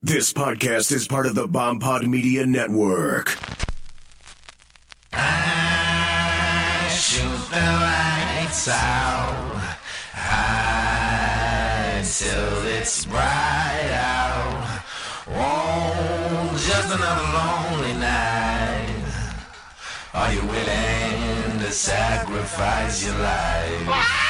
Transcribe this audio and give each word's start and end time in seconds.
This 0.00 0.32
podcast 0.32 0.92
is 0.92 1.08
part 1.08 1.26
of 1.26 1.34
the 1.34 1.48
Bomb 1.48 1.80
Pod 1.80 2.06
Media 2.06 2.46
Network. 2.46 3.36
I 5.12 6.88
shoot 6.88 7.50
the 7.50 7.56
lights 7.56 8.68
out 8.68 9.56
high 10.12 11.98
it's 11.98 13.06
bright 13.06 13.90
out. 13.90 14.82
Oh, 15.30 16.52
just 16.64 16.94
another 16.94 17.26
lonely 17.34 17.94
night. 17.98 19.02
Are 20.14 20.32
you 20.32 20.42
willing 20.42 21.58
to 21.58 21.72
sacrifice 21.72 23.04
your 23.04 23.18
life? 23.18 24.28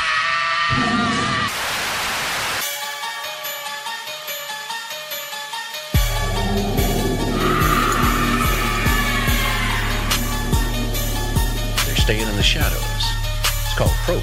Staying 12.09 12.27
in 12.27 12.37
the 12.37 12.43
shadows. 12.43 13.05
It's 13.67 13.75
called 13.77 13.93
probing. 14.07 14.23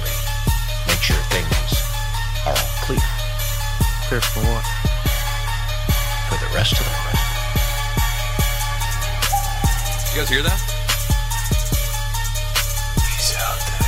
Make 0.88 1.00
sure 1.00 1.14
things 1.30 1.70
are 2.44 2.50
all 2.50 2.70
clear. 2.82 2.98
Clear 4.08 4.20
for 4.20 4.40
what? 4.40 4.64
For 6.26 6.34
the 6.44 6.52
rest 6.52 6.72
of 6.72 6.78
the 6.78 6.84
them. 6.84 7.16
You 10.10 10.18
guys 10.18 10.28
hear 10.28 10.42
that? 10.42 10.60
He's 13.14 13.36
out 13.36 13.60
there. 13.70 13.86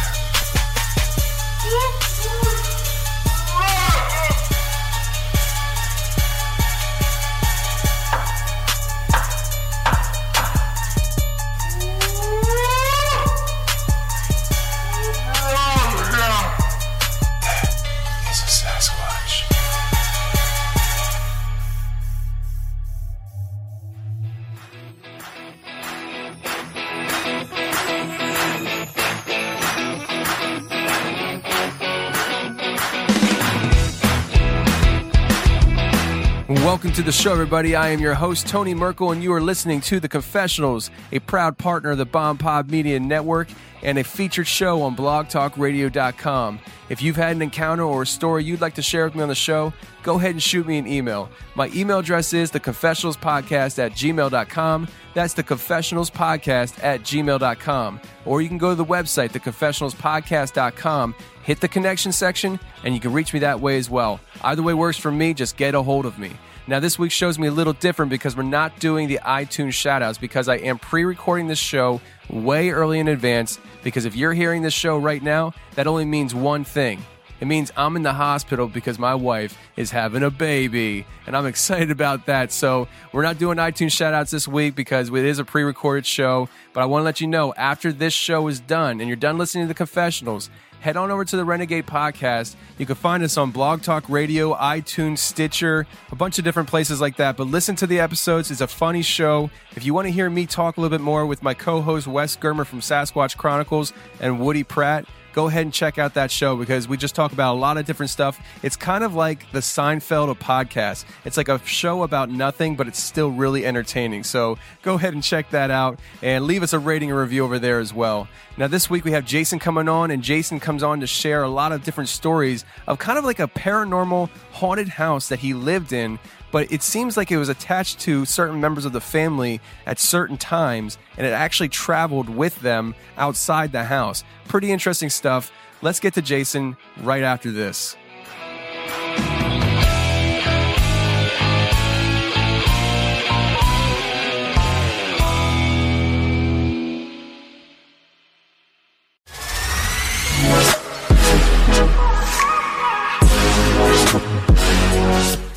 Welcome 36.89 37.05
to 37.05 37.06
the 37.06 37.12
show, 37.12 37.33
everybody. 37.33 37.77
I 37.77 37.91
am 37.91 38.00
your 38.00 38.14
host, 38.14 38.47
Tony 38.47 38.72
Merkel, 38.72 39.12
and 39.12 39.22
you 39.22 39.31
are 39.34 39.42
listening 39.42 39.83
to 39.83 40.00
The 40.00 40.08
Confessionals, 40.08 40.91
a 41.12 41.19
proud 41.19 41.58
partner 41.58 41.91
of 41.91 41.98
the 41.98 42.06
Bomb 42.06 42.39
Pod 42.39 42.70
Media 42.70 42.98
Network 42.98 43.48
and 43.83 43.98
a 43.98 44.03
featured 44.03 44.47
show 44.47 44.80
on 44.80 44.97
blogtalkradio.com. 44.97 46.58
If 46.89 47.02
you've 47.02 47.17
had 47.17 47.36
an 47.36 47.42
encounter 47.42 47.83
or 47.83 48.02
a 48.02 48.07
story 48.07 48.45
you'd 48.45 48.63
like 48.63 48.74
to 48.77 48.83
share 48.83 49.05
with 49.05 49.14
me 49.14 49.20
on 49.20 49.29
the 49.29 49.35
show, 49.35 49.74
go 50.02 50.17
ahead 50.17 50.30
and 50.30 50.42
shoot 50.42 50.67
me 50.67 50.79
an 50.79 50.86
email. 50.86 51.29
My 51.55 51.68
email 51.74 51.98
address 51.98 52.33
is 52.33 52.51
theconfessionalspodcast 52.52 53.79
at 53.79 53.92
gmail.com. 53.92 54.89
That's 55.13 55.34
theconfessionalspodcast 55.34 56.83
at 56.83 57.02
gmail.com. 57.02 58.01
Or 58.24 58.40
you 58.40 58.48
can 58.48 58.57
go 58.57 58.70
to 58.70 58.74
the 58.74 58.84
website, 58.86 59.33
theconfessionalspodcast.com, 59.33 61.14
hit 61.42 61.61
the 61.61 61.68
connection 61.68 62.13
section, 62.13 62.58
and 62.83 62.95
you 62.95 63.01
can 63.01 63.13
reach 63.13 63.34
me 63.34 63.40
that 63.40 63.61
way 63.61 63.77
as 63.77 63.90
well. 63.90 64.20
Either 64.40 64.63
way 64.63 64.73
works 64.73 64.96
for 64.96 65.13
me, 65.13 65.34
just 65.34 65.58
get 65.58 65.74
a 65.74 65.83
hold 65.83 66.07
of 66.07 66.18
me. 66.18 66.33
Now, 66.68 66.80
this 66.80 66.98
week 66.98 67.12
shows 67.12 67.39
me 67.39 67.46
a 67.46 67.51
little 67.51 67.73
different 67.73 68.11
because 68.11 68.36
we're 68.36 68.42
not 68.42 68.79
doing 68.79 69.08
the 69.08 69.20
iTunes 69.24 69.68
shoutouts 69.68 70.20
because 70.20 70.51
I 70.51 70.56
am 70.56 70.79
pre 70.79 71.02
recording 71.05 71.46
this 71.46 71.58
show 71.58 71.98
way 72.29 72.68
early 72.68 72.98
in 72.98 73.08
advance. 73.08 73.58
Because 73.83 74.05
if 74.05 74.14
you're 74.14 74.34
hearing 74.34 74.61
this 74.61 74.74
show 74.74 74.98
right 74.98 75.23
now, 75.23 75.55
that 75.77 75.86
only 75.86 76.05
means 76.05 76.34
one 76.34 76.64
thing. 76.64 77.02
It 77.40 77.46
means 77.46 77.73
I'm 77.74 77.96
in 77.96 78.02
the 78.02 78.12
hospital 78.12 78.67
because 78.67 78.98
my 78.98 79.14
wife 79.14 79.57
is 79.77 79.90
having 79.90 80.23
a 80.23 80.30
baby, 80.30 81.07
and 81.27 81.34
I'm 81.34 81.46
excited 81.55 81.90
about 81.90 82.27
that. 82.27 82.52
So, 82.52 82.86
we're 83.14 83.23
not 83.23 83.39
doing 83.39 83.57
iTunes 83.57 83.92
shoutouts 83.92 84.28
this 84.28 84.46
week 84.46 84.74
because 84.74 85.08
it 85.08 85.24
is 85.24 85.39
a 85.39 85.46
pre 85.46 85.62
recorded 85.62 86.05
show. 86.05 86.51
But 86.74 86.83
I 86.83 86.84
want 86.84 87.01
to 87.01 87.05
let 87.07 87.23
you 87.23 87.28
know 87.28 87.55
after 87.55 87.92
this 87.92 88.12
show 88.12 88.46
is 88.46 88.61
done 88.61 89.01
and 89.01 89.08
you're 89.08 89.17
done 89.17 89.39
listening 89.39 89.64
to 89.64 89.68
the 89.68 89.74
confessionals, 89.74 90.51
head 90.80 90.96
on 90.96 91.11
over 91.11 91.24
to 91.24 91.36
the 91.36 91.44
Renegade 91.44 91.86
Podcast. 91.86 92.56
You 92.78 92.86
can 92.86 92.94
find 92.94 93.22
us 93.22 93.36
on 93.36 93.50
Blog 93.50 93.83
Talk 93.83 94.08
Radio, 94.08 94.55
iTunes, 94.55 95.18
Stitcher, 95.18 95.86
a 96.11 96.16
bunch 96.16 96.39
of 96.39 96.44
different 96.44 96.68
places 96.68 97.00
like 97.00 97.16
that. 97.16 97.36
But 97.36 97.48
listen 97.48 97.77
to 97.77 97.86
the 97.86 98.00
episodes. 98.00 98.50
It's 98.50 98.61
a 98.61 98.66
funny 98.66 99.02
show. 99.02 99.50
If 99.74 99.84
you 99.84 99.94
want 99.94 100.06
to 100.06 100.12
hear 100.12 100.30
me 100.30 100.46
talk 100.46 100.77
a 100.77 100.80
little 100.80 100.96
bit 100.96 101.02
more 101.02 101.27
with 101.27 101.42
my 101.42 101.55
co 101.55 101.80
host, 101.80 102.06
Wes 102.06 102.36
Germer 102.36 102.66
from 102.66 102.80
Sasquatch 102.80 103.36
Chronicles 103.36 103.92
and 104.20 104.40
Woody 104.40 104.64
Pratt, 104.64 105.06
go 105.39 105.47
ahead 105.47 105.63
and 105.63 105.73
check 105.73 105.99
out 105.99 106.15
that 106.15 106.33
show 106.33 106.57
because 106.57 106.89
we 106.89 106.97
just 106.97 107.15
talk 107.15 107.33
about 107.33 107.55
a 107.55 107.61
lot 107.61 107.79
of 107.79 107.87
different 107.87 108.11
stuff. 108.11 108.41
It's 108.65 108.75
kind 108.75 109.05
of 109.05 109.15
like 109.15 109.49
the 109.53 109.61
Seinfeld 109.61 110.29
of 110.29 110.41
podcasts. 110.41 111.05
It's 111.25 111.37
like 111.37 111.49
a 111.49 111.65
show 111.65 112.03
about 112.03 112.29
nothing, 112.29 112.75
but 112.75 112.89
it's 112.89 112.99
still 112.99 113.31
really 113.31 113.65
entertaining. 113.65 114.25
So 114.25 114.59
go 114.83 114.95
ahead 114.95 115.15
and 115.15 115.23
check 115.23 115.51
that 115.51 115.71
out 115.71 116.01
and 116.23 116.45
leave 116.45 116.65
us 116.65 116.73
a 116.73 116.81
rating 116.81 117.13
and 117.13 117.21
review 117.21 117.45
over 117.45 117.61
there 117.61 117.79
as 117.79 117.95
well. 117.95 118.27
Now, 118.57 118.67
this 118.67 118.91
week 118.91 119.05
we 119.05 119.13
have 119.13 119.25
Jason 119.25 119.61
coming 119.61 119.89
on, 119.89 120.11
and 120.11 120.25
Jason 120.25 120.59
comes 120.59 120.83
on 120.83 120.99
to 120.99 121.07
share 121.07 121.45
a 121.45 121.49
lot 121.49 121.70
of 121.70 121.85
different 121.85 122.09
stories 122.09 122.65
of 122.89 122.99
kind 122.99 123.17
of 123.17 123.25
like 123.25 123.39
a 123.39 123.47
paranormal 123.47 124.31
haunted 124.51 124.89
house 124.89 125.29
that 125.29 125.39
he 125.39 125.55
lived 125.55 125.93
in 125.93 126.19
but 126.51 126.70
it 126.73 126.83
seems 126.83 127.17
like 127.17 127.31
it 127.31 127.39
was 127.39 127.48
attached 127.48 128.00
to 128.00 128.25
certain 128.25 128.61
members 128.61 128.85
of 128.85 128.93
the 128.93 129.00
family 129.00 129.61
at 129.87 129.99
certain 129.99 130.37
times 130.37 130.99
and 131.17 131.26
it 131.26 131.31
actually 131.31 131.69
traveled 131.69 132.29
with 132.29 132.59
them 132.61 132.94
outside 133.17 133.73
the 133.73 133.85
house. 133.85 134.25
Pretty 134.47 134.70
interesting 134.70 135.11
stuff. 135.11 135.53
Let's 135.82 136.00
get 136.00 136.14
to 136.14 136.23
Jason 136.23 136.76
right 137.03 137.23
after 137.23 137.50
this. 137.53 137.97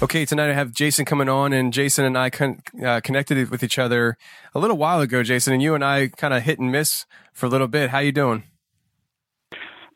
Okay, 0.03 0.25
tonight 0.25 0.49
I 0.49 0.53
have 0.53 0.71
Jason 0.71 1.05
coming 1.05 1.29
on, 1.29 1.53
and 1.53 1.71
Jason 1.71 2.05
and 2.05 2.17
I 2.17 2.31
con- 2.31 2.63
uh, 2.83 3.01
connected 3.01 3.51
with 3.51 3.61
each 3.61 3.77
other 3.77 4.17
a 4.55 4.57
little 4.57 4.75
while 4.75 4.99
ago. 4.99 5.21
Jason 5.21 5.53
and 5.53 5.61
you 5.61 5.75
and 5.75 5.85
I 5.85 6.07
kind 6.07 6.33
of 6.33 6.41
hit 6.41 6.57
and 6.57 6.71
miss 6.71 7.05
for 7.33 7.45
a 7.45 7.49
little 7.49 7.67
bit. 7.67 7.91
How 7.91 7.99
you 7.99 8.11
doing? 8.11 8.45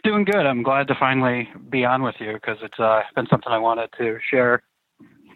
Doing 0.04 0.24
good. 0.24 0.46
I'm 0.46 0.62
glad 0.62 0.88
to 0.90 0.96
finally 1.00 1.50
be 1.72 1.86
on 1.86 2.04
with 2.04 2.14
you 2.20 2.34
because 2.34 2.58
it's 2.62 2.80
uh, 2.80 3.02
been 3.16 3.26
something 3.32 3.52
I 3.52 3.58
wanted 3.58 3.90
to 3.98 4.20
share. 4.30 4.62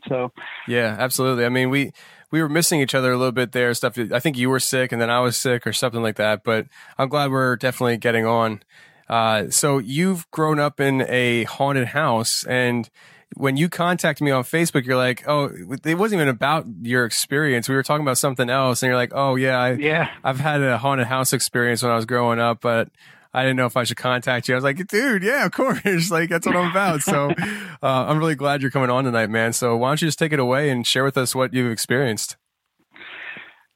So 0.08 0.32
Yeah, 0.68 0.96
absolutely. 1.00 1.46
I 1.46 1.50
mean, 1.50 1.72
we 1.72 1.92
we 2.30 2.40
were 2.40 2.48
missing 2.50 2.80
each 2.80 2.94
other 2.94 3.12
a 3.12 3.18
little 3.18 3.32
bit 3.32 3.54
there. 3.54 3.74
Stuff. 3.74 3.98
I 3.98 4.20
think 4.20 4.38
you 4.38 4.52
were 4.52 4.60
sick, 4.60 4.92
and 4.92 5.02
then 5.02 5.10
I 5.10 5.20
was 5.20 5.36
sick, 5.36 5.66
or 5.66 5.74
something 5.74 6.04
like 6.04 6.18
that. 6.18 6.44
But 6.44 6.68
I'm 6.96 7.10
glad 7.10 7.32
we're 7.32 7.56
definitely 7.56 7.98
getting 7.98 8.28
on. 8.28 8.62
Uh, 9.10 9.50
so 9.50 9.80
you've 9.80 10.30
grown 10.30 10.60
up 10.60 10.80
in 10.80 11.02
a 11.10 11.46
haunted 11.46 11.88
house, 11.88 12.46
and 12.46 12.88
when 13.36 13.58
you 13.58 13.70
contact 13.70 14.22
me 14.22 14.32
on 14.32 14.44
Facebook, 14.44 14.86
you're 14.86 14.98
like, 14.98 15.24
"Oh, 15.28 15.46
it 15.86 15.96
wasn't 15.96 16.20
even 16.22 16.28
about 16.30 16.66
your 16.82 17.06
experience. 17.06 17.70
We 17.70 17.76
were 17.76 17.84
talking 17.84 18.04
about 18.06 18.18
something 18.18 18.50
else." 18.50 18.82
And 18.82 18.88
you're 18.88 18.96
like, 18.98 19.12
"Oh 19.14 19.36
yeah, 19.36 19.58
I, 19.60 19.72
yeah, 19.74 20.10
I've 20.24 20.40
had 20.40 20.62
a 20.62 20.78
haunted 20.78 21.08
house 21.08 21.32
experience 21.34 21.82
when 21.84 21.92
I 21.92 21.96
was 21.96 22.06
growing 22.06 22.40
up, 22.40 22.60
but 22.62 22.90
I 23.34 23.44
didn't 23.44 23.58
know 23.58 23.68
if 23.68 23.78
I 23.78 23.84
should 23.84 23.98
contact 23.98 24.48
you." 24.48 24.56
I 24.56 24.58
was 24.58 24.64
like, 24.64 24.86
"Dude, 24.88 25.24
yeah, 25.24 25.46
of 25.46 25.52
course. 25.52 26.10
like 26.12 26.30
that's 26.30 26.46
what 26.48 26.56
I'm 26.56 26.72
about." 26.72 27.02
So 27.02 27.30
uh, 27.84 28.06
I'm 28.08 28.18
really 28.18 28.36
glad 28.36 28.62
you're 28.62 28.72
coming 28.72 28.90
on 28.90 29.04
tonight, 29.04 29.30
man. 29.30 29.54
So 29.54 29.78
why 29.78 29.90
don't 29.90 30.02
you 30.02 30.08
just 30.08 30.20
take 30.20 30.34
it 30.34 30.40
away 30.40 30.70
and 30.70 30.86
share 30.86 31.04
with 31.04 31.18
us 31.18 31.36
what 31.36 31.54
you've 31.54 31.72
experienced? 31.72 32.36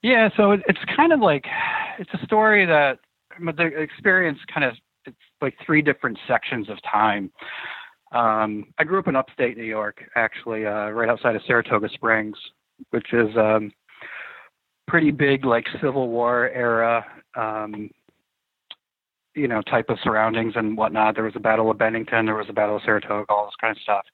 Yeah, 0.02 0.30
so 0.36 0.52
it- 0.52 0.64
it's 0.68 0.84
kind 0.98 1.14
of 1.14 1.20
like 1.20 1.46
it's 2.00 2.10
a 2.14 2.26
story 2.26 2.66
that 2.66 3.00
but 3.40 3.56
the 3.58 3.66
experience 3.66 4.40
kind 4.54 4.64
of 4.66 4.74
it's 5.06 5.16
like 5.42 5.56
three 5.66 5.82
different 5.82 6.18
sections 6.28 6.70
of 6.70 6.78
time. 6.90 7.32
Um, 8.14 8.66
I 8.78 8.84
grew 8.84 9.00
up 9.00 9.08
in 9.08 9.16
upstate 9.16 9.58
New 9.58 9.64
York, 9.64 10.04
actually, 10.16 10.66
uh, 10.66 10.90
right 10.90 11.10
outside 11.10 11.36
of 11.36 11.42
Saratoga 11.48 11.90
Springs, 11.90 12.38
which 12.92 13.12
is 13.12 13.36
um, 13.36 13.72
pretty 14.88 15.12
big, 15.12 15.46
like 15.46 15.66
Civil 15.82 16.10
War 16.10 16.50
era, 16.50 17.04
um, 17.36 17.90
you 19.36 19.48
know, 19.48 19.62
type 19.64 19.90
of 19.90 19.98
surroundings 20.04 20.54
and 20.56 20.78
whatnot. 20.78 21.16
There 21.16 21.24
was 21.24 21.36
a 21.36 21.40
Battle 21.40 21.72
of 21.72 21.78
Bennington, 21.80 22.26
there 22.28 22.36
was 22.36 22.46
a 22.50 22.54
Battle 22.54 22.76
of 22.76 22.84
Saratoga, 22.86 23.26
all 23.30 23.46
this 23.46 23.56
kind 23.60 23.76
of 23.76 23.82
stuff. 23.82 24.06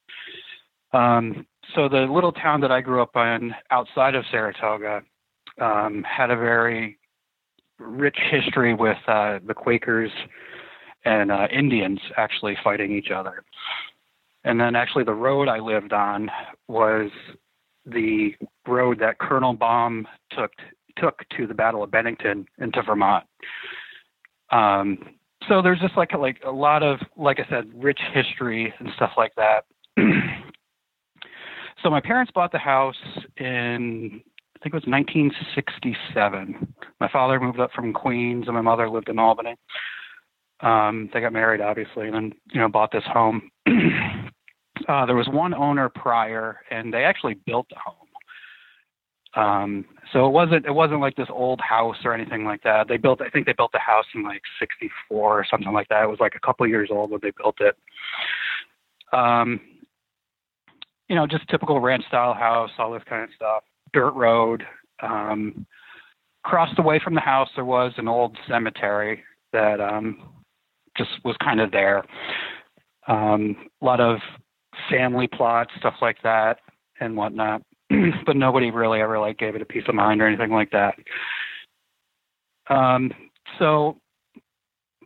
Um, 0.93 1.45
so 1.75 1.89
the 1.89 2.07
little 2.11 2.31
town 2.31 2.61
that 2.61 2.71
I 2.71 2.79
grew 2.81 3.01
up 3.01 3.15
in, 3.15 3.53
outside 3.69 4.15
of 4.15 4.23
Saratoga, 4.31 5.01
um, 5.59 6.03
had 6.03 6.31
a 6.31 6.37
very 6.37 6.97
rich 7.79 8.17
history 8.31 8.73
with 8.73 8.97
uh, 9.07 9.39
the 9.45 9.53
Quakers 9.53 10.11
and 11.09 11.31
uh, 11.31 11.47
Indians 11.51 11.99
actually 12.17 12.55
fighting 12.63 12.91
each 12.91 13.09
other. 13.09 13.43
And 14.43 14.59
then 14.59 14.75
actually 14.75 15.03
the 15.05 15.13
road 15.13 15.47
I 15.47 15.59
lived 15.59 15.91
on 15.91 16.29
was 16.67 17.09
the 17.85 18.35
road 18.67 18.99
that 18.99 19.17
Colonel 19.17 19.53
Baum 19.53 20.07
took 20.37 20.51
took 20.97 21.21
to 21.37 21.47
the 21.47 21.53
Battle 21.53 21.81
of 21.81 21.89
Bennington 21.89 22.45
into 22.59 22.83
Vermont. 22.83 23.25
Um, 24.51 24.99
so 25.47 25.61
there's 25.61 25.79
just 25.79 25.97
like 25.97 26.13
like 26.13 26.37
a 26.45 26.51
lot 26.51 26.83
of 26.83 26.99
like 27.17 27.39
I 27.39 27.49
said, 27.49 27.71
rich 27.73 27.99
history 28.13 28.71
and 28.79 28.89
stuff 28.95 29.11
like 29.17 29.33
that. 29.35 29.65
so 31.83 31.89
my 31.89 32.01
parents 32.01 32.31
bought 32.35 32.51
the 32.51 32.59
house 32.59 32.95
in 33.37 34.21
I 34.55 34.59
think 34.61 34.73
it 34.73 34.85
was 34.85 34.87
1967. 34.87 36.73
My 36.99 37.09
father 37.09 37.39
moved 37.39 37.59
up 37.59 37.71
from 37.73 37.93
Queens, 37.93 38.43
and 38.45 38.55
my 38.55 38.61
mother 38.61 38.89
lived 38.89 39.09
in 39.09 39.17
Albany. 39.17 39.55
Um, 40.61 41.09
they 41.13 41.21
got 41.21 41.33
married, 41.33 41.61
obviously, 41.61 42.07
and 42.07 42.15
then 42.15 42.33
you 42.51 42.59
know 42.59 42.67
bought 42.67 42.91
this 42.91 43.03
home. 43.05 43.49
uh, 43.67 45.05
there 45.05 45.15
was 45.15 45.29
one 45.29 45.53
owner 45.53 45.89
prior, 45.89 46.59
and 46.69 46.93
they 46.93 47.03
actually 47.03 47.35
built 47.45 47.67
the 47.69 47.75
home. 47.83 47.95
Um, 49.35 49.85
so 50.11 50.25
it 50.25 50.31
wasn't 50.31 50.65
it 50.65 50.73
wasn't 50.73 51.01
like 51.01 51.15
this 51.15 51.29
old 51.29 51.61
house 51.61 51.97
or 52.03 52.13
anything 52.13 52.43
like 52.43 52.63
that. 52.63 52.87
They 52.87 52.97
built 52.97 53.21
I 53.21 53.29
think 53.29 53.45
they 53.45 53.53
built 53.53 53.71
the 53.71 53.79
house 53.79 54.05
in 54.15 54.23
like 54.23 54.41
'64 54.59 55.39
or 55.39 55.45
something 55.49 55.71
like 55.71 55.87
that. 55.89 56.03
It 56.03 56.09
was 56.09 56.19
like 56.19 56.35
a 56.35 56.45
couple 56.45 56.67
years 56.67 56.89
old 56.91 57.11
when 57.11 57.19
they 57.21 57.31
built 57.37 57.57
it. 57.59 57.75
Um, 59.13 59.61
you 61.07 61.15
know, 61.15 61.25
just 61.25 61.47
typical 61.49 61.79
ranch 61.79 62.05
style 62.07 62.33
house, 62.33 62.69
all 62.77 62.91
this 62.91 63.03
kind 63.07 63.23
of 63.23 63.29
stuff 63.35 63.63
dirt 63.93 64.11
road. 64.11 64.63
Um, 65.01 65.65
across 66.45 66.69
the 66.75 66.81
way 66.81 66.99
from 67.03 67.15
the 67.15 67.21
house, 67.21 67.49
there 67.55 67.65
was 67.65 67.93
an 67.97 68.07
old 68.07 68.37
cemetery 68.47 69.23
that 69.53 69.79
um, 69.79 70.29
just 70.99 71.09
was 71.25 71.35
kind 71.43 71.59
of 71.59 71.71
there. 71.71 72.03
Um, 73.07 73.55
a 73.81 73.85
lot 73.85 73.99
of 73.99 74.19
family 74.89 75.27
plots, 75.27 75.71
stuff 75.79 75.95
like 76.01 76.17
that, 76.21 76.59
and 76.99 77.17
whatnot. 77.17 77.63
but 78.25 78.35
nobody 78.35 78.69
really 78.69 79.01
ever 79.01 79.17
like 79.17 79.39
gave 79.39 79.55
it 79.55 79.61
a 79.63 79.65
piece 79.65 79.83
of 79.87 79.95
mind 79.95 80.21
or 80.21 80.27
anything 80.27 80.51
like 80.51 80.69
that. 80.71 80.93
Um, 82.69 83.11
so 83.57 83.97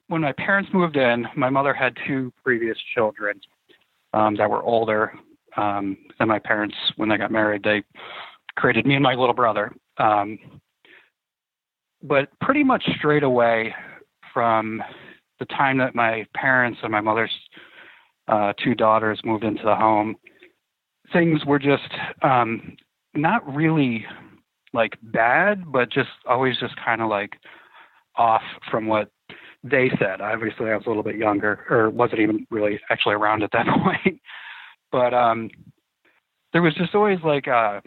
when 0.07 0.21
my 0.21 0.33
parents 0.33 0.69
moved 0.73 0.97
in, 0.97 1.25
my 1.37 1.49
mother 1.49 1.73
had 1.73 1.95
two 2.05 2.33
previous 2.43 2.77
children 2.93 3.39
um, 4.13 4.35
that 4.35 4.49
were 4.49 4.61
older 4.61 5.13
um, 5.55 5.97
than 6.19 6.27
my 6.27 6.39
parents 6.39 6.75
when 6.97 7.07
they 7.07 7.17
got 7.17 7.31
married. 7.31 7.63
They 7.63 7.83
created 8.57 8.85
me 8.85 8.95
and 8.95 9.03
my 9.03 9.13
little 9.13 9.33
brother. 9.33 9.71
Um, 9.97 10.37
but 12.01 12.27
pretty 12.41 12.63
much 12.63 12.83
straight 12.97 13.23
away 13.23 13.73
from 14.33 14.83
the 15.47 15.55
time 15.55 15.77
that 15.77 15.95
my 15.95 16.25
parents 16.33 16.79
and 16.83 16.91
my 16.91 17.01
mother's 17.01 17.31
uh, 18.27 18.53
two 18.63 18.75
daughters 18.75 19.19
moved 19.25 19.43
into 19.43 19.63
the 19.63 19.75
home, 19.75 20.15
things 21.11 21.43
were 21.45 21.59
just 21.59 21.89
um, 22.21 22.77
not 23.13 23.41
really 23.53 24.05
like 24.73 24.97
bad, 25.01 25.71
but 25.71 25.91
just 25.91 26.09
always 26.27 26.57
just 26.59 26.73
kind 26.83 27.01
of 27.01 27.09
like 27.09 27.33
off 28.15 28.41
from 28.71 28.87
what 28.87 29.11
they 29.63 29.89
said. 29.99 30.21
Obviously, 30.21 30.69
I 30.69 30.75
was 30.75 30.85
a 30.85 30.89
little 30.89 31.03
bit 31.03 31.15
younger, 31.15 31.65
or 31.69 31.89
wasn't 31.89 32.21
even 32.21 32.45
really 32.49 32.79
actually 32.89 33.15
around 33.15 33.43
at 33.43 33.51
that 33.51 33.65
point. 33.83 34.19
but 34.91 35.13
um, 35.13 35.49
there 36.53 36.61
was 36.61 36.73
just 36.75 36.95
always 36.95 37.19
like 37.23 37.47
uh, 37.47 37.81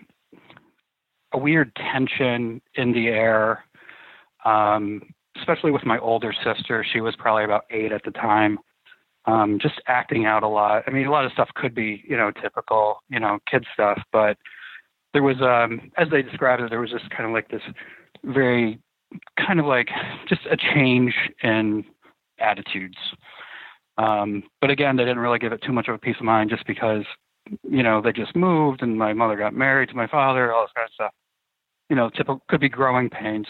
a 1.32 1.38
weird 1.38 1.75
tension 1.76 2.61
in 2.75 2.93
the 2.93 3.09
air, 3.09 3.64
um, 4.44 5.02
especially 5.38 5.71
with 5.71 5.85
my 5.85 5.99
older 5.99 6.33
sister. 6.44 6.85
She 6.93 7.00
was 7.00 7.15
probably 7.17 7.44
about 7.44 7.65
eight 7.71 7.93
at 7.93 8.03
the 8.05 8.11
time. 8.12 8.59
Um, 9.27 9.59
just 9.61 9.75
acting 9.88 10.25
out 10.25 10.44
a 10.44 10.49
lot. 10.49 10.85
I 10.87 10.91
mean, 10.91 11.06
a 11.06 11.11
lot 11.11 11.25
of 11.25 11.33
stuff 11.33 11.49
could 11.56 11.75
be, 11.75 12.05
you 12.09 12.17
know, 12.17 12.31
typical, 12.31 13.03
you 13.09 13.19
know, 13.19 13.38
kid 13.50 13.65
stuff, 13.75 14.00
but 14.12 14.37
there 15.12 15.23
was, 15.23 15.41
um, 15.41 15.91
as 15.97 16.09
they 16.11 16.23
described 16.23 16.62
it, 16.62 16.71
there 16.71 16.81
was 16.81 16.91
just 16.91 17.11
kind 17.11 17.25
of 17.25 17.33
like 17.33 17.49
this 17.49 17.62
very 18.23 18.79
kind 19.44 19.59
of 19.59 19.67
like 19.67 19.88
just 20.29 20.43
a 20.49 20.56
change 20.56 21.12
in 21.43 21.85
attitudes. 22.38 22.97
Um, 23.99 24.44
but 24.61 24.71
again, 24.71 24.97
they 24.97 25.05
didn't 25.05 25.19
really 25.19 25.38
give 25.38 25.53
it 25.53 25.62
too 25.62 25.73
much 25.73 25.88
of 25.88 25.94
a 25.94 25.99
peace 25.99 26.17
of 26.21 26.25
mind 26.25 26.50
just 26.50 26.67
because, 26.67 27.05
you 27.69 27.83
know, 27.83 28.00
they 28.00 28.12
just 28.12 28.37
moved 28.37 28.83
and 28.83 28.97
my 28.97 29.12
mother 29.12 29.37
got 29.37 29.55
married 29.55 29.88
to 29.88 29.97
my 29.97 30.06
father, 30.06 30.53
all 30.53 30.65
this 30.65 30.73
kind 30.77 30.87
of 30.87 30.93
stuff 30.94 31.12
you 31.88 31.97
know, 31.97 32.11
typical 32.11 32.43
could 32.49 32.61
be 32.61 32.69
growing 32.69 33.09
pains. 33.09 33.47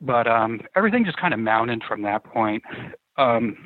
But 0.00 0.26
um, 0.26 0.60
everything 0.76 1.04
just 1.04 1.18
kind 1.18 1.32
of 1.34 1.40
mounted 1.40 1.82
from 1.88 2.02
that 2.02 2.24
point. 2.24 2.62
Um, 3.16 3.56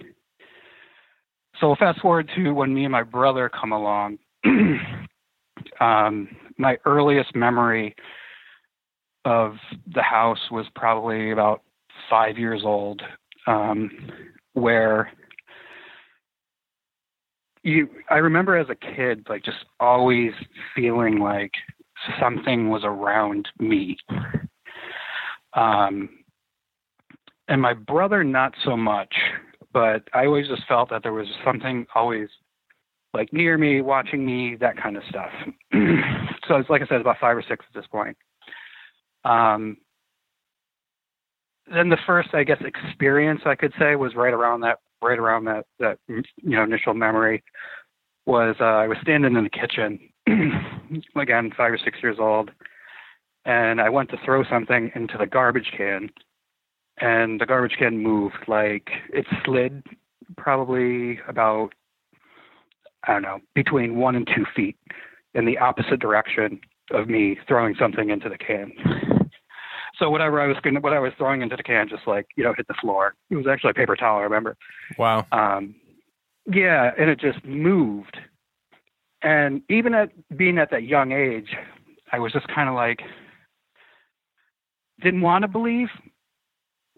so 1.61 1.75
fast 1.79 2.01
forward 2.01 2.31
to 2.37 2.53
when 2.53 2.73
me 2.73 2.85
and 2.85 2.93
my 2.93 3.03
brother 3.03 3.49
come 3.49 3.73
along. 3.73 4.19
um, 5.81 6.29
my 6.57 6.79
earliest 6.87 7.35
memory 7.35 7.95
of 9.25 9.57
the 9.93 10.03
house 10.03 10.39
was 10.51 10.67
probably 10.75 11.33
about 11.33 11.63
five 12.09 12.39
years 12.39 12.63
old, 12.65 13.03
um, 13.47 13.91
where 14.55 15.13
you 17.63 17.89
I 18.09 18.17
remember 18.17 18.57
as 18.57 18.69
a 18.71 18.75
kid 18.75 19.27
like 19.29 19.45
just 19.45 19.65
always 19.79 20.33
feeling 20.75 21.19
like 21.19 21.53
something 22.19 22.71
was 22.71 22.83
around 22.85 23.49
me. 23.59 23.99
Um, 25.53 26.09
and 27.51 27.61
my 27.61 27.75
brother, 27.75 28.23
not 28.25 28.55
so 28.65 28.77
much, 28.77 29.13
but 29.73 30.09
I 30.15 30.25
always 30.25 30.49
just 30.49 30.63
felt 30.69 30.89
that 30.91 31.03
there 31.03 31.13
was 31.13 31.27
something 31.45 31.85
always 31.95 32.29
like 33.13 33.33
near 33.33 33.59
me, 33.59 33.83
watching 33.83 34.25
me, 34.25 34.57
that 34.61 34.81
kind 34.81 34.97
of 34.97 35.03
stuff. 35.09 35.31
so 36.49 36.57
it's 36.57 36.71
like 36.71 36.81
I 36.81 36.87
said, 36.87 37.01
about 37.01 37.19
five 37.21 37.37
or 37.37 37.45
six 37.47 37.65
at 37.69 37.75
this 37.75 37.89
point. 37.91 38.17
Um, 39.25 39.77
then 41.67 41.89
the 41.89 41.99
first, 42.07 42.31
I 42.35 42.45
guess, 42.45 42.63
experience 42.65 43.41
I 43.45 43.57
could 43.57 43.73
say 43.81 43.97
was 43.97 44.15
right 44.15 44.33
around 44.33 44.61
that, 44.61 44.79
right 45.03 45.19
around 45.19 45.45
that, 45.47 45.67
that 45.81 45.99
you 46.09 46.23
know, 46.43 46.63
initial 46.63 46.95
memory 46.95 47.43
was 48.27 48.55
uh, 48.61 48.65
I 48.65 48.87
was 48.87 48.99
standing 49.03 49.35
in 49.35 49.43
the 49.43 49.51
kitchen 49.51 49.99
again, 51.17 51.51
five 51.57 51.73
or 51.73 51.79
six 51.85 51.99
years 52.01 52.19
old, 52.21 52.53
and 53.45 53.81
I 53.81 53.89
went 53.89 54.11
to 54.11 54.19
throw 54.25 54.45
something 54.45 54.93
into 54.95 55.19
the 55.19 55.27
garbage 55.27 55.73
can, 55.77 56.11
and 57.01 57.41
the 57.41 57.47
garbage 57.47 57.77
can 57.79 57.99
moved 57.99 58.45
like 58.49 58.91
it 59.13 59.27
slid 59.45 59.85
probably 60.37 61.21
about 61.29 61.71
I 63.05 63.15
don't 63.15 63.23
know 63.23 63.41
between 63.55 63.97
one 63.97 64.17
and 64.17 64.27
two 64.27 64.45
feet 64.55 64.77
in 65.35 65.47
the 65.47 65.59
opposite 65.59 66.01
direction 66.01 66.61
of 66.93 67.09
me 67.09 67.39
throwing 67.47 67.75
something 67.79 68.11
into 68.11 68.29
the 68.29 68.39
can. 68.39 68.73
So 69.99 70.09
whatever 70.11 70.41
I 70.41 70.47
was 70.47 70.57
going, 70.63 70.77
what 70.77 70.93
I 70.93 70.99
was 70.99 71.13
throwing 71.19 71.43
into 71.43 71.57
the 71.57 71.63
can, 71.63 71.89
just 71.89 72.07
like 72.07 72.29
you 72.37 72.45
know, 72.45 72.55
hit 72.57 72.69
the 72.69 72.75
floor. 72.81 73.15
It 73.31 73.37
was 73.37 73.47
actually 73.47 73.71
a 73.71 73.75
paper 73.75 73.97
towel. 73.97 74.19
I 74.19 74.23
remember. 74.23 74.57
Wow. 74.99 75.27
Um, 75.31 75.75
yeah, 76.51 76.93
and 76.99 77.11
it 77.11 77.21
just 77.21 77.45
moved 77.45 78.17
and 79.23 79.63
even 79.69 79.95
at 79.95 80.11
being 80.37 80.59
at 80.59 80.71
that 80.71 80.85
young 80.85 81.13
age, 81.13 81.57
I 82.13 82.19
was 82.19 82.33
just 82.33 82.49
kind 82.49 82.69
of 82.69 82.75
like, 82.75 83.01
didn't 85.03 85.21
want 85.21 85.43
to 85.43 85.49
believe, 85.49 85.89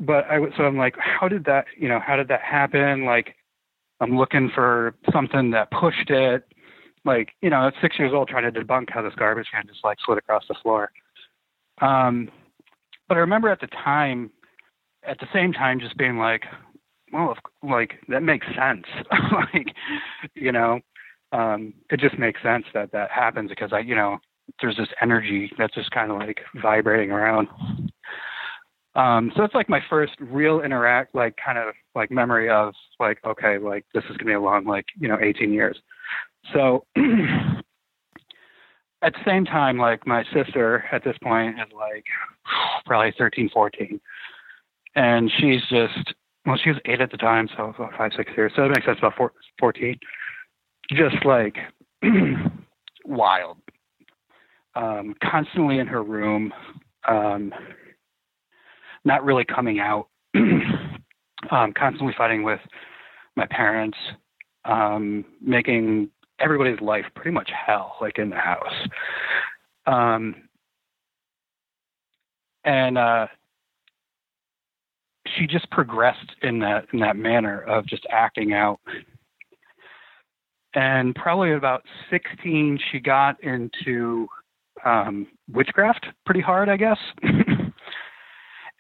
but 0.03 0.27
I 0.29 0.39
was, 0.39 0.51
so 0.57 0.65
I'm 0.65 0.77
like, 0.77 0.97
how 0.99 1.29
did 1.29 1.45
that, 1.45 1.67
you 1.79 1.89
know, 1.89 2.01
how 2.05 2.17
did 2.17 2.29
that 2.29 2.43
happen? 2.43 3.05
Like, 3.05 3.37
I'm 4.01 4.19
looking 4.19 4.51
for 4.55 4.95
something 5.13 5.53
that 5.53 5.71
pushed 5.71 6.11
it. 6.11 6.45
Like, 7.05 7.31
you 7.41 7.51
know, 7.51 7.69
at 7.69 7.75
six 7.81 7.99
years 7.99 8.13
old, 8.15 8.29
trying 8.29 8.53
to 8.53 8.61
debunk 8.61 8.91
how 8.91 9.03
this 9.03 9.15
garbage 9.17 9.47
can 9.53 9.67
just 9.67 9.85
like 9.85 9.99
slid 10.05 10.19
across 10.19 10.45
the 10.49 10.57
floor. 10.63 10.91
Um, 11.81 12.29
but 13.09 13.17
I 13.17 13.21
remember 13.21 13.49
at 13.49 13.61
the 13.61 13.69
time, 13.69 14.31
at 15.05 15.19
the 15.19 15.27
same 15.33 15.53
time, 15.53 15.81
just 15.81 15.97
being 15.97 16.19
like, 16.19 16.43
well, 17.13 17.33
if, 17.33 17.39
like 17.69 18.01
that 18.09 18.23
makes 18.23 18.47
sense. 18.47 18.85
like, 19.33 19.69
you 20.35 20.53
know, 20.53 20.81
um, 21.33 21.75
it 21.91 22.01
just 22.01 22.19
makes 22.19 22.43
sense 22.43 22.65
that 22.75 22.93
that 22.93 23.11
happens 23.11 23.51
because 23.51 23.73
I, 23.73 23.81
you 23.81 23.95
know, 23.95 24.19
there's 24.61 24.77
this 24.77 24.89
energy 25.01 25.51
that's 25.59 25.75
just 25.75 25.91
kind 25.93 26.11
of 26.11 26.19
like 26.19 26.41
vibrating 26.61 27.11
around. 27.11 27.49
Um, 28.95 29.33
so 29.37 29.43
it's 29.43 29.55
like 29.55 29.71
my 29.71 29.81
first 29.89 30.13
real 30.21 30.61
interact, 30.61 31.15
like 31.15 31.35
kind 31.43 31.59
of 31.59 31.75
like 31.95 32.11
memory 32.11 32.51
of 32.51 32.75
like, 33.01 33.19
okay, 33.25 33.59
like 33.59 33.87
this 33.95 34.05
is 34.11 34.17
gonna 34.17 34.31
be 34.31 34.35
a 34.35 34.41
long, 34.41 34.65
like 34.65 34.87
you 34.99 35.09
know, 35.09 35.19
18 35.21 35.53
years. 35.53 35.79
So 36.53 36.85
at 36.97 37.63
the 39.15 39.25
same 39.25 39.45
time, 39.45 39.79
like 39.79 40.07
my 40.07 40.25
sister 40.35 40.85
at 40.93 41.05
this 41.05 41.17
point 41.23 41.59
is 41.59 41.73
like 41.75 42.05
probably 42.85 43.15
13, 43.17 43.51
14, 43.53 44.01
and 44.95 45.31
she's 45.39 45.63
just 45.71 46.15
well, 46.45 46.59
she 46.63 46.71
was 46.71 46.79
eight 46.87 47.01
at 47.01 47.11
the 47.11 47.17
time, 47.17 47.49
so 47.57 47.73
about 47.77 47.93
five, 47.97 48.13
six 48.17 48.31
years. 48.37 48.53
So 48.57 48.65
it 48.65 48.71
makes 48.71 48.85
sense 48.85 48.99
about 48.99 49.17
four, 49.17 49.33
14. 49.61 49.99
Just 50.91 51.25
like 51.25 51.57
wild, 53.05 53.59
um, 54.75 55.15
constantly 55.23 55.79
in 55.79 55.87
her 55.87 56.03
room, 56.03 56.53
um, 57.09 57.53
not 59.05 59.25
really 59.25 59.45
coming 59.45 59.81
out, 59.81 60.09
um, 60.35 61.73
constantly 61.77 62.15
fighting 62.17 62.43
with 62.43 62.61
my 63.37 63.47
parents, 63.47 63.99
um, 64.65 65.25
making 65.41 66.11
everybody's 66.39 66.81
life 66.81 67.05
pretty 67.15 67.31
much 67.31 67.51
hell, 67.51 67.97
like 68.01 68.19
in 68.19 68.31
the 68.31 68.37
house. 68.37 68.89
Um, 69.87 70.37
and 72.65 72.97
uh, 72.97 73.27
she 75.37 75.47
just 75.47 75.71
progressed 75.71 76.37
in 76.43 76.59
that 76.61 76.87
in 76.93 77.01
that 77.01 77.17
manner 77.17 77.61
of 77.63 77.87
just 77.87 78.07
acting 78.11 78.53
out. 78.53 78.81
And 80.75 81.15
probably 81.15 81.51
at 81.51 81.59
about 81.59 81.83
16, 82.11 82.79
she 82.91 82.99
got 82.99 83.43
into 83.43 84.27
um, 84.85 85.27
witchcraft 85.53 86.07
pretty 86.25 86.41
hard, 86.41 86.69
I 86.71 86.77
guess. 86.77 86.99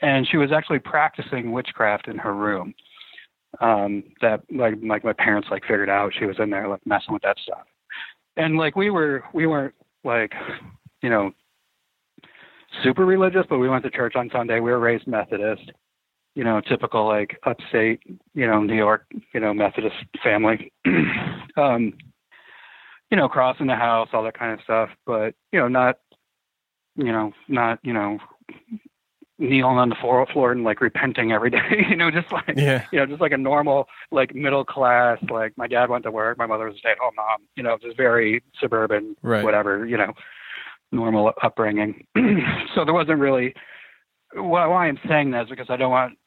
and 0.03 0.27
she 0.29 0.37
was 0.37 0.53
actually 0.53 0.81
practicing 0.81 1.53
witchcraft 1.53 2.09
in 2.09 2.19
her 2.19 2.35
room. 2.35 2.75
Um, 3.61 4.05
that 4.23 4.41
like 4.51 4.75
like 4.83 5.05
my 5.05 5.13
parents 5.13 5.49
like 5.51 5.63
figured 5.63 5.91
out 5.91 6.13
she 6.19 6.25
was 6.25 6.37
in 6.39 6.49
there 6.49 6.69
like 6.69 6.81
messing 6.87 7.13
with 7.13 7.23
that 7.23 7.37
stuff. 7.43 7.65
And 8.37 8.57
like 8.57 8.77
we 8.77 8.91
were 8.91 9.25
we 9.35 9.47
weren't 9.47 9.75
like 10.05 10.33
you 11.03 11.11
know 11.11 11.33
super 12.83 13.05
religious, 13.05 13.45
but 13.49 13.59
we 13.59 13.69
went 13.69 13.85
to 13.85 13.91
church 13.91 14.15
on 14.17 14.31
Sunday. 14.33 14.61
We 14.61 14.71
were 14.71 14.81
raised 14.81 15.07
Methodist, 15.07 15.71
you 16.35 16.45
know, 16.45 16.63
typical 16.63 17.07
like 17.07 17.39
upstate, 17.45 18.01
you 18.35 18.47
know, 18.47 18.63
New 18.63 18.75
York, 18.75 19.05
you 19.35 19.41
know, 19.41 19.53
Methodist 19.53 19.97
family. 20.23 20.73
um, 21.57 21.93
you 23.11 23.19
know, 23.19 23.29
crossing 23.29 23.67
the 23.67 23.75
house, 23.75 24.09
all 24.15 24.25
that 24.25 24.39
kind 24.39 24.53
of 24.53 24.61
stuff, 24.65 24.89
but 25.05 25.35
you 25.53 25.61
know, 25.61 25.69
not, 25.69 25.97
you 26.97 27.13
know, 27.13 27.33
not, 27.49 27.79
you 27.83 27.93
know, 27.93 28.19
kneeling 29.39 29.79
on 29.79 29.89
the 29.89 29.95
floor, 29.97 30.27
floor 30.27 30.53
and 30.53 30.63
like 30.63 30.81
repenting 30.81 31.33
every 31.33 31.51
day, 31.51 31.59
you 31.89 31.97
know, 31.97 32.11
just 32.11 32.31
like, 32.33 32.55
Yeah. 32.57 32.85
you 32.93 32.99
know, 32.99 33.07
just 33.07 33.21
like 33.21 33.33
a 33.33 33.39
normal, 33.39 33.89
like 34.11 34.35
middle 34.35 34.65
class, 34.65 35.19
like 35.31 35.57
my 35.57 35.67
dad 35.67 35.89
went 35.91 36.05
to 36.05 36.11
work, 36.11 36.39
my 36.39 36.47
mother 36.47 36.67
was 36.67 36.77
a 36.77 36.79
stay 36.79 36.91
at 36.91 36.99
home 36.99 37.15
mom, 37.17 37.43
you 37.57 37.63
know, 37.63 37.79
just 37.83 37.97
very 37.97 38.43
suburban, 38.61 39.17
Right. 39.23 39.43
whatever, 39.45 39.87
you 39.87 39.97
know, 39.97 40.13
normal 40.93 41.33
upbringing. 41.43 42.07
so 42.75 42.85
there 42.85 42.95
wasn't 42.95 43.19
really, 43.19 43.55
why, 44.35 44.67
why 44.67 44.87
I'm 44.87 44.99
saying 45.09 45.31
that 45.33 45.45
is 45.45 45.51
because 45.51 45.71
I 45.71 45.77
don't 45.77 45.91
want 45.91 46.19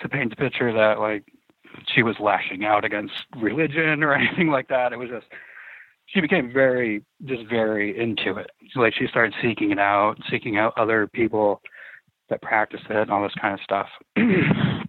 to 0.00 0.08
paint 0.08 0.30
the 0.30 0.36
picture 0.36 0.72
that 0.72 0.98
like 1.00 1.24
she 1.94 2.02
was 2.02 2.16
lashing 2.20 2.64
out 2.64 2.84
against 2.84 3.14
religion 3.36 4.02
or 4.02 4.14
anything 4.14 4.48
like 4.48 4.68
that. 4.68 4.92
It 4.92 4.98
was 4.98 5.10
just, 5.10 5.26
she 6.06 6.20
became 6.20 6.52
very, 6.52 7.02
just 7.24 7.46
very 7.48 7.98
into 7.98 8.36
it. 8.38 8.50
Like 8.76 8.94
she 8.94 9.06
started 9.08 9.34
seeking 9.42 9.70
it 9.72 9.78
out, 9.78 10.16
seeking 10.30 10.56
out 10.56 10.72
other 10.76 11.06
people 11.08 11.60
that 12.30 12.42
practice 12.42 12.80
it 12.88 12.96
and 12.96 13.10
all 13.10 13.22
this 13.22 13.34
kind 13.40 13.54
of 13.54 13.60
stuff. 13.60 13.88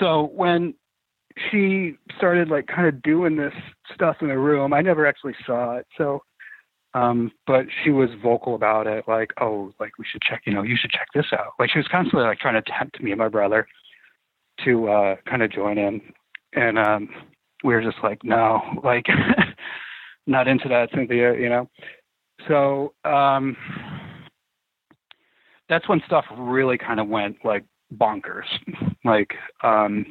so 0.00 0.30
when 0.34 0.74
she 1.50 1.96
started 2.16 2.48
like 2.48 2.66
kind 2.66 2.86
of 2.86 3.02
doing 3.02 3.36
this 3.36 3.54
stuff 3.94 4.16
in 4.20 4.28
the 4.28 4.38
room, 4.38 4.72
I 4.72 4.80
never 4.80 5.06
actually 5.06 5.34
saw 5.46 5.76
it. 5.76 5.86
So, 5.96 6.22
um, 6.94 7.32
but 7.46 7.64
she 7.82 7.90
was 7.90 8.10
vocal 8.22 8.54
about 8.54 8.86
it, 8.86 9.04
like, 9.08 9.30
oh, 9.40 9.72
like 9.80 9.98
we 9.98 10.04
should 10.10 10.22
check, 10.22 10.42
you 10.46 10.52
know, 10.52 10.62
you 10.62 10.76
should 10.76 10.90
check 10.90 11.08
this 11.14 11.26
out. 11.32 11.52
Like 11.58 11.70
she 11.70 11.78
was 11.78 11.88
constantly 11.90 12.26
like 12.26 12.38
trying 12.38 12.62
to 12.62 12.70
tempt 12.78 13.00
me 13.02 13.12
and 13.12 13.18
my 13.18 13.28
brother 13.28 13.66
to 14.64 14.88
uh 14.88 15.16
kind 15.28 15.42
of 15.42 15.50
join 15.50 15.78
in. 15.78 16.00
And 16.54 16.78
um 16.78 17.08
we 17.64 17.74
were 17.74 17.82
just 17.82 17.98
like, 18.02 18.22
no, 18.24 18.60
like 18.84 19.06
not 20.26 20.48
into 20.48 20.68
that, 20.68 20.90
Cynthia, 20.94 21.34
you 21.34 21.48
know. 21.48 21.68
So 22.48 22.92
um 23.04 23.56
that's 25.72 25.88
when 25.88 26.02
stuff 26.04 26.26
really 26.36 26.76
kind 26.76 27.00
of 27.00 27.08
went 27.08 27.36
like 27.44 27.64
bonkers. 27.94 28.44
Like 29.04 29.32
um 29.64 30.06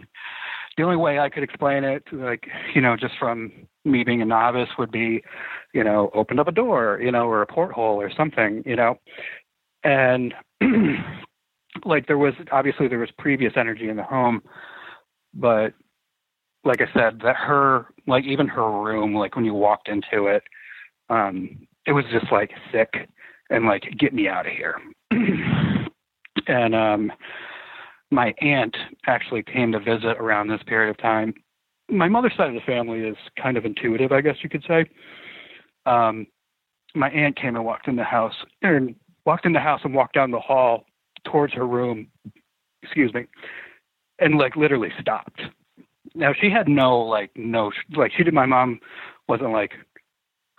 the 0.76 0.84
only 0.84 0.98
way 0.98 1.20
I 1.20 1.30
could 1.30 1.44
explain 1.44 1.86
it, 1.86 2.04
like, 2.12 2.46
you 2.76 2.82
know, 2.82 2.98
just 2.98 3.14
from 3.18 3.52
me 3.86 4.04
being 4.04 4.22
a 4.22 4.26
novice 4.26 4.70
would 4.78 4.92
be, 4.92 5.24
you 5.74 5.84
know, 5.84 6.10
opened 6.14 6.42
up 6.42 6.50
a 6.50 6.52
door, 6.52 7.00
you 7.02 7.12
know, 7.12 7.26
or 7.28 7.42
a 7.42 7.48
porthole 7.48 8.02
or 8.02 8.12
something, 8.16 8.64
you 8.66 8.76
know. 8.76 8.96
And 9.86 10.34
like 11.86 12.08
there 12.08 12.18
was 12.18 12.34
obviously 12.52 12.90
there 12.90 13.00
was 13.00 13.10
previous 13.18 13.54
energy 13.56 13.88
in 13.88 13.96
the 13.96 14.04
home, 14.04 14.42
but 15.34 15.74
like 16.66 16.82
I 16.82 16.92
said, 16.94 17.22
that 17.24 17.38
her 17.38 17.86
like 18.08 18.26
even 18.26 18.48
her 18.48 18.70
room, 18.70 19.16
like 19.16 19.38
when 19.38 19.46
you 19.46 19.54
walked 19.54 19.88
into 19.88 20.26
it, 20.28 20.44
um, 21.10 21.66
it 21.86 21.94
was 21.94 22.06
just 22.12 22.30
like 22.30 22.52
sick 22.74 23.10
and 23.50 23.66
like 23.66 23.84
get 23.98 24.14
me 24.14 24.28
out 24.28 24.48
of 24.48 24.52
here. 24.52 24.76
and 26.52 26.76
um 26.76 27.12
my 28.12 28.34
aunt 28.42 28.76
actually 29.08 29.42
came 29.42 29.72
to 29.72 29.80
visit 29.80 30.18
around 30.20 30.50
this 30.50 30.62
period 30.68 30.90
of 30.90 30.98
time. 30.98 31.34
My 31.90 32.10
mother's 32.10 32.34
side 32.36 32.50
of 32.50 32.56
the 32.56 32.62
family 32.62 33.00
is 33.00 33.16
kind 33.42 33.58
of 33.58 33.66
intuitive, 33.66 34.12
I 34.12 34.22
guess 34.22 34.36
you 34.44 34.50
could 34.50 34.66
say. 34.68 34.86
Um, 35.86 36.28
my 36.94 37.10
aunt 37.10 37.38
came 37.38 37.56
and 37.56 37.64
walked 37.64 37.88
in 37.88 37.96
the 37.96 38.04
house 38.04 38.36
and 38.62 38.96
walked 39.26 39.46
in 39.46 39.54
the 39.54 39.60
house 39.60 39.80
and 39.86 39.94
walked 39.94 40.14
down 40.14 40.32
the 40.32 40.40
hall 40.40 40.86
towards 41.24 41.54
her 41.54 41.66
room, 41.66 42.08
excuse 42.84 43.14
me, 43.14 43.28
and 44.20 44.38
like 44.38 44.58
literally 44.58 44.92
stopped. 45.00 45.42
Now 46.14 46.34
she 46.40 46.50
had 46.50 46.68
no 46.68 47.00
like 47.00 47.32
no 47.36 47.72
like 47.96 48.12
she 48.16 48.24
did. 48.24 48.34
My 48.34 48.46
mom 48.46 48.80
wasn't 49.30 49.52
like 49.52 49.72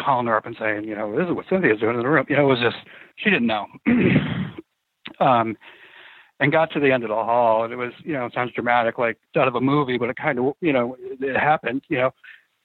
calling 0.00 0.26
her 0.26 0.36
up 0.36 0.46
and 0.46 0.56
saying, 0.58 0.84
you 0.84 0.96
know, 0.96 1.14
this 1.14 1.28
is 1.28 1.34
what 1.34 1.44
Cynthia's 1.50 1.80
doing 1.80 1.96
in 1.96 2.02
the 2.02 2.08
room. 2.08 2.24
You 2.30 2.36
know, 2.36 2.44
it 2.44 2.48
was 2.48 2.60
just 2.60 2.76
she 3.16 3.28
didn't 3.28 3.46
know. 3.46 3.66
um, 5.20 5.56
and 6.42 6.50
got 6.50 6.72
to 6.72 6.80
the 6.80 6.90
end 6.90 7.04
of 7.04 7.08
the 7.08 7.14
hall, 7.14 7.62
and 7.62 7.72
it 7.72 7.76
was, 7.76 7.92
you 8.02 8.14
know, 8.14 8.26
it 8.26 8.34
sounds 8.34 8.50
dramatic, 8.52 8.98
like 8.98 9.16
out 9.36 9.46
of 9.46 9.54
a 9.54 9.60
movie, 9.60 9.96
but 9.96 10.10
it 10.10 10.16
kind 10.16 10.40
of, 10.40 10.54
you 10.60 10.72
know, 10.72 10.96
it 10.98 11.38
happened, 11.38 11.82
you 11.88 11.96
know, 11.96 12.10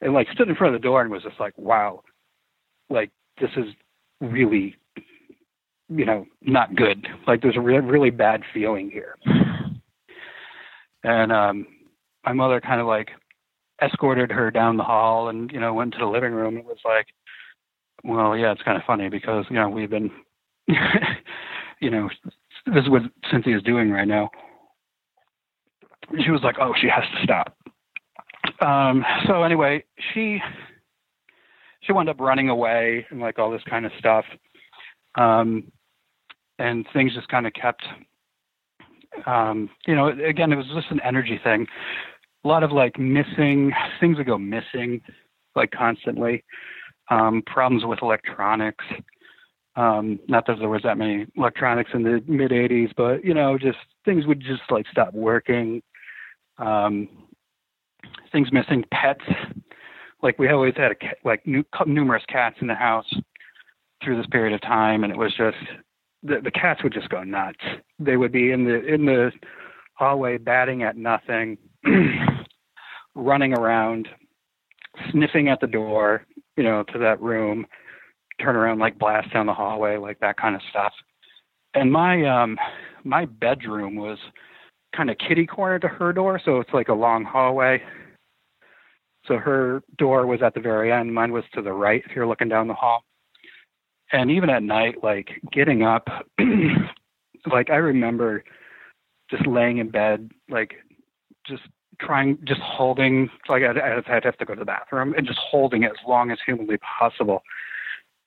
and 0.02 0.14
like 0.14 0.28
stood 0.34 0.50
in 0.50 0.56
front 0.56 0.74
of 0.74 0.82
the 0.82 0.84
door 0.84 1.04
and 1.04 1.12
was 1.12 1.22
just 1.22 1.40
like, 1.40 1.56
wow, 1.60 2.02
like 2.90 3.12
this 3.40 3.52
is 3.56 3.66
really, 4.20 4.76
you 5.90 6.06
know, 6.06 6.26
not 6.42 6.76
good. 6.76 7.08
Like 7.28 7.44
there's 7.44 7.56
a 7.56 7.62
re- 7.62 7.78
really 7.78 8.10
bad 8.10 8.42
feeling 8.52 8.90
here. 8.90 9.16
And 11.04 11.32
um, 11.32 11.68
my 12.26 12.34
mother 12.34 12.60
kind 12.60 12.82
of 12.82 12.88
like 12.88 13.10
escorted 13.80 14.32
her 14.32 14.50
down 14.50 14.78
the 14.78 14.84
hall 14.84 15.30
and, 15.30 15.52
you 15.52 15.60
know, 15.60 15.76
went 15.76 15.94
to 15.94 16.00
the 16.00 16.06
living 16.08 16.34
room. 16.34 16.58
It 16.58 16.66
was 16.66 16.80
like, 16.84 17.06
well, 18.04 18.36
yeah, 18.36 18.52
it's 18.54 18.64
kind 18.64 18.76
of 18.76 18.84
funny 18.88 19.08
because, 19.08 19.46
you 19.52 19.56
know, 19.56 19.70
we've 19.70 19.92
been, 19.92 20.10
you 21.80 21.92
know, 21.92 22.10
this 22.74 22.84
is 22.84 22.90
what 22.90 23.04
Cynthia's 23.32 23.64
doing 23.64 23.92
right 23.92 24.08
now. 24.08 24.30
She 26.24 26.32
was 26.32 26.42
like, 26.44 26.56
oh, 26.60 26.74
she 26.80 26.88
has 26.88 27.04
to 27.16 27.24
stop. 27.24 27.58
Um, 28.62 29.06
so 29.28 29.44
anyway, 29.44 29.84
she 30.14 30.40
she 31.82 31.94
wound 31.94 32.10
up 32.10 32.20
running 32.20 32.50
away 32.50 33.06
and 33.10 33.20
like 33.20 33.40
all 33.40 33.52
this 33.52 33.62
kind 33.70 33.86
of 33.86 33.92
stuff. 34.00 34.26
Um, 35.16 35.72
and 36.60 36.86
things 36.94 37.14
just 37.14 37.28
kind 37.28 37.46
of 37.46 37.54
kept, 37.54 37.84
um, 39.26 39.70
you 39.86 39.96
know, 39.96 40.08
again, 40.08 40.52
it 40.52 40.56
was 40.56 40.66
just 40.74 40.92
an 40.92 41.02
energy 41.04 41.40
thing. 41.44 41.68
A 42.44 42.48
lot 42.48 42.64
of 42.64 42.72
like 42.72 42.98
missing 42.98 43.72
things 44.00 44.18
would 44.18 44.28
go 44.28 44.38
missing, 44.38 45.02
like 45.56 45.72
constantly. 45.72 46.44
Um, 47.10 47.42
problems 47.46 47.86
with 47.86 48.00
electronics. 48.02 48.84
Um, 49.78 50.20
not 50.28 50.48
that 50.48 50.58
there 50.60 50.70
was 50.70 50.82
that 50.84 50.98
many 50.98 51.28
electronics 51.38 51.92
in 51.94 52.02
the 52.02 52.22
mid 52.28 52.50
80s, 52.52 52.92
but 52.98 53.24
you 53.24 53.34
know, 53.34 53.58
just 53.58 53.78
things 54.06 54.26
would 54.26 54.42
just 54.42 54.64
like 54.72 54.88
stop 54.92 55.14
working. 55.14 55.82
Um, 56.58 57.08
things 58.32 58.52
missing, 58.52 58.84
pets. 58.92 59.24
Like 60.24 60.40
we 60.40 60.50
always 60.50 60.74
had 60.76 60.92
a 60.92 60.96
cat, 60.96 61.18
like 61.24 61.46
nu- 61.46 61.64
numerous 61.86 62.24
cats 62.28 62.58
in 62.60 62.68
the 62.68 62.74
house 62.76 63.06
through 64.04 64.18
this 64.18 64.26
period 64.32 64.54
of 64.54 64.62
time, 64.62 65.04
and 65.04 65.14
it 65.14 65.18
was 65.18 65.34
just 65.38 65.58
the, 66.24 66.40
the 66.44 66.52
cats 66.52 66.82
would 66.84 66.94
just 66.94 67.10
go 67.10 67.24
nuts. 67.24 67.60
They 68.00 68.18
would 68.18 68.32
be 68.32 68.52
in 68.52 68.66
the 68.66 68.84
in 68.84 69.06
the 69.06 69.32
hallway 69.94 70.40
batting 70.40 70.82
at 70.82 70.98
nothing, 70.98 71.60
running 73.16 73.54
around, 73.54 74.08
sniffing 75.12 75.50
at 75.50 75.62
the 75.62 75.68
door, 75.68 76.26
you 76.56 76.64
know, 76.64 76.84
to 76.92 76.98
that 76.98 77.22
room, 77.22 77.68
turn 78.42 78.56
around 78.56 78.80
like 78.80 79.00
blast 79.00 79.34
down 79.34 79.46
the 79.46 79.54
hallway, 79.54 79.98
like 79.98 80.20
that 80.20 80.38
kind 80.38 80.56
of 80.56 80.62
stuff. 80.70 80.94
And 81.74 81.92
my 81.92 82.26
um 82.26 82.58
my 83.04 83.26
bedroom 83.26 83.96
was 83.96 84.18
kind 84.96 85.10
of 85.10 85.18
kitty 85.18 85.46
corner 85.46 85.80
to 85.80 85.88
her 85.88 86.14
door, 86.14 86.40
so 86.44 86.60
it's 86.60 86.74
like 86.74 86.88
a 86.90 86.94
long 86.94 87.24
hallway. 87.24 87.82
So 89.28 89.38
her 89.38 89.84
door 89.98 90.26
was 90.26 90.42
at 90.42 90.54
the 90.54 90.60
very 90.60 90.92
end, 90.92 91.14
mine 91.14 91.34
was 91.34 91.44
to 91.54 91.62
the 91.62 91.74
right 91.74 92.02
if 92.06 92.16
you're 92.16 92.28
looking 92.28 92.50
down 92.50 92.68
the 92.68 92.74
hall. 92.74 93.04
And 94.14 94.32
even 94.32 94.50
at 94.50 94.64
night, 94.64 95.04
like 95.04 95.42
getting 95.52 95.84
up, 95.84 96.08
like 97.52 97.70
I 97.70 97.76
remember 97.76 98.44
just 99.30 99.46
laying 99.46 99.80
in 99.80 99.90
bed, 99.90 100.32
like 100.50 100.76
just 101.46 101.64
trying, 102.00 102.38
just 102.46 102.62
holding, 102.62 103.30
like 103.50 103.64
I'd, 103.64 103.78
I'd 103.78 104.24
have 104.24 104.38
to 104.38 104.46
go 104.46 104.54
to 104.54 104.60
the 104.60 104.66
bathroom 104.66 105.14
and 105.18 105.28
just 105.28 105.40
holding 105.40 105.84
it 105.84 105.92
as 105.92 106.08
long 106.08 106.32
as 106.32 106.38
humanly 106.46 106.78
possible 106.78 107.44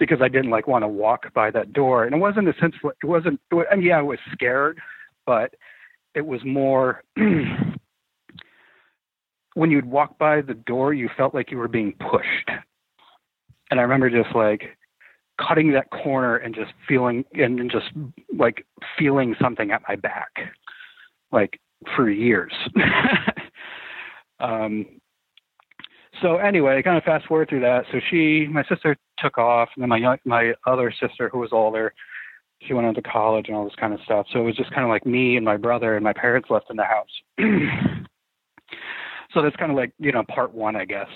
because 0.00 0.18
I 0.20 0.28
didn't 0.28 0.50
like 0.50 0.66
want 0.66 0.82
to 0.82 0.88
walk 0.88 1.32
by 1.34 1.52
that 1.52 1.72
door. 1.72 2.04
And 2.04 2.14
it 2.14 2.18
wasn't 2.18 2.48
a 2.48 2.54
sense, 2.60 2.74
it 2.82 3.06
wasn't, 3.06 3.38
I 3.70 3.76
mean, 3.76 3.86
yeah, 3.86 3.98
I 3.98 4.02
was 4.02 4.18
scared, 4.32 4.80
but 5.26 5.54
it 6.14 6.26
was 6.26 6.40
more 6.44 7.04
when 9.54 9.70
you'd 9.70 9.84
walk 9.84 10.18
by 10.18 10.40
the 10.40 10.54
door, 10.54 10.94
you 10.94 11.08
felt 11.16 11.34
like 11.34 11.50
you 11.52 11.58
were 11.58 11.68
being 11.68 11.92
pushed. 12.10 12.50
And 13.70 13.78
I 13.78 13.82
remember 13.82 14.10
just 14.10 14.34
like 14.34 14.76
cutting 15.38 15.70
that 15.72 15.90
corner 15.90 16.36
and 16.36 16.54
just 16.54 16.72
feeling 16.88 17.24
and, 17.34 17.60
and 17.60 17.70
just 17.70 17.86
like 18.36 18.66
feeling 18.98 19.36
something 19.40 19.70
at 19.70 19.82
my 19.86 19.96
back, 19.96 20.30
like 21.30 21.60
for 21.94 22.10
years. 22.10 22.52
um, 24.40 24.86
so 26.22 26.36
anyway, 26.36 26.82
kind 26.82 26.96
of 26.96 27.04
fast 27.04 27.26
forward 27.26 27.48
through 27.48 27.60
that. 27.60 27.84
So 27.92 28.00
she, 28.10 28.46
my 28.50 28.64
sister 28.64 28.96
took 29.22 29.38
off, 29.38 29.68
and 29.74 29.82
then 29.82 29.88
my 29.88 30.18
my 30.24 30.52
other 30.66 30.92
sister, 31.00 31.28
who 31.28 31.38
was 31.38 31.50
older, 31.52 31.92
she 32.62 32.74
went 32.74 32.86
on 32.86 32.94
to 32.94 33.02
college 33.02 33.46
and 33.48 33.56
all 33.56 33.64
this 33.64 33.74
kind 33.76 33.94
of 33.94 34.00
stuff. 34.04 34.26
So 34.32 34.40
it 34.40 34.44
was 34.44 34.56
just 34.56 34.70
kind 34.72 34.84
of 34.84 34.90
like 34.90 35.06
me 35.06 35.36
and 35.36 35.44
my 35.44 35.56
brother 35.56 35.96
and 35.96 36.04
my 36.04 36.12
parents 36.12 36.50
left 36.50 36.70
in 36.70 36.76
the 36.76 36.84
house. 36.84 37.08
so 39.32 39.42
that's 39.42 39.56
kind 39.56 39.70
of 39.70 39.76
like 39.76 39.92
you 39.98 40.12
know 40.12 40.22
part 40.24 40.54
one, 40.54 40.76
I 40.76 40.84
guess. 40.84 41.08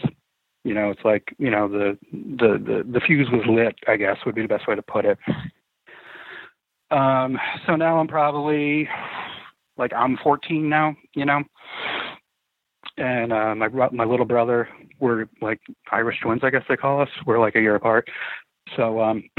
You 0.64 0.72
know, 0.74 0.90
it's 0.90 1.04
like 1.04 1.34
you 1.38 1.50
know 1.50 1.68
the 1.68 1.98
the 2.12 2.58
the 2.58 2.84
the 2.90 3.00
fuse 3.00 3.28
was 3.30 3.44
lit. 3.46 3.74
I 3.86 3.96
guess 3.96 4.16
would 4.24 4.34
be 4.34 4.42
the 4.42 4.48
best 4.48 4.66
way 4.66 4.74
to 4.74 4.82
put 4.82 5.04
it. 5.04 5.18
Um, 6.90 7.38
so 7.66 7.76
now 7.76 7.98
I'm 7.98 8.08
probably 8.08 8.88
like 9.76 9.92
I'm 9.92 10.16
14 10.22 10.68
now. 10.68 10.96
You 11.14 11.26
know, 11.26 11.42
and 12.96 13.32
uh, 13.32 13.54
my 13.54 13.68
my 13.92 14.04
little 14.04 14.26
brother, 14.26 14.68
we're 15.00 15.26
like 15.40 15.60
Irish 15.90 16.20
twins, 16.22 16.42
I 16.44 16.50
guess 16.50 16.62
they 16.68 16.76
call 16.76 17.00
us. 17.00 17.08
We're 17.26 17.40
like 17.40 17.56
a 17.56 17.60
year 17.60 17.74
apart. 17.74 18.08
So 18.76 19.00
um, 19.00 19.24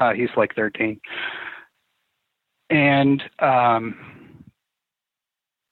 uh, 0.00 0.12
he's 0.12 0.28
like 0.36 0.54
13, 0.54 1.00
and 2.70 3.22
um, 3.38 3.96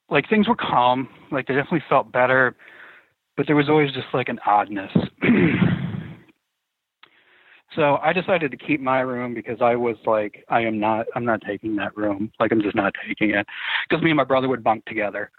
like 0.09 0.29
things 0.29 0.49
were 0.49 0.57
calm. 0.57 1.09
Like 1.31 1.47
they 1.47 1.55
definitely 1.55 1.85
felt 1.89 2.11
better, 2.11 2.57
but 3.37 3.47
there 3.47 3.57
was 3.57 3.69
always 3.69 3.93
just 3.93 4.09
like 4.15 4.29
an 4.29 4.39
oddness. 4.47 4.91
so 7.77 7.97
I 8.03 8.15
decided 8.15 8.51
to 8.51 8.57
keep 8.57 8.81
my 8.81 9.01
room 9.01 9.35
because 9.35 9.59
I 9.61 9.77
was 9.77 9.97
like, 10.07 10.43
I 10.49 10.61
am 10.61 10.81
not, 10.81 11.05
I'm 11.15 11.27
not 11.27 11.43
taking 11.47 11.77
that 11.77 11.95
room. 11.97 12.33
Like 12.41 12.51
I'm 12.51 12.63
just 12.63 12.77
not 12.77 12.95
taking 13.07 13.31
it 13.31 13.47
because 13.89 14.03
me 14.03 14.11
and 14.11 14.17
my 14.17 14.25
brother 14.25 14.49
would 14.49 14.65
bunk 14.65 14.87
together 14.87 15.31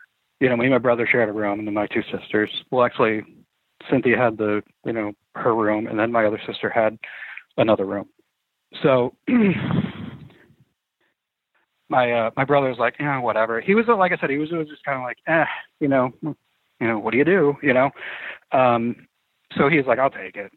you 0.44 0.50
know, 0.50 0.58
me 0.58 0.66
and 0.66 0.74
my 0.74 0.78
brother 0.78 1.08
shared 1.10 1.30
a 1.30 1.32
room, 1.32 1.60
and 1.60 1.66
then 1.66 1.74
my 1.74 1.88
two 1.88 2.02
sisters. 2.12 2.50
Well, 2.70 2.84
actually, 2.84 3.22
Cynthia 3.90 4.18
had 4.18 4.38
the, 4.38 4.62
you 4.86 4.92
know, 4.92 5.14
her 5.36 5.56
room, 5.56 5.88
and 5.88 5.98
then 5.98 6.12
my 6.12 6.26
other 6.26 6.42
sister 6.46 6.70
had 6.70 7.00
another 7.56 7.86
room. 7.86 8.10
So 8.82 9.16
my 11.88 12.12
uh, 12.12 12.32
my 12.36 12.44
brother 12.44 12.68
was 12.68 12.78
like, 12.78 12.96
yeah, 13.00 13.22
whatever. 13.22 13.62
He 13.62 13.74
was 13.74 13.86
like 13.88 14.12
I 14.12 14.18
said, 14.20 14.32
he 14.32 14.38
was, 14.38 14.52
was 14.52 14.68
just 14.68 14.84
kind 14.84 14.98
of 14.98 15.04
like, 15.04 15.16
eh, 15.28 15.46
you 15.80 15.88
know, 15.88 16.12
you 16.22 16.36
know, 16.88 17.00
what 17.00 17.12
do 17.12 17.18
you 17.20 17.24
do, 17.24 17.56
you 17.64 17.74
know? 17.74 17.90
Um, 18.52 19.08
so 19.58 19.70
he's 19.70 19.86
like, 19.86 19.98
I'll 19.98 20.10
take 20.10 20.36
it. 20.36 20.52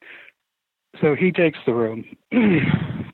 So 1.00 1.14
he 1.14 1.31
takes 1.31 1.61
the 1.64 1.75
room. 1.75 2.05
and 2.33 3.12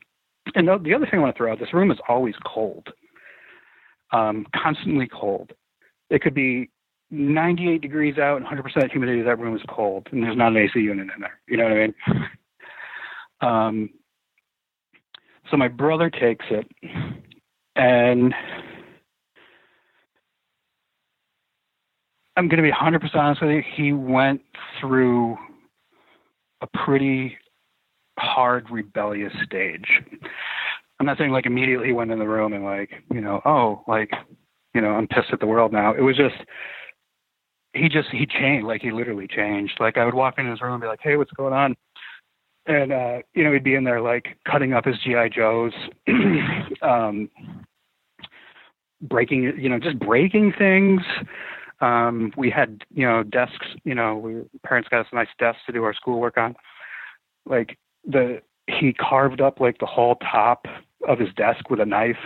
the, 0.54 0.78
the 0.82 0.94
other 0.94 1.04
thing 1.04 1.18
I 1.18 1.22
want 1.22 1.34
to 1.34 1.38
throw 1.38 1.52
out, 1.52 1.58
this 1.58 1.74
room 1.74 1.90
is 1.90 1.98
always 2.08 2.36
cold, 2.46 2.88
um, 4.10 4.46
constantly 4.56 5.06
cold 5.06 5.52
it 6.12 6.20
could 6.20 6.34
be 6.34 6.70
98 7.10 7.80
degrees 7.80 8.18
out 8.18 8.36
and 8.36 8.46
100% 8.46 8.90
humidity. 8.90 9.22
That 9.22 9.38
room 9.38 9.56
is 9.56 9.62
cold, 9.68 10.08
and 10.12 10.22
there's 10.22 10.36
not 10.36 10.52
an 10.52 10.58
AC 10.58 10.78
unit 10.78 11.08
in 11.14 11.20
there. 11.20 11.40
You 11.48 11.56
know 11.56 11.64
what 11.64 11.72
I 11.72 11.76
mean? 11.76 11.94
Um, 13.40 13.90
so 15.50 15.56
my 15.56 15.66
brother 15.66 16.08
takes 16.08 16.44
it, 16.48 16.64
and 17.74 18.32
I'm 22.36 22.46
going 22.46 22.62
to 22.62 22.62
be 22.62 22.70
100% 22.70 23.16
honest 23.16 23.42
with 23.42 23.50
you. 23.50 23.62
He 23.74 23.92
went 23.92 24.42
through 24.80 25.36
a 26.60 26.68
pretty 26.84 27.36
hard 28.16 28.70
rebellious 28.70 29.32
stage. 29.44 29.88
I'm 31.00 31.06
not 31.06 31.18
saying 31.18 31.32
like 31.32 31.46
immediately 31.46 31.88
he 31.88 31.92
went 31.92 32.12
in 32.12 32.20
the 32.20 32.28
room 32.28 32.52
and 32.52 32.62
like, 32.62 32.90
you 33.12 33.20
know, 33.20 33.40
oh, 33.44 33.82
like 33.88 34.12
you 34.74 34.80
know, 34.80 34.90
I'm 34.90 35.06
pissed 35.06 35.32
at 35.32 35.40
the 35.40 35.46
world 35.46 35.72
now. 35.72 35.94
It 35.94 36.00
was 36.00 36.16
just 36.16 36.36
he 37.74 37.88
just 37.88 38.08
he 38.10 38.26
changed, 38.26 38.66
like 38.66 38.82
he 38.82 38.90
literally 38.90 39.26
changed. 39.26 39.74
Like 39.80 39.96
I 39.96 40.04
would 40.04 40.14
walk 40.14 40.38
in 40.38 40.48
his 40.48 40.60
room 40.60 40.74
and 40.74 40.82
be 40.82 40.88
like, 40.88 41.00
Hey, 41.02 41.16
what's 41.16 41.32
going 41.32 41.52
on? 41.52 41.76
And 42.66 42.92
uh, 42.92 43.18
you 43.34 43.44
know, 43.44 43.52
he'd 43.52 43.64
be 43.64 43.74
in 43.74 43.84
there 43.84 44.00
like 44.00 44.36
cutting 44.50 44.72
up 44.72 44.84
his 44.84 44.96
GI 45.04 45.30
Joes, 45.34 45.72
um 46.82 47.28
breaking 49.02 49.54
you 49.58 49.68
know, 49.68 49.78
just 49.78 49.98
breaking 49.98 50.52
things. 50.56 51.02
Um, 51.80 52.32
we 52.36 52.48
had, 52.48 52.84
you 52.94 53.04
know, 53.04 53.24
desks, 53.24 53.66
you 53.82 53.94
know, 53.94 54.16
we 54.16 54.42
parents 54.64 54.88
got 54.88 55.00
us 55.00 55.06
nice 55.12 55.26
desks 55.40 55.62
to 55.66 55.72
do 55.72 55.82
our 55.82 55.92
schoolwork 55.92 56.36
on. 56.36 56.54
Like 57.44 57.76
the 58.04 58.40
he 58.68 58.92
carved 58.92 59.40
up 59.40 59.58
like 59.60 59.78
the 59.78 59.86
whole 59.86 60.16
top 60.16 60.66
of 61.08 61.18
his 61.18 61.32
desk 61.34 61.68
with 61.68 61.80
a 61.80 61.86
knife 61.86 62.16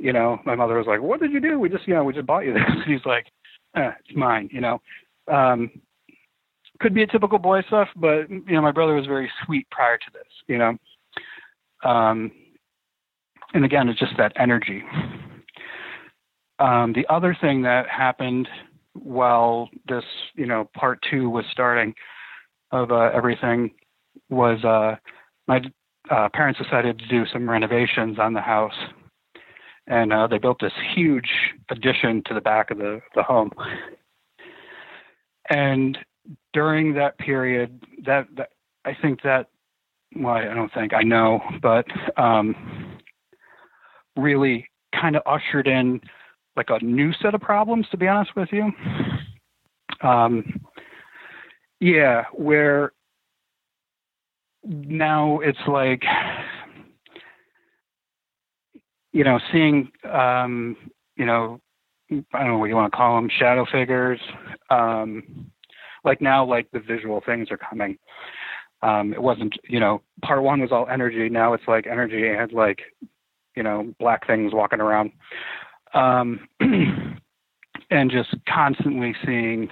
you 0.00 0.12
know, 0.12 0.40
my 0.46 0.54
mother 0.54 0.78
was 0.78 0.86
like, 0.86 1.02
"What 1.02 1.20
did 1.20 1.30
you 1.30 1.40
do? 1.40 1.58
We 1.58 1.68
just, 1.68 1.86
you 1.86 1.94
know, 1.94 2.04
we 2.04 2.14
just 2.14 2.26
bought 2.26 2.46
you 2.46 2.54
this." 2.54 2.62
And 2.66 2.82
he's 2.86 3.04
like, 3.04 3.26
eh, 3.76 3.92
"It's 4.00 4.16
mine," 4.16 4.48
you 4.52 4.60
know. 4.60 4.80
Um, 5.30 5.70
could 6.80 6.94
be 6.94 7.02
a 7.02 7.06
typical 7.06 7.38
boy 7.38 7.60
stuff, 7.68 7.88
but 7.96 8.28
you 8.30 8.42
know, 8.48 8.62
my 8.62 8.72
brother 8.72 8.94
was 8.94 9.06
very 9.06 9.30
sweet 9.44 9.68
prior 9.70 9.98
to 9.98 10.10
this, 10.12 10.32
you 10.48 10.58
know. 10.58 10.76
Um, 11.84 12.32
and 13.52 13.64
again, 13.64 13.88
it's 13.88 14.00
just 14.00 14.16
that 14.16 14.32
energy. 14.36 14.82
Um, 16.58 16.92
the 16.94 17.06
other 17.08 17.36
thing 17.40 17.62
that 17.62 17.88
happened 17.88 18.48
while 18.94 19.68
this, 19.88 20.04
you 20.34 20.46
know, 20.46 20.70
part 20.74 20.98
two 21.10 21.28
was 21.28 21.44
starting 21.52 21.94
of 22.72 22.90
uh, 22.90 23.10
everything 23.14 23.70
was 24.30 24.62
uh, 24.64 24.96
my 25.46 25.60
uh, 26.10 26.28
parents 26.32 26.60
decided 26.62 26.98
to 26.98 27.06
do 27.08 27.24
some 27.32 27.48
renovations 27.48 28.18
on 28.18 28.32
the 28.32 28.40
house 28.40 28.74
and 29.90 30.12
uh, 30.12 30.26
they 30.26 30.38
built 30.38 30.58
this 30.60 30.72
huge 30.94 31.28
addition 31.68 32.22
to 32.26 32.32
the 32.32 32.40
back 32.40 32.70
of 32.70 32.78
the, 32.78 33.00
the 33.14 33.22
home. 33.22 33.50
And 35.50 35.98
during 36.52 36.94
that 36.94 37.18
period, 37.18 37.84
that, 38.06 38.28
that 38.36 38.50
I 38.84 38.96
think 39.02 39.22
that 39.22 39.48
well, 40.16 40.34
I 40.34 40.54
don't 40.54 40.72
think 40.72 40.92
I 40.92 41.02
know, 41.02 41.40
but 41.62 41.86
um, 42.16 42.98
really 44.16 44.68
kind 44.92 45.16
of 45.16 45.22
ushered 45.26 45.68
in 45.68 46.00
like 46.56 46.68
a 46.68 46.84
new 46.84 47.12
set 47.22 47.34
of 47.34 47.40
problems. 47.40 47.86
To 47.90 47.96
be 47.96 48.08
honest 48.08 48.34
with 48.34 48.48
you, 48.52 48.72
um, 50.02 50.60
yeah, 51.78 52.24
where 52.32 52.92
now 54.64 55.38
it's 55.40 55.58
like 55.68 56.02
you 59.12 59.24
know, 59.24 59.38
seeing, 59.52 59.90
um, 60.10 60.76
you 61.16 61.26
know, 61.26 61.60
I 62.10 62.38
don't 62.38 62.48
know 62.48 62.58
what 62.58 62.68
you 62.68 62.74
want 62.74 62.92
to 62.92 62.96
call 62.96 63.16
them, 63.16 63.30
shadow 63.38 63.66
figures. 63.70 64.20
Um, 64.68 65.50
like 66.04 66.20
now, 66.20 66.44
like 66.44 66.70
the 66.72 66.80
visual 66.80 67.22
things 67.24 67.48
are 67.50 67.56
coming. 67.56 67.98
Um, 68.82 69.12
it 69.12 69.22
wasn't, 69.22 69.54
you 69.68 69.78
know, 69.78 70.02
part 70.22 70.42
one 70.42 70.60
was 70.60 70.72
all 70.72 70.88
energy. 70.88 71.28
Now 71.28 71.52
it's 71.52 71.68
like 71.68 71.86
energy 71.86 72.28
and 72.28 72.52
like, 72.52 72.80
you 73.54 73.62
know, 73.62 73.92
black 73.98 74.26
things 74.26 74.54
walking 74.54 74.80
around. 74.80 75.12
Um, 75.92 76.48
and 77.90 78.10
just 78.10 78.34
constantly 78.48 79.14
seeing 79.24 79.68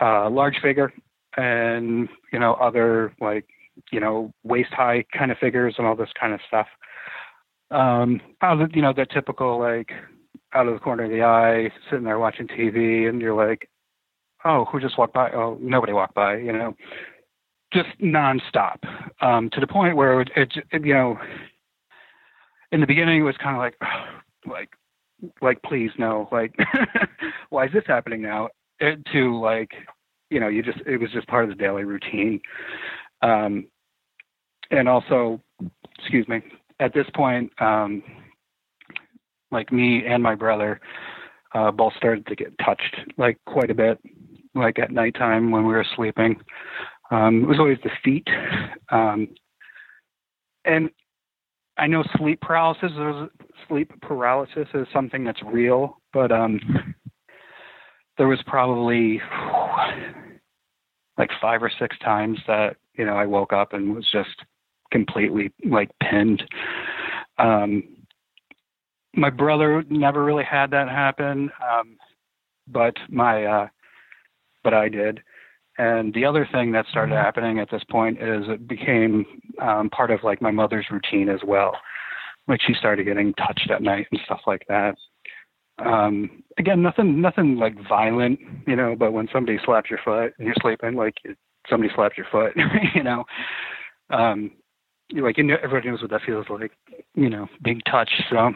a 0.00 0.06
uh, 0.06 0.30
large 0.30 0.58
figure 0.62 0.92
and, 1.36 2.08
you 2.32 2.38
know, 2.38 2.54
other 2.54 3.12
like, 3.20 3.46
you 3.92 4.00
know, 4.00 4.32
waist 4.42 4.72
high 4.72 5.04
kind 5.16 5.30
of 5.30 5.38
figures 5.38 5.74
and 5.78 5.86
all 5.86 5.94
this 5.94 6.10
kind 6.18 6.32
of 6.32 6.40
stuff 6.48 6.66
um, 7.70 8.20
of 8.42 8.60
you 8.74 8.82
know 8.82 8.92
the 8.92 9.06
typical 9.06 9.58
like 9.58 9.90
out 10.54 10.66
of 10.66 10.74
the 10.74 10.80
corner 10.80 11.04
of 11.04 11.10
the 11.10 11.22
eye, 11.22 11.70
sitting 11.90 12.04
there 12.04 12.18
watching 12.18 12.48
TV, 12.48 13.08
and 13.08 13.20
you're 13.20 13.34
like, 13.34 13.68
oh, 14.44 14.64
who 14.66 14.80
just 14.80 14.98
walked 14.98 15.14
by? 15.14 15.30
Oh, 15.30 15.58
nobody 15.60 15.92
walked 15.92 16.14
by, 16.14 16.36
you 16.36 16.52
know, 16.52 16.74
just 17.72 17.88
nonstop 18.00 18.78
um, 19.20 19.50
to 19.50 19.60
the 19.60 19.66
point 19.66 19.96
where 19.96 20.20
it, 20.20 20.30
it, 20.36 20.52
it, 20.72 20.84
you 20.84 20.94
know, 20.94 21.18
in 22.72 22.80
the 22.80 22.86
beginning, 22.86 23.20
it 23.20 23.24
was 23.24 23.36
kind 23.42 23.56
of 23.56 23.60
like, 23.60 23.76
like, 24.46 24.70
like, 25.42 25.62
please 25.62 25.90
no, 25.98 26.28
like, 26.30 26.54
why 27.50 27.66
is 27.66 27.72
this 27.72 27.84
happening 27.86 28.22
now? 28.22 28.48
It, 28.80 29.04
to 29.12 29.38
like, 29.38 29.70
you 30.30 30.38
know, 30.38 30.48
you 30.48 30.62
just 30.62 30.78
it 30.86 30.98
was 30.98 31.10
just 31.10 31.26
part 31.26 31.44
of 31.44 31.50
the 31.50 31.56
daily 31.56 31.84
routine. 31.84 32.40
Um, 33.22 33.66
and 34.70 34.88
also, 34.88 35.40
excuse 35.98 36.28
me, 36.28 36.42
at 36.80 36.94
this 36.94 37.06
point, 37.14 37.52
um, 37.60 38.02
like 39.50 39.72
me 39.72 40.04
and 40.06 40.22
my 40.22 40.34
brother 40.34 40.80
uh, 41.54 41.70
both 41.70 41.92
started 41.96 42.26
to 42.26 42.36
get 42.36 42.52
touched 42.64 42.96
like 43.16 43.38
quite 43.46 43.70
a 43.70 43.74
bit, 43.74 43.98
like 44.54 44.78
at 44.78 44.90
nighttime 44.90 45.50
when 45.50 45.66
we 45.66 45.72
were 45.72 45.86
sleeping. 45.96 46.38
Um, 47.10 47.42
it 47.42 47.48
was 47.48 47.58
always 47.58 47.78
the 47.82 47.90
feet. 48.04 48.26
Um, 48.90 49.28
and 50.64 50.90
I 51.78 51.86
know 51.86 52.04
sleep 52.16 52.40
paralysis 52.40 52.92
is 52.92 53.46
sleep 53.68 53.92
paralysis 54.02 54.68
is 54.74 54.86
something 54.92 55.24
that's 55.24 55.42
real, 55.42 56.00
but 56.12 56.30
um, 56.30 56.60
there 58.18 58.28
was 58.28 58.40
probably 58.46 59.20
like 61.16 61.30
five 61.40 61.62
or 61.62 61.70
six 61.78 61.96
times 62.00 62.38
that 62.46 62.76
you 62.94 63.06
know 63.06 63.14
I 63.14 63.26
woke 63.26 63.52
up 63.52 63.72
and 63.72 63.94
was 63.94 64.08
just 64.12 64.42
completely 64.90 65.52
like 65.68 65.90
pinned. 66.02 66.42
Um, 67.38 67.84
my 69.14 69.30
brother 69.30 69.84
never 69.88 70.24
really 70.24 70.44
had 70.44 70.70
that 70.70 70.88
happen, 70.88 71.50
um, 71.62 71.96
but 72.66 72.94
my 73.08 73.44
uh, 73.44 73.68
but 74.62 74.74
I 74.74 74.88
did. 74.88 75.20
And 75.78 76.12
the 76.12 76.24
other 76.24 76.46
thing 76.52 76.72
that 76.72 76.86
started 76.90 77.14
happening 77.14 77.60
at 77.60 77.70
this 77.70 77.84
point 77.88 78.18
is 78.20 78.44
it 78.48 78.66
became 78.66 79.24
um, 79.62 79.88
part 79.90 80.10
of 80.10 80.24
like 80.24 80.42
my 80.42 80.50
mother's 80.50 80.86
routine 80.90 81.28
as 81.28 81.40
well. 81.46 81.72
Like 82.48 82.60
she 82.66 82.74
started 82.74 83.04
getting 83.04 83.32
touched 83.34 83.70
at 83.70 83.82
night 83.82 84.08
and 84.10 84.20
stuff 84.24 84.40
like 84.46 84.64
that. 84.68 84.96
Um, 85.84 86.42
again, 86.58 86.82
nothing, 86.82 87.20
nothing 87.20 87.56
like 87.56 87.74
violent, 87.88 88.40
you 88.66 88.74
know. 88.74 88.96
But 88.98 89.12
when 89.12 89.28
somebody 89.32 89.58
slaps 89.64 89.88
your 89.88 90.00
foot 90.04 90.34
and 90.38 90.46
you're 90.46 90.56
sleeping, 90.60 90.96
like 90.96 91.14
somebody 91.70 91.92
slaps 91.94 92.16
your 92.16 92.26
foot, 92.32 92.52
you 92.94 93.04
know, 93.04 93.24
um, 94.10 94.50
like 95.12 95.38
you 95.38 95.44
know, 95.44 95.56
everybody 95.62 95.90
knows 95.90 96.02
what 96.02 96.10
that 96.10 96.22
feels 96.26 96.46
like, 96.48 96.72
you 97.14 97.30
know, 97.30 97.46
being 97.62 97.80
touched. 97.90 98.22
So, 98.30 98.52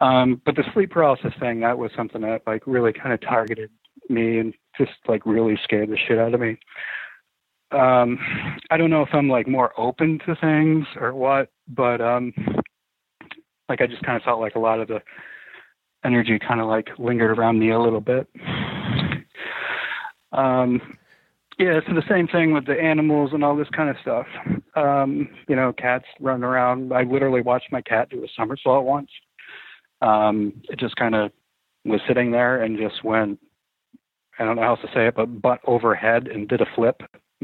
um, 0.00 0.40
but 0.44 0.56
the 0.56 0.64
sleep 0.72 0.90
paralysis 0.90 1.32
thing, 1.40 1.60
that 1.60 1.78
was 1.78 1.90
something 1.96 2.22
that 2.22 2.42
like 2.46 2.62
really 2.66 2.92
kind 2.92 3.12
of 3.12 3.20
targeted 3.20 3.70
me 4.08 4.38
and 4.38 4.54
just 4.78 4.92
like 5.08 5.24
really 5.26 5.58
scared 5.64 5.90
the 5.90 5.96
shit 5.96 6.18
out 6.18 6.34
of 6.34 6.40
me. 6.40 6.58
Um, 7.70 8.18
I 8.70 8.76
don't 8.76 8.90
know 8.90 9.02
if 9.02 9.08
I'm 9.12 9.28
like 9.28 9.48
more 9.48 9.72
open 9.78 10.20
to 10.26 10.36
things 10.36 10.86
or 10.96 11.12
what, 11.12 11.48
but 11.68 12.00
um, 12.00 12.32
like 13.68 13.80
I 13.80 13.86
just 13.86 14.02
kind 14.02 14.16
of 14.16 14.22
felt 14.22 14.40
like 14.40 14.54
a 14.54 14.60
lot 14.60 14.80
of 14.80 14.88
the 14.88 15.00
energy 16.04 16.38
kind 16.38 16.60
of 16.60 16.68
like 16.68 16.88
lingered 16.98 17.36
around 17.36 17.58
me 17.58 17.70
a 17.70 17.80
little 17.80 18.00
bit. 18.00 18.28
Um, 20.32 20.80
yeah, 21.58 21.80
so 21.86 21.94
the 21.94 22.02
same 22.08 22.26
thing 22.26 22.52
with 22.52 22.66
the 22.66 22.80
animals 22.80 23.30
and 23.32 23.44
all 23.44 23.56
this 23.56 23.68
kind 23.76 23.88
of 23.88 23.96
stuff. 24.02 24.26
Um, 24.74 25.28
you 25.48 25.54
know, 25.54 25.72
cats 25.72 26.04
running 26.20 26.42
around. 26.42 26.92
I 26.92 27.02
literally 27.02 27.42
watched 27.42 27.70
my 27.70 27.80
cat 27.82 28.10
do 28.10 28.24
a 28.24 28.28
somersault 28.36 28.84
once. 28.84 29.10
Um, 30.02 30.60
it 30.64 30.78
just 30.78 30.96
kind 30.96 31.14
of 31.14 31.30
was 31.84 32.00
sitting 32.08 32.30
there 32.30 32.62
and 32.62 32.78
just 32.78 33.04
went, 33.04 33.38
I 34.38 34.44
don't 34.44 34.56
know 34.56 34.62
how 34.62 34.70
else 34.70 34.80
to 34.80 34.88
say 34.94 35.06
it, 35.06 35.14
but 35.14 35.40
butt 35.40 35.60
overhead 35.66 36.26
and 36.26 36.48
did 36.48 36.60
a 36.60 36.66
flip 36.74 37.00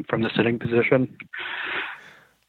from 0.08 0.22
the 0.22 0.30
sitting 0.36 0.58
position. 0.58 1.16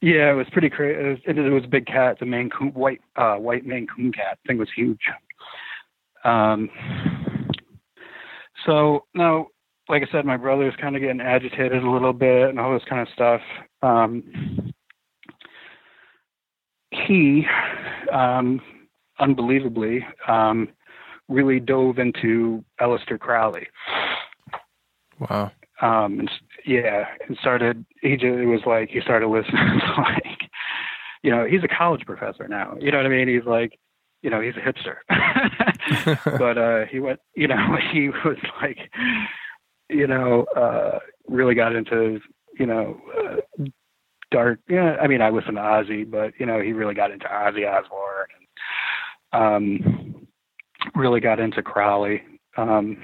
Yeah, 0.01 0.31
it 0.31 0.35
was 0.35 0.47
pretty 0.51 0.69
crazy. 0.69 0.99
It 0.99 1.09
was, 1.09 1.19
it, 1.45 1.51
was 1.51 1.63
a 1.63 1.67
big 1.67 1.85
cat. 1.85 2.17
the 2.19 2.25
Maine 2.25 2.49
Coon, 2.49 2.69
white, 2.69 3.01
uh, 3.17 3.35
white 3.35 3.65
Maine 3.65 3.85
Coon 3.95 4.11
cat. 4.11 4.39
Thing 4.47 4.57
was 4.57 4.69
huge. 4.75 5.01
Um, 6.23 6.69
so 8.65 9.05
now, 9.13 9.47
like 9.89 10.03
I 10.07 10.11
said, 10.11 10.25
my 10.25 10.37
brother's 10.37 10.75
kind 10.79 10.95
of 10.95 11.01
getting 11.01 11.21
agitated 11.21 11.83
a 11.83 11.89
little 11.89 12.13
bit 12.13 12.49
and 12.49 12.59
all 12.59 12.73
this 12.73 12.87
kind 12.89 13.01
of 13.01 13.13
stuff. 13.13 13.41
Um, 13.81 14.73
he, 16.91 17.45
um, 18.11 18.61
unbelievably, 19.19 20.05
um, 20.27 20.69
really 21.27 21.59
dove 21.59 21.99
into 21.99 22.63
Aleister 22.79 23.19
Crowley. 23.19 23.67
Wow. 25.19 25.51
Um, 25.81 26.19
and, 26.19 26.31
yeah, 26.65 27.05
and 27.27 27.37
started. 27.39 27.85
He 28.01 28.11
just 28.11 28.25
it 28.25 28.45
was 28.45 28.61
like 28.65 28.89
he 28.89 29.01
started 29.01 29.27
listening 29.27 29.55
to 29.79 30.01
like, 30.01 30.49
you 31.23 31.31
know, 31.31 31.45
he's 31.45 31.63
a 31.63 31.67
college 31.67 32.05
professor 32.05 32.47
now. 32.47 32.75
You 32.79 32.91
know 32.91 32.97
what 32.97 33.05
I 33.05 33.09
mean? 33.09 33.27
He's 33.27 33.45
like, 33.45 33.79
you 34.21 34.29
know, 34.29 34.41
he's 34.41 34.53
a 34.55 34.59
hipster. 34.59 34.97
but 36.39 36.57
uh, 36.57 36.85
he 36.85 36.99
went. 36.99 37.19
You 37.35 37.47
know, 37.47 37.77
he 37.91 38.09
was 38.09 38.37
like, 38.61 38.77
you 39.91 40.07
know, 40.07 40.45
uh, 40.55 40.99
really 41.27 41.55
got 41.55 41.75
into 41.75 42.19
you 42.57 42.65
know. 42.65 42.99
Uh, 43.17 43.65
dark 44.29 44.61
yeah 44.69 44.95
i 45.01 45.07
mean 45.07 45.21
i 45.21 45.29
listen 45.29 45.55
to 45.55 45.59
ozzy 45.59 46.09
but 46.09 46.31
you 46.39 46.45
know 46.45 46.61
he 46.61 46.71
really 46.71 46.93
got 46.93 47.11
into 47.11 47.25
ozzy 47.25 47.69
osbourne 47.69 48.27
and 49.33 49.43
um 49.43 50.25
really 50.95 51.19
got 51.19 51.37
into 51.37 51.61
crowley 51.61 52.21
um 52.55 52.95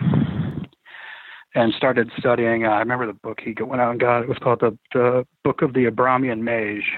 and 1.57 1.73
started 1.73 2.11
studying. 2.17 2.65
Uh, 2.65 2.69
I 2.69 2.79
remember 2.79 3.07
the 3.07 3.13
book 3.13 3.39
he 3.43 3.55
went 3.59 3.81
out 3.81 3.91
and 3.91 3.99
got. 3.99 4.21
It 4.21 4.29
was 4.29 4.37
called 4.37 4.59
the 4.59 4.77
the 4.93 5.25
Book 5.43 5.63
of 5.63 5.73
the 5.73 5.85
Abramelin 5.85 6.41
Mage, 6.41 6.91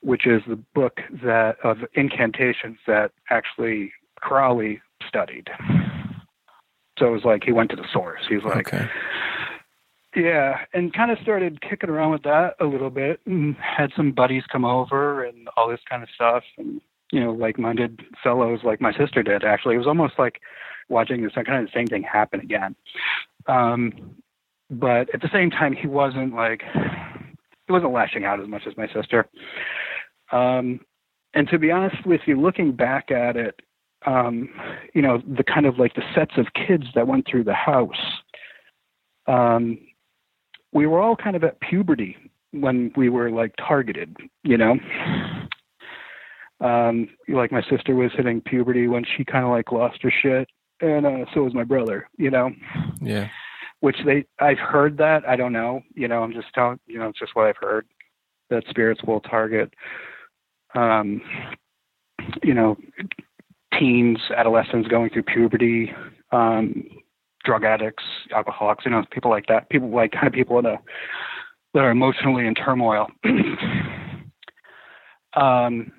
which 0.00 0.26
is 0.26 0.42
the 0.46 0.62
book 0.74 1.00
that 1.24 1.56
of 1.64 1.78
incantations 1.94 2.78
that 2.86 3.10
actually 3.30 3.92
Crowley 4.20 4.80
studied. 5.08 5.48
So 6.98 7.06
it 7.06 7.10
was 7.10 7.24
like 7.24 7.44
he 7.44 7.52
went 7.52 7.70
to 7.70 7.76
the 7.76 7.86
source. 7.92 8.22
He 8.28 8.36
was 8.36 8.44
like, 8.44 8.72
Okay. 8.72 8.88
yeah, 10.14 10.60
and 10.72 10.92
kind 10.92 11.10
of 11.10 11.18
started 11.18 11.60
kicking 11.60 11.90
around 11.90 12.12
with 12.12 12.22
that 12.22 12.54
a 12.60 12.64
little 12.64 12.90
bit, 12.90 13.20
and 13.26 13.56
had 13.56 13.90
some 13.96 14.12
buddies 14.12 14.44
come 14.50 14.64
over 14.64 15.24
and 15.24 15.48
all 15.56 15.68
this 15.68 15.80
kind 15.88 16.02
of 16.02 16.08
stuff, 16.14 16.44
and 16.58 16.80
you 17.12 17.20
know, 17.20 17.32
like-minded 17.32 18.00
fellows 18.22 18.60
like 18.64 18.80
my 18.80 18.92
sister 18.96 19.22
did. 19.22 19.44
Actually, 19.44 19.74
it 19.74 19.78
was 19.78 19.86
almost 19.86 20.14
like 20.18 20.40
watching 20.88 21.22
this 21.22 21.32
kind 21.34 21.48
of 21.48 21.66
the 21.66 21.70
same 21.72 21.86
thing 21.86 22.02
happen 22.02 22.40
again. 22.40 22.74
Um, 23.46 24.16
but 24.70 25.12
at 25.14 25.20
the 25.20 25.30
same 25.32 25.50
time, 25.50 25.74
he 25.74 25.86
wasn't 25.86 26.34
like 26.34 26.62
he 26.72 27.72
wasn't 27.72 27.92
lashing 27.92 28.24
out 28.24 28.40
as 28.40 28.48
much 28.48 28.62
as 28.66 28.76
my 28.76 28.86
sister. 28.92 29.26
Um, 30.32 30.80
and 31.34 31.48
to 31.48 31.58
be 31.58 31.70
honest 31.70 32.04
with 32.06 32.22
you, 32.26 32.40
looking 32.40 32.72
back 32.72 33.10
at 33.10 33.36
it, 33.36 33.60
um, 34.06 34.48
you 34.94 35.02
know, 35.02 35.22
the 35.26 35.44
kind 35.44 35.66
of 35.66 35.78
like 35.78 35.94
the 35.94 36.02
sets 36.14 36.32
of 36.36 36.46
kids 36.54 36.84
that 36.94 37.06
went 37.06 37.26
through 37.26 37.44
the 37.44 37.54
house, 37.54 38.22
um, 39.26 39.78
we 40.72 40.86
were 40.86 41.00
all 41.00 41.16
kind 41.16 41.36
of 41.36 41.44
at 41.44 41.60
puberty 41.60 42.16
when 42.52 42.92
we 42.96 43.08
were 43.08 43.30
like 43.30 43.54
targeted, 43.56 44.16
you 44.42 44.56
know. 44.56 44.76
Um, 46.60 47.08
like 47.28 47.52
my 47.52 47.62
sister 47.68 47.94
was 47.94 48.12
hitting 48.16 48.40
puberty 48.40 48.86
when 48.86 49.04
she 49.04 49.24
kind 49.24 49.44
of 49.44 49.50
like 49.50 49.72
lost 49.72 50.02
her 50.02 50.12
shit, 50.22 50.48
and 50.80 51.06
uh, 51.06 51.24
so 51.32 51.42
was 51.42 51.54
my 51.54 51.64
brother, 51.64 52.08
you 52.16 52.30
know. 52.30 52.50
Yeah. 53.00 53.28
Which 53.80 53.96
they, 54.06 54.24
I've 54.38 54.58
heard 54.58 54.96
that. 54.98 55.28
I 55.28 55.36
don't 55.36 55.52
know, 55.52 55.82
you 55.94 56.08
know. 56.08 56.22
I'm 56.22 56.32
just 56.32 56.46
telling, 56.54 56.78
you 56.86 56.98
know, 56.98 57.08
it's 57.08 57.18
just 57.18 57.34
what 57.34 57.46
I've 57.46 57.56
heard 57.60 57.86
that 58.50 58.64
spirits 58.70 59.02
will 59.04 59.20
target, 59.20 59.74
um, 60.74 61.20
you 62.42 62.54
know, 62.54 62.76
teens, 63.78 64.18
adolescents 64.36 64.88
going 64.88 65.10
through 65.10 65.24
puberty, 65.24 65.92
um, 66.32 66.84
drug 67.44 67.64
addicts, 67.64 68.04
alcoholics, 68.34 68.84
you 68.84 68.90
know, 68.90 69.04
people 69.10 69.30
like 69.30 69.46
that. 69.48 69.68
People 69.70 69.90
like 69.90 70.12
kind 70.12 70.26
of 70.26 70.32
people 70.32 70.58
in 70.58 70.66
a, 70.66 70.76
that 71.74 71.80
are 71.80 71.90
emotionally 71.90 72.46
in 72.46 72.54
turmoil. 72.54 73.06
um, 75.36 75.92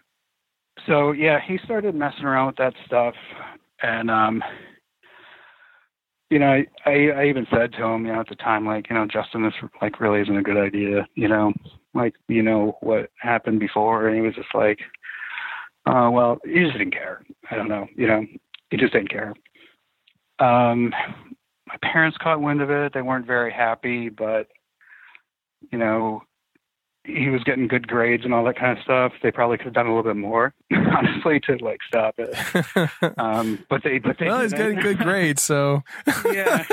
so 0.88 1.12
yeah, 1.12 1.40
he 1.46 1.58
started 1.64 1.96
messing 1.96 2.26
around 2.26 2.48
with 2.48 2.58
that 2.58 2.74
stuff, 2.86 3.16
and 3.82 4.10
um, 4.12 4.44
you 6.30 6.40
know, 6.40 6.48
I, 6.48 6.66
I 6.86 6.92
I 6.92 7.26
even 7.28 7.48
said 7.52 7.72
to 7.74 7.84
him, 7.84 8.06
you 8.06 8.14
know, 8.14 8.20
at 8.20 8.30
the 8.30 8.36
time, 8.36 8.66
like, 8.66 8.90
you 8.90 8.96
know, 8.96 9.06
Justin, 9.06 9.44
this 9.44 9.54
like 9.82 10.00
really 10.00 10.22
isn't 10.22 10.38
a 10.38 10.44
good 10.44 10.58
idea, 10.58 11.08
you 11.16 11.28
know, 11.28 11.54
like, 11.94 12.16
you 12.28 12.42
know 12.42 12.78
what 12.82 13.10
happened 13.20 13.60
before, 13.60 14.08
and 14.08 14.16
he 14.16 14.22
was 14.22 14.36
just 14.36 14.54
like, 14.54 14.80
uh, 15.86 16.10
well, 16.12 16.40
he 16.46 16.62
just 16.64 16.74
didn't 16.74 16.92
care. 16.94 17.24
I 17.50 17.56
don't 17.56 17.68
know, 17.70 17.88
you 17.96 18.08
know, 18.08 18.26
he 18.70 18.78
just 18.78 18.94
didn't 18.94 19.10
care. 19.10 19.34
Um, 20.40 20.94
my 21.68 21.78
parents 21.82 22.18
caught 22.22 22.42
wind 22.42 22.62
of 22.62 22.70
it. 22.70 22.94
They 22.94 23.02
weren't 23.02 23.26
very 23.26 23.52
happy, 23.52 24.10
but 24.10 24.48
you 25.72 25.78
know, 25.78 26.22
he 27.06 27.30
was 27.30 27.44
getting 27.44 27.68
good 27.68 27.88
grades 27.88 28.24
and 28.26 28.34
all 28.34 28.44
that 28.46 28.58
kind 28.58 28.78
of 28.78 28.84
stuff. 28.84 29.14
They 29.22 29.32
probably 29.32 29.58
could 29.58 29.68
have 29.68 29.74
done 29.74 29.86
a 29.88 29.96
little 29.96 30.12
bit 30.12 30.18
more, 30.20 30.54
honestly, 30.74 31.40
to 31.42 31.58
like 31.64 31.80
stop 31.88 32.16
it. 32.18 32.36
Um, 33.18 33.64
but 33.70 33.82
they, 33.84 34.00
but 34.00 34.18
they, 34.20 34.28
well, 34.28 34.42
he's 34.42 34.54
getting 34.54 34.80
good 34.80 34.98
grades, 35.00 35.42
so 35.42 35.84
yeah, 36.26 36.66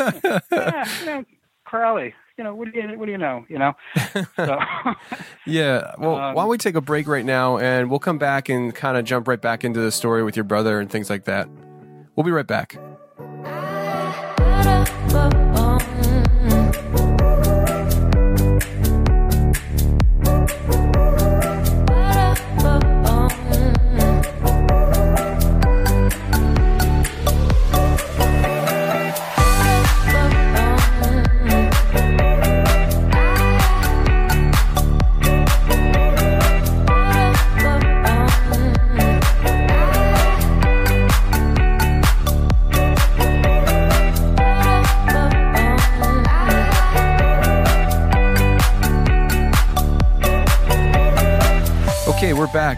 yeah, 0.50 0.84
you 1.00 1.06
know, 1.06 1.24
Crowley, 1.64 2.14
you 2.42 2.48
know, 2.48 2.54
what 2.56 2.72
do 2.72 2.80
you, 2.80 2.98
what 2.98 3.06
do 3.06 3.12
you 3.12 3.18
know, 3.18 3.44
you 3.48 3.58
know? 3.58 3.74
So, 4.36 4.58
Yeah. 5.46 5.94
Well, 5.96 6.16
Um, 6.16 6.34
why 6.34 6.42
don't 6.42 6.48
we 6.50 6.58
take 6.58 6.74
a 6.74 6.80
break 6.80 7.06
right 7.06 7.24
now 7.24 7.58
and 7.58 7.88
we'll 7.88 8.00
come 8.00 8.18
back 8.18 8.48
and 8.48 8.74
kind 8.74 8.96
of 8.96 9.04
jump 9.04 9.28
right 9.28 9.40
back 9.40 9.62
into 9.64 9.78
the 9.80 9.92
story 9.92 10.24
with 10.24 10.34
your 10.36 10.44
brother 10.44 10.80
and 10.80 10.90
things 10.90 11.08
like 11.08 11.24
that. 11.24 11.48
We'll 12.16 12.24
be 12.24 12.32
right 12.32 12.46
back. 12.46 12.76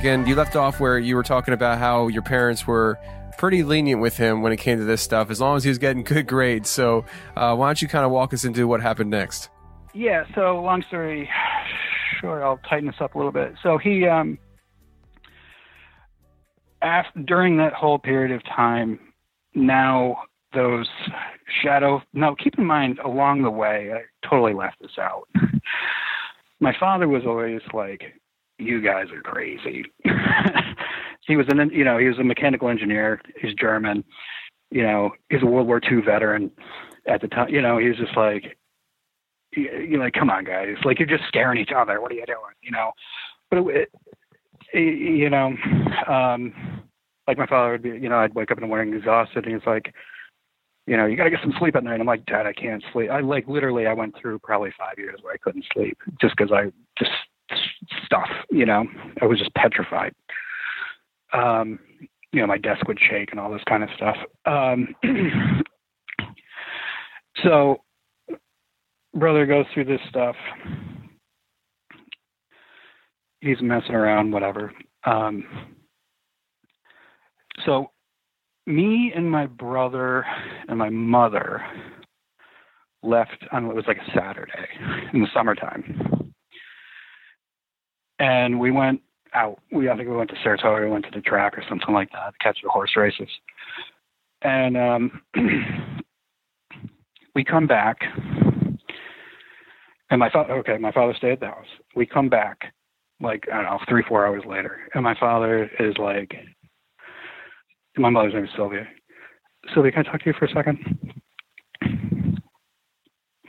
And 0.04 0.28
you 0.28 0.34
left 0.34 0.56
off 0.56 0.80
where 0.80 0.98
you 0.98 1.16
were 1.16 1.22
talking 1.22 1.54
about 1.54 1.78
how 1.78 2.08
your 2.08 2.22
parents 2.22 2.66
were 2.66 2.98
pretty 3.38 3.62
lenient 3.62 4.00
with 4.00 4.16
him 4.16 4.42
when 4.42 4.52
it 4.52 4.58
came 4.58 4.78
to 4.78 4.84
this 4.84 5.02
stuff, 5.02 5.30
as 5.30 5.40
long 5.40 5.56
as 5.56 5.64
he 5.64 5.70
was 5.70 5.78
getting 5.78 6.02
good 6.02 6.26
grades. 6.26 6.68
So, 6.70 7.04
uh, 7.36 7.54
why 7.56 7.68
don't 7.68 7.82
you 7.82 7.88
kind 7.88 8.04
of 8.04 8.10
walk 8.10 8.32
us 8.32 8.44
into 8.44 8.68
what 8.68 8.80
happened 8.80 9.10
next? 9.10 9.50
yeah. 9.94 10.24
So 10.34 10.60
long 10.60 10.82
story 10.88 11.30
short, 12.20 12.42
I'll 12.42 12.60
tighten 12.68 12.86
this 12.86 12.96
up 13.00 13.14
a 13.14 13.18
little 13.18 13.32
bit. 13.32 13.54
So 13.62 13.78
he, 13.78 14.06
um, 14.06 14.38
after, 16.82 17.20
during 17.20 17.56
that 17.58 17.72
whole 17.72 17.98
period 17.98 18.34
of 18.34 18.42
time, 18.44 18.98
now 19.54 20.22
those 20.52 20.88
shadow. 21.62 22.02
Now, 22.12 22.34
keep 22.34 22.58
in 22.58 22.64
mind, 22.64 22.98
along 22.98 23.42
the 23.42 23.50
way, 23.50 23.92
I 23.92 24.28
totally 24.28 24.54
left 24.54 24.76
this 24.80 24.98
out. 24.98 25.28
My 26.60 26.74
father 26.78 27.08
was 27.08 27.22
always 27.26 27.60
like, 27.72 28.14
"You 28.58 28.80
guys 28.80 29.06
are 29.12 29.20
crazy." 29.22 29.84
he 31.26 31.36
was 31.36 31.46
an, 31.48 31.70
you 31.70 31.84
know, 31.84 31.98
he 31.98 32.06
was 32.08 32.18
a 32.18 32.24
mechanical 32.24 32.68
engineer. 32.68 33.20
He's 33.40 33.54
German. 33.54 34.04
You 34.70 34.82
know, 34.82 35.10
he's 35.30 35.42
a 35.42 35.46
World 35.46 35.66
War 35.66 35.80
II 35.90 36.00
veteran. 36.02 36.50
At 37.06 37.20
the 37.20 37.28
time, 37.28 37.48
you 37.50 37.60
know, 37.62 37.78
he 37.78 37.88
was 37.88 37.98
just 37.98 38.16
like, 38.16 38.56
you- 39.54 39.86
you're 39.88 40.00
like, 40.00 40.14
come 40.14 40.30
on, 40.30 40.44
guys, 40.44 40.76
like 40.84 40.98
you're 40.98 41.08
just 41.08 41.24
scaring 41.28 41.60
each 41.60 41.72
other. 41.74 42.00
What 42.00 42.10
are 42.10 42.14
you 42.14 42.26
doing? 42.26 42.54
You 42.62 42.72
know, 42.72 42.92
but 43.50 43.58
it, 43.58 43.90
it, 44.72 44.78
you 44.98 45.30
know, 45.30 45.54
um, 46.08 46.52
like 47.28 47.38
my 47.38 47.46
father 47.46 47.72
would 47.72 47.82
be, 47.82 47.90
you 47.90 48.08
know, 48.08 48.18
I'd 48.18 48.34
wake 48.34 48.50
up 48.50 48.58
in 48.58 48.62
the 48.62 48.68
morning 48.68 48.94
exhausted, 48.94 49.44
and 49.44 49.54
he's 49.54 49.66
like, 49.66 49.94
you 50.86 50.96
know, 50.96 51.06
you 51.06 51.16
got 51.16 51.24
to 51.24 51.30
get 51.30 51.40
some 51.42 51.54
sleep 51.58 51.76
at 51.76 51.84
night. 51.84 52.00
I'm 52.00 52.06
like, 52.06 52.26
Dad, 52.26 52.46
I 52.46 52.52
can't 52.52 52.82
sleep. 52.92 53.10
I 53.10 53.20
like 53.20 53.46
literally, 53.48 53.86
I 53.86 53.94
went 53.94 54.14
through 54.20 54.38
probably 54.40 54.70
five 54.78 54.98
years 54.98 55.18
where 55.22 55.32
I 55.32 55.38
couldn't 55.38 55.64
sleep 55.72 55.96
just 56.20 56.34
because 56.36 56.52
I 56.52 56.70
just 56.98 57.10
stuff, 58.04 58.28
you 58.50 58.66
know, 58.66 58.84
I 59.20 59.26
was 59.26 59.38
just 59.38 59.54
petrified. 59.54 60.14
Um, 61.32 61.78
you 62.32 62.40
know, 62.40 62.46
my 62.46 62.58
desk 62.58 62.86
would 62.88 62.98
shake 62.98 63.30
and 63.30 63.40
all 63.40 63.52
this 63.52 63.62
kind 63.68 63.82
of 63.82 63.88
stuff. 63.96 64.16
Um, 64.46 64.94
so, 67.42 67.78
brother 69.14 69.46
goes 69.46 69.66
through 69.72 69.84
this 69.84 70.00
stuff. 70.08 70.36
He's 73.40 73.60
messing 73.60 73.94
around, 73.94 74.32
whatever. 74.32 74.72
Um, 75.04 75.44
so, 77.64 77.90
me 78.66 79.12
and 79.14 79.30
my 79.30 79.46
brother 79.46 80.24
and 80.68 80.78
my 80.78 80.90
mother 80.90 81.62
left 83.02 83.44
on 83.52 83.66
what 83.66 83.76
was 83.76 83.84
like 83.86 83.98
a 83.98 84.18
Saturday 84.18 84.68
in 85.12 85.20
the 85.20 85.28
summertime. 85.34 86.23
And 88.18 88.60
we 88.60 88.70
went 88.70 89.00
out. 89.34 89.58
We 89.72 89.88
I 89.88 89.96
think 89.96 90.08
we 90.08 90.16
went 90.16 90.30
to 90.30 90.36
Saratoga, 90.42 90.84
we 90.84 90.90
went 90.90 91.04
to 91.06 91.10
the 91.12 91.20
track 91.20 91.58
or 91.58 91.64
something 91.68 91.92
like 91.92 92.10
that 92.12 92.32
to 92.32 92.38
catch 92.40 92.58
the 92.62 92.70
horse 92.70 92.92
races. 92.96 93.28
And 94.42 94.76
um 94.76 95.22
we 97.34 97.44
come 97.44 97.66
back 97.66 97.98
and 100.10 100.20
my 100.20 100.30
father 100.30 100.54
okay, 100.58 100.78
my 100.78 100.92
father 100.92 101.14
stayed 101.16 101.32
at 101.32 101.40
the 101.40 101.46
house. 101.46 101.66
We 101.96 102.06
come 102.06 102.28
back 102.28 102.72
like 103.20 103.46
I 103.52 103.56
don't 103.56 103.64
know, 103.64 103.78
three, 103.88 104.04
four 104.08 104.26
hours 104.26 104.44
later. 104.46 104.88
And 104.94 105.02
my 105.02 105.18
father 105.18 105.70
is 105.80 105.96
like 105.98 106.34
my 107.96 108.10
mother's 108.10 108.34
name 108.34 108.44
is 108.44 108.50
Sylvia. 108.56 108.86
Sylvia, 109.72 109.92
can 109.92 110.06
I 110.06 110.10
talk 110.10 110.20
to 110.20 110.26
you 110.26 110.34
for 110.38 110.44
a 110.46 110.52
second? 110.52 110.78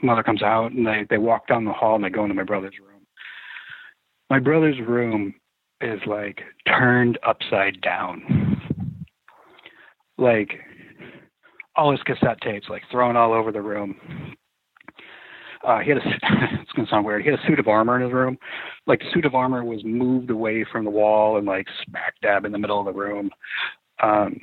Mother 0.02 0.22
comes 0.22 0.42
out 0.42 0.72
and 0.72 0.86
they, 0.86 1.06
they 1.08 1.18
walk 1.18 1.48
down 1.48 1.64
the 1.64 1.72
hall 1.72 1.96
and 1.96 2.04
they 2.04 2.10
go 2.10 2.22
into 2.22 2.34
my 2.34 2.42
brother's 2.42 2.74
room. 2.78 2.95
My 4.30 4.38
brother's 4.38 4.78
room 4.86 5.34
is 5.80 6.00
like 6.06 6.40
turned 6.66 7.18
upside 7.26 7.80
down. 7.80 8.60
Like 10.18 10.50
all 11.76 11.90
his 11.90 12.02
cassette 12.02 12.40
tapes 12.40 12.68
like 12.68 12.82
thrown 12.90 13.16
all 13.16 13.32
over 13.32 13.52
the 13.52 13.60
room. 13.60 13.96
Uh, 15.66 15.80
he 15.80 15.90
had 15.90 15.98
a 15.98 16.00
it's 16.60 16.72
gonna 16.72 16.88
sound 16.88 17.04
weird. 17.04 17.22
He 17.22 17.30
had 17.30 17.38
a 17.38 17.46
suit 17.46 17.58
of 17.58 17.68
armor 17.68 17.96
in 17.96 18.02
his 18.02 18.12
room. 18.12 18.38
Like 18.86 19.00
the 19.00 19.10
suit 19.12 19.26
of 19.26 19.34
armor 19.34 19.64
was 19.64 19.82
moved 19.84 20.30
away 20.30 20.64
from 20.70 20.84
the 20.84 20.90
wall 20.90 21.38
and 21.38 21.46
like 21.46 21.66
smack 21.84 22.14
dab 22.22 22.44
in 22.44 22.52
the 22.52 22.58
middle 22.58 22.80
of 22.80 22.86
the 22.86 22.92
room 22.92 23.30
um, 24.02 24.38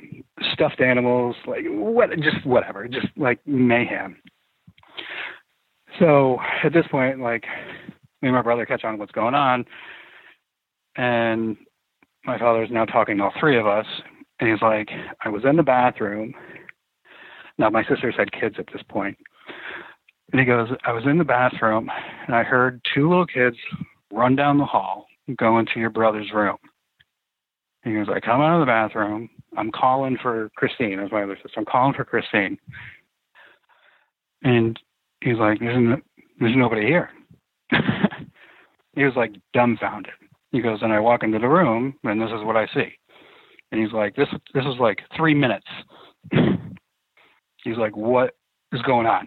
stuffed 0.52 0.80
animals, 0.80 1.36
like 1.46 1.64
what, 1.68 2.10
just 2.18 2.44
whatever, 2.44 2.88
just 2.88 3.06
like 3.16 3.38
mayhem. 3.46 4.16
So 5.98 6.38
at 6.64 6.72
this 6.72 6.86
point, 6.90 7.20
like 7.20 7.44
me 8.24 8.28
and 8.28 8.34
my 8.34 8.42
brother 8.42 8.64
catch 8.64 8.84
on 8.84 8.96
what's 8.96 9.12
going 9.12 9.34
on, 9.34 9.66
and 10.96 11.58
my 12.24 12.38
father 12.38 12.64
is 12.64 12.70
now 12.70 12.86
talking 12.86 13.18
to 13.18 13.24
all 13.24 13.32
three 13.38 13.58
of 13.58 13.66
us, 13.66 13.84
and 14.40 14.48
he's 14.48 14.62
like, 14.62 14.88
"I 15.20 15.28
was 15.28 15.44
in 15.44 15.56
the 15.56 15.62
bathroom." 15.62 16.34
Now 17.58 17.68
my 17.68 17.84
sisters 17.84 18.14
had 18.16 18.32
kids 18.32 18.56
at 18.58 18.66
this 18.72 18.82
point, 18.88 19.18
and 20.32 20.40
he 20.40 20.46
goes, 20.46 20.70
"I 20.84 20.92
was 20.92 21.04
in 21.04 21.18
the 21.18 21.24
bathroom, 21.24 21.90
and 22.26 22.34
I 22.34 22.42
heard 22.42 22.80
two 22.94 23.10
little 23.10 23.26
kids 23.26 23.58
run 24.10 24.36
down 24.36 24.56
the 24.56 24.64
hall, 24.64 25.06
and 25.28 25.36
go 25.36 25.58
into 25.58 25.78
your 25.78 25.90
brother's 25.90 26.32
room." 26.32 26.56
He 27.82 27.92
goes, 27.92 28.06
I 28.08 28.18
come 28.20 28.40
out 28.40 28.54
of 28.54 28.60
the 28.60 28.66
bathroom. 28.66 29.28
I'm 29.58 29.70
calling 29.70 30.16
for 30.22 30.48
Christine, 30.56 30.98
as 30.98 31.12
my 31.12 31.22
other 31.22 31.36
sister. 31.36 31.58
I'm 31.60 31.66
calling 31.66 31.92
for 31.92 32.06
Christine. 32.06 32.56
And 34.42 34.80
he's 35.20 35.36
like, 35.36 35.60
there's, 35.60 35.76
no, 35.78 36.00
there's 36.40 36.56
nobody 36.56 36.86
here. 36.86 37.10
he 38.94 39.04
was 39.04 39.14
like 39.16 39.32
dumbfounded. 39.52 40.12
He 40.50 40.60
goes, 40.60 40.80
and 40.82 40.92
I 40.92 41.00
walk 41.00 41.22
into 41.22 41.38
the 41.38 41.48
room, 41.48 41.94
and 42.04 42.20
this 42.20 42.28
is 42.30 42.44
what 42.44 42.56
I 42.56 42.66
see. 42.66 42.92
And 43.72 43.82
he's 43.82 43.92
like, 43.92 44.14
this, 44.14 44.28
this 44.54 44.64
is 44.64 44.78
like 44.78 45.00
three 45.16 45.34
minutes. 45.34 45.66
he's 47.64 47.76
like, 47.76 47.96
what 47.96 48.36
is 48.72 48.80
going 48.82 49.06
on? 49.06 49.26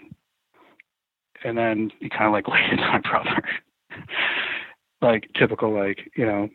And 1.43 1.57
then 1.57 1.91
he 1.99 2.07
kind 2.09 2.25
of 2.25 2.31
like 2.31 2.47
laid 2.49 2.71
it 2.71 2.79
on 2.79 3.01
my 3.03 3.09
brother. 3.09 3.43
like 5.01 5.29
typical, 5.37 5.73
like, 5.73 5.99
you 6.15 6.25
know, 6.25 6.49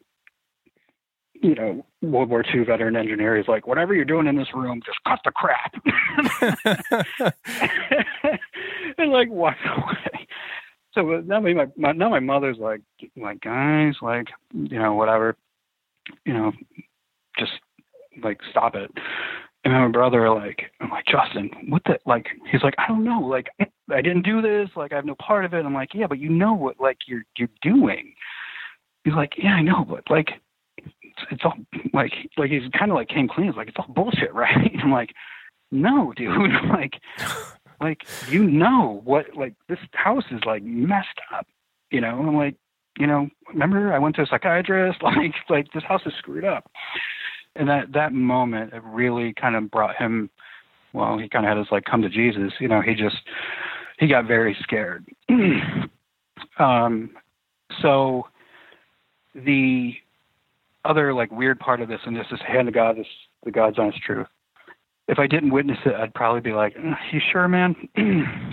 you 1.42 1.54
know, 1.54 1.84
World 2.00 2.30
War 2.30 2.44
II 2.54 2.64
veteran 2.64 2.96
engineer. 2.96 3.36
He's 3.36 3.48
like, 3.48 3.66
whatever 3.66 3.94
you're 3.94 4.04
doing 4.04 4.28
in 4.28 4.36
this 4.36 4.54
room, 4.54 4.80
just 4.86 4.98
cut 5.06 5.18
the 5.24 5.32
crap. 5.32 5.74
and 8.98 9.12
like 9.12 9.28
walk 9.28 9.56
away. 9.76 10.21
So 10.94 11.14
uh, 11.14 11.22
now 11.24 11.40
my, 11.40 11.66
my 11.76 11.92
now 11.92 12.10
my 12.10 12.20
mother's 12.20 12.58
like, 12.58 12.80
like 13.16 13.40
guys, 13.40 13.94
like 14.02 14.28
you 14.52 14.78
know, 14.78 14.94
whatever, 14.94 15.36
you 16.24 16.32
know, 16.32 16.52
just 17.38 17.52
like 18.22 18.40
stop 18.50 18.74
it. 18.74 18.90
And 19.64 19.72
my 19.72 19.88
brother, 19.88 20.28
like, 20.28 20.72
I'm 20.80 20.90
like, 20.90 21.06
Justin, 21.06 21.48
what 21.68 21.84
the, 21.84 21.96
like, 22.04 22.26
he's 22.50 22.64
like, 22.64 22.74
I 22.78 22.88
don't 22.88 23.04
know, 23.04 23.20
like, 23.20 23.46
I 23.60 24.02
didn't 24.02 24.22
do 24.22 24.42
this, 24.42 24.68
like, 24.74 24.92
I 24.92 24.96
have 24.96 25.04
no 25.04 25.14
part 25.14 25.44
of 25.44 25.54
it. 25.54 25.64
I'm 25.64 25.72
like, 25.72 25.94
yeah, 25.94 26.08
but 26.08 26.18
you 26.18 26.30
know 26.30 26.52
what, 26.52 26.80
like, 26.80 26.98
you're 27.06 27.22
you're 27.36 27.48
doing. 27.62 28.12
He's 29.04 29.14
like, 29.14 29.34
yeah, 29.38 29.54
I 29.54 29.62
know, 29.62 29.84
but 29.88 30.02
like, 30.10 30.30
it's, 30.76 31.20
it's 31.30 31.42
all 31.44 31.54
like 31.92 32.12
like 32.36 32.50
he's 32.50 32.62
kind 32.76 32.90
of 32.90 32.96
like 32.96 33.08
came 33.08 33.28
clean. 33.28 33.48
He's 33.48 33.56
like 33.56 33.68
it's 33.68 33.76
all 33.78 33.92
bullshit, 33.92 34.34
right? 34.34 34.72
I'm 34.82 34.92
like, 34.92 35.10
no, 35.70 36.12
dude. 36.16 36.30
like, 36.70 37.00
like 37.82 38.02
you 38.28 38.44
know 38.44 39.00
what? 39.04 39.36
Like 39.36 39.54
this 39.68 39.78
house 39.92 40.24
is 40.30 40.40
like 40.46 40.62
messed 40.62 41.20
up. 41.34 41.46
You 41.90 42.00
know. 42.00 42.18
I'm 42.18 42.36
like, 42.36 42.56
you 42.98 43.06
know, 43.06 43.28
remember 43.48 43.92
I 43.92 43.98
went 43.98 44.16
to 44.16 44.22
a 44.22 44.26
psychiatrist. 44.26 45.00
Like, 45.02 45.34
like 45.48 45.72
this 45.72 45.84
house 45.84 46.02
is 46.06 46.12
screwed 46.18 46.44
up. 46.44 46.70
And 47.54 47.68
that 47.68 47.92
that 47.92 48.12
moment, 48.12 48.72
it 48.72 48.82
really 48.84 49.34
kind 49.34 49.56
of 49.56 49.70
brought 49.70 49.96
him. 49.96 50.30
Well, 50.92 51.18
he 51.18 51.28
kind 51.28 51.44
of 51.44 51.50
had 51.50 51.58
his 51.58 51.68
like 51.70 51.84
come 51.84 52.02
to 52.02 52.08
Jesus. 52.08 52.52
You 52.60 52.68
know, 52.68 52.80
he 52.80 52.94
just 52.94 53.16
he 53.98 54.06
got 54.06 54.26
very 54.26 54.56
scared. 54.62 55.06
um, 56.58 57.10
so 57.80 58.26
the 59.34 59.94
other 60.84 61.14
like 61.14 61.30
weird 61.30 61.58
part 61.60 61.80
of 61.80 61.88
this, 61.88 62.00
and 62.04 62.16
this 62.16 62.26
is 62.30 62.40
hand 62.46 62.66
to 62.66 62.72
God, 62.72 62.96
this 62.96 63.06
the 63.44 63.50
God's 63.50 63.78
honest 63.78 64.02
truth. 64.02 64.26
If 65.08 65.18
I 65.18 65.26
didn't 65.26 65.50
witness 65.50 65.78
it, 65.84 65.94
I'd 65.94 66.14
probably 66.14 66.40
be 66.40 66.52
like, 66.52 66.76
"Uh, 66.76 66.94
"You 67.12 67.20
sure, 67.32 67.48
man?" 67.48 67.74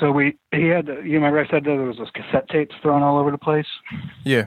so 0.00 0.10
we 0.10 0.36
he 0.52 0.68
had 0.68 0.86
you 0.86 1.14
remember 1.14 1.40
I 1.40 1.48
said 1.48 1.64
there 1.64 1.76
was 1.76 1.98
those 1.98 2.10
cassette 2.14 2.48
tapes 2.48 2.74
thrown 2.82 3.02
all 3.02 3.18
over 3.18 3.30
the 3.30 3.38
place. 3.38 3.66
Yeah. 4.24 4.46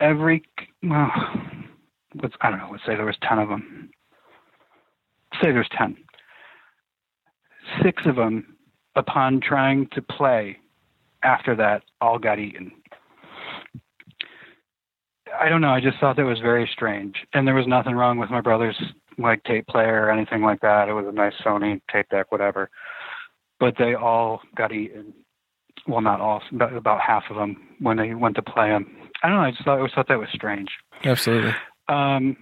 Every 0.00 0.42
well, 0.82 1.10
let's 2.22 2.34
I 2.40 2.50
don't 2.50 2.58
know. 2.58 2.68
Let's 2.70 2.84
say 2.86 2.96
there 2.96 3.04
was 3.04 3.18
ten 3.22 3.38
of 3.38 3.48
them. 3.48 3.90
Say 5.42 5.52
there's 5.52 5.68
ten. 5.76 5.96
Six 7.84 8.02
of 8.06 8.16
them, 8.16 8.56
upon 8.96 9.40
trying 9.40 9.86
to 9.92 10.02
play, 10.02 10.58
after 11.22 11.54
that, 11.56 11.82
all 12.00 12.18
got 12.18 12.38
eaten. 12.38 12.72
I 15.38 15.48
don't 15.48 15.60
know. 15.60 15.70
I 15.70 15.80
just 15.80 15.98
thought 16.00 16.16
that 16.16 16.24
was 16.24 16.40
very 16.40 16.68
strange, 16.72 17.14
and 17.32 17.46
there 17.46 17.54
was 17.54 17.66
nothing 17.66 17.94
wrong 17.94 18.18
with 18.18 18.30
my 18.30 18.40
brother's 18.40 18.80
like 19.20 19.44
tape 19.44 19.66
player 19.66 20.04
or 20.04 20.10
anything 20.10 20.42
like 20.42 20.60
that. 20.60 20.88
It 20.88 20.92
was 20.92 21.06
a 21.08 21.12
nice 21.12 21.34
Sony 21.44 21.80
tape 21.92 22.08
deck, 22.10 22.32
whatever. 22.32 22.70
But 23.58 23.74
they 23.78 23.94
all 23.94 24.40
got 24.56 24.72
eaten. 24.72 25.12
Well, 25.86 26.00
not 26.00 26.20
all, 26.20 26.42
but 26.52 26.74
about 26.74 27.00
half 27.00 27.24
of 27.30 27.36
them 27.36 27.56
when 27.80 27.96
they 27.96 28.14
went 28.14 28.36
to 28.36 28.42
play 28.42 28.68
them. 28.68 28.86
I 29.22 29.28
don't 29.28 29.36
know. 29.36 29.42
I 29.42 29.50
just 29.50 29.64
thought 29.64 29.74
I 29.74 29.78
always 29.78 29.92
thought 29.94 30.08
that 30.08 30.18
was 30.18 30.28
strange. 30.32 30.68
Absolutely. 31.04 31.54
Um, 31.88 32.36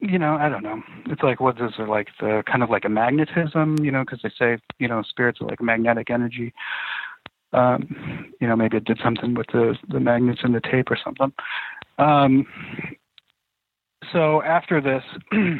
you 0.00 0.18
know, 0.18 0.34
I 0.34 0.48
don't 0.48 0.62
know. 0.62 0.82
It's 1.06 1.22
like 1.22 1.40
what 1.40 1.60
is 1.60 1.72
it 1.78 1.88
like 1.88 2.08
the 2.20 2.42
kind 2.46 2.62
of 2.62 2.70
like 2.70 2.84
a 2.84 2.88
magnetism, 2.88 3.78
you 3.82 3.90
know, 3.90 4.04
because 4.04 4.20
they 4.22 4.30
say 4.38 4.58
you 4.78 4.88
know 4.88 5.02
spirits 5.02 5.40
are 5.40 5.48
like 5.48 5.62
magnetic 5.62 6.10
energy. 6.10 6.52
Um, 7.52 8.34
you 8.40 8.48
know, 8.48 8.56
maybe 8.56 8.76
it 8.76 8.84
did 8.84 9.00
something 9.02 9.34
with 9.34 9.46
the 9.52 9.76
the 9.88 10.00
magnets 10.00 10.40
in 10.44 10.52
the 10.52 10.60
tape 10.60 10.90
or 10.90 10.98
something. 11.02 11.32
Um, 11.98 12.46
so 14.12 14.42
after 14.42 14.80
this, 14.80 15.02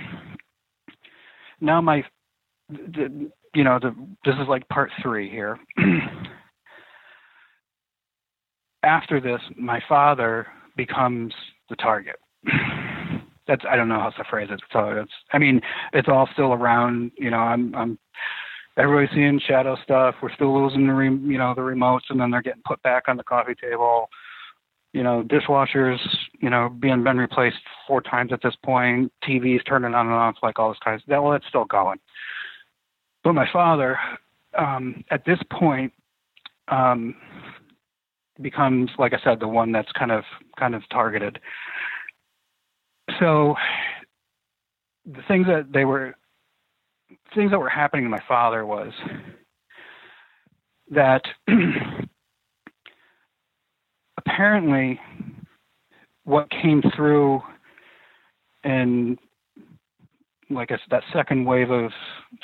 now 1.64 1.80
my, 1.80 2.04
the, 2.68 3.30
you 3.54 3.64
know, 3.64 3.78
the 3.80 3.94
this 4.24 4.34
is 4.34 4.48
like 4.48 4.68
part 4.68 4.90
three 5.02 5.30
here. 5.30 5.58
after 8.84 9.20
this, 9.20 9.40
my 9.56 9.80
father 9.88 10.46
becomes 10.76 11.32
the 11.70 11.76
target. 11.76 12.16
That's 13.46 13.62
I 13.68 13.76
don't 13.76 13.88
know 13.88 14.00
how 14.00 14.10
to 14.10 14.24
phrase 14.30 14.48
it. 14.50 14.60
So 14.72 14.90
it's 14.90 15.12
I 15.32 15.38
mean 15.38 15.60
it's 15.92 16.08
all 16.08 16.28
still 16.32 16.52
around. 16.52 17.12
You 17.18 17.30
know 17.30 17.38
I'm 17.38 17.74
I'm 17.74 17.98
everybody's 18.78 19.14
seeing 19.14 19.40
shadow 19.46 19.76
stuff. 19.82 20.14
We're 20.22 20.34
still 20.34 20.62
losing 20.62 20.86
the 20.86 20.94
re, 20.94 21.08
you 21.08 21.38
know 21.38 21.54
the 21.54 21.62
remotes, 21.62 22.10
and 22.10 22.20
then 22.20 22.30
they're 22.30 22.42
getting 22.42 22.62
put 22.66 22.82
back 22.82 23.04
on 23.08 23.16
the 23.16 23.24
coffee 23.24 23.54
table. 23.60 24.08
You 24.94 25.02
know 25.02 25.22
dishwashers 25.22 25.98
you 26.40 26.48
know 26.48 26.70
being 26.70 27.04
been 27.04 27.18
replaced 27.18 27.58
four 27.86 28.00
times 28.00 28.32
at 28.32 28.40
this 28.42 28.56
point. 28.64 29.12
TVs 29.28 29.66
turning 29.66 29.94
on 29.94 30.06
and 30.06 30.14
off 30.14 30.36
like 30.42 30.58
all 30.58 30.70
this 30.70 30.78
kind 30.82 30.94
of 30.94 31.02
that. 31.08 31.22
Well, 31.22 31.34
it's 31.34 31.46
still 31.48 31.66
going. 31.66 31.98
But 33.22 33.34
my 33.34 33.46
father, 33.52 33.98
um, 34.56 35.02
at 35.10 35.24
this 35.24 35.38
point, 35.50 35.92
um, 36.68 37.14
becomes 38.40 38.90
like 38.98 39.12
I 39.12 39.18
said 39.22 39.40
the 39.40 39.48
one 39.48 39.72
that's 39.72 39.90
kind 39.92 40.10
of 40.10 40.24
kind 40.58 40.74
of 40.74 40.82
targeted 40.90 41.38
so 43.20 43.54
the 45.06 45.22
things 45.28 45.46
that 45.46 45.72
they 45.72 45.84
were 45.84 46.14
things 47.34 47.50
that 47.50 47.58
were 47.58 47.68
happening 47.68 48.04
to 48.04 48.10
my 48.10 48.22
father 48.26 48.64
was 48.66 48.92
that 50.90 51.22
apparently 54.26 55.00
what 56.24 56.50
came 56.50 56.82
through 56.94 57.40
in 58.64 59.18
like 60.50 60.70
a, 60.70 60.78
that 60.90 61.02
second 61.12 61.44
wave 61.44 61.70
of 61.70 61.90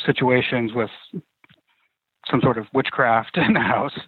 situations 0.04 0.72
with 0.74 0.90
some 2.30 2.40
sort 2.42 2.58
of 2.58 2.66
witchcraft 2.72 3.36
in 3.36 3.52
the 3.52 3.60
house 3.60 3.98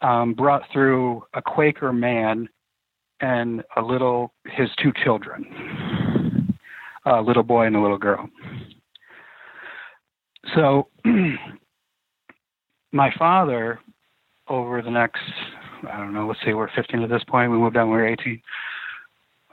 um, 0.00 0.34
brought 0.34 0.62
through 0.72 1.22
a 1.34 1.42
Quaker 1.42 1.92
man 1.92 2.48
and 3.20 3.62
a 3.76 3.82
little 3.82 4.32
his 4.46 4.68
two 4.82 4.92
children, 5.04 6.56
a 7.06 7.22
little 7.22 7.44
boy 7.44 7.66
and 7.66 7.76
a 7.76 7.80
little 7.80 7.98
girl. 7.98 8.28
So 10.54 10.88
my 12.92 13.12
father, 13.16 13.78
over 14.48 14.82
the 14.82 14.90
next, 14.90 15.22
I 15.90 15.98
don't 15.98 16.14
know, 16.14 16.26
let's 16.26 16.40
say 16.44 16.54
we're 16.54 16.70
15 16.74 17.02
at 17.02 17.10
this 17.10 17.24
point. 17.28 17.50
We 17.50 17.58
moved 17.58 17.76
out 17.76 17.88
when 17.88 17.96
we 17.96 18.02
were 18.02 18.08
18. 18.08 18.42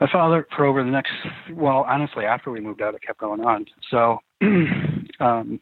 My 0.02 0.08
father, 0.12 0.48
for 0.56 0.66
over 0.66 0.84
the 0.84 0.90
next, 0.90 1.12
well, 1.54 1.86
honestly, 1.88 2.26
after 2.26 2.52
we 2.52 2.62
moved 2.62 2.82
out, 2.82 2.96
it 2.96 3.02
kept 3.06 3.20
going 3.20 3.42
on. 3.42 3.66
So 3.92 4.20
um, 5.20 5.60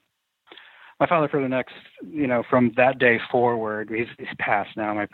my 1.00 1.08
father 1.08 1.28
for 1.28 1.42
the 1.42 1.48
next, 1.48 1.74
you 2.08 2.28
know, 2.28 2.44
from 2.50 2.72
that 2.78 3.00
day 3.00 3.20
forward, 3.32 3.90
he's, 3.90 4.08
he's 4.18 4.28
passed 4.40 4.76
now. 4.76 4.94
My 4.94 5.08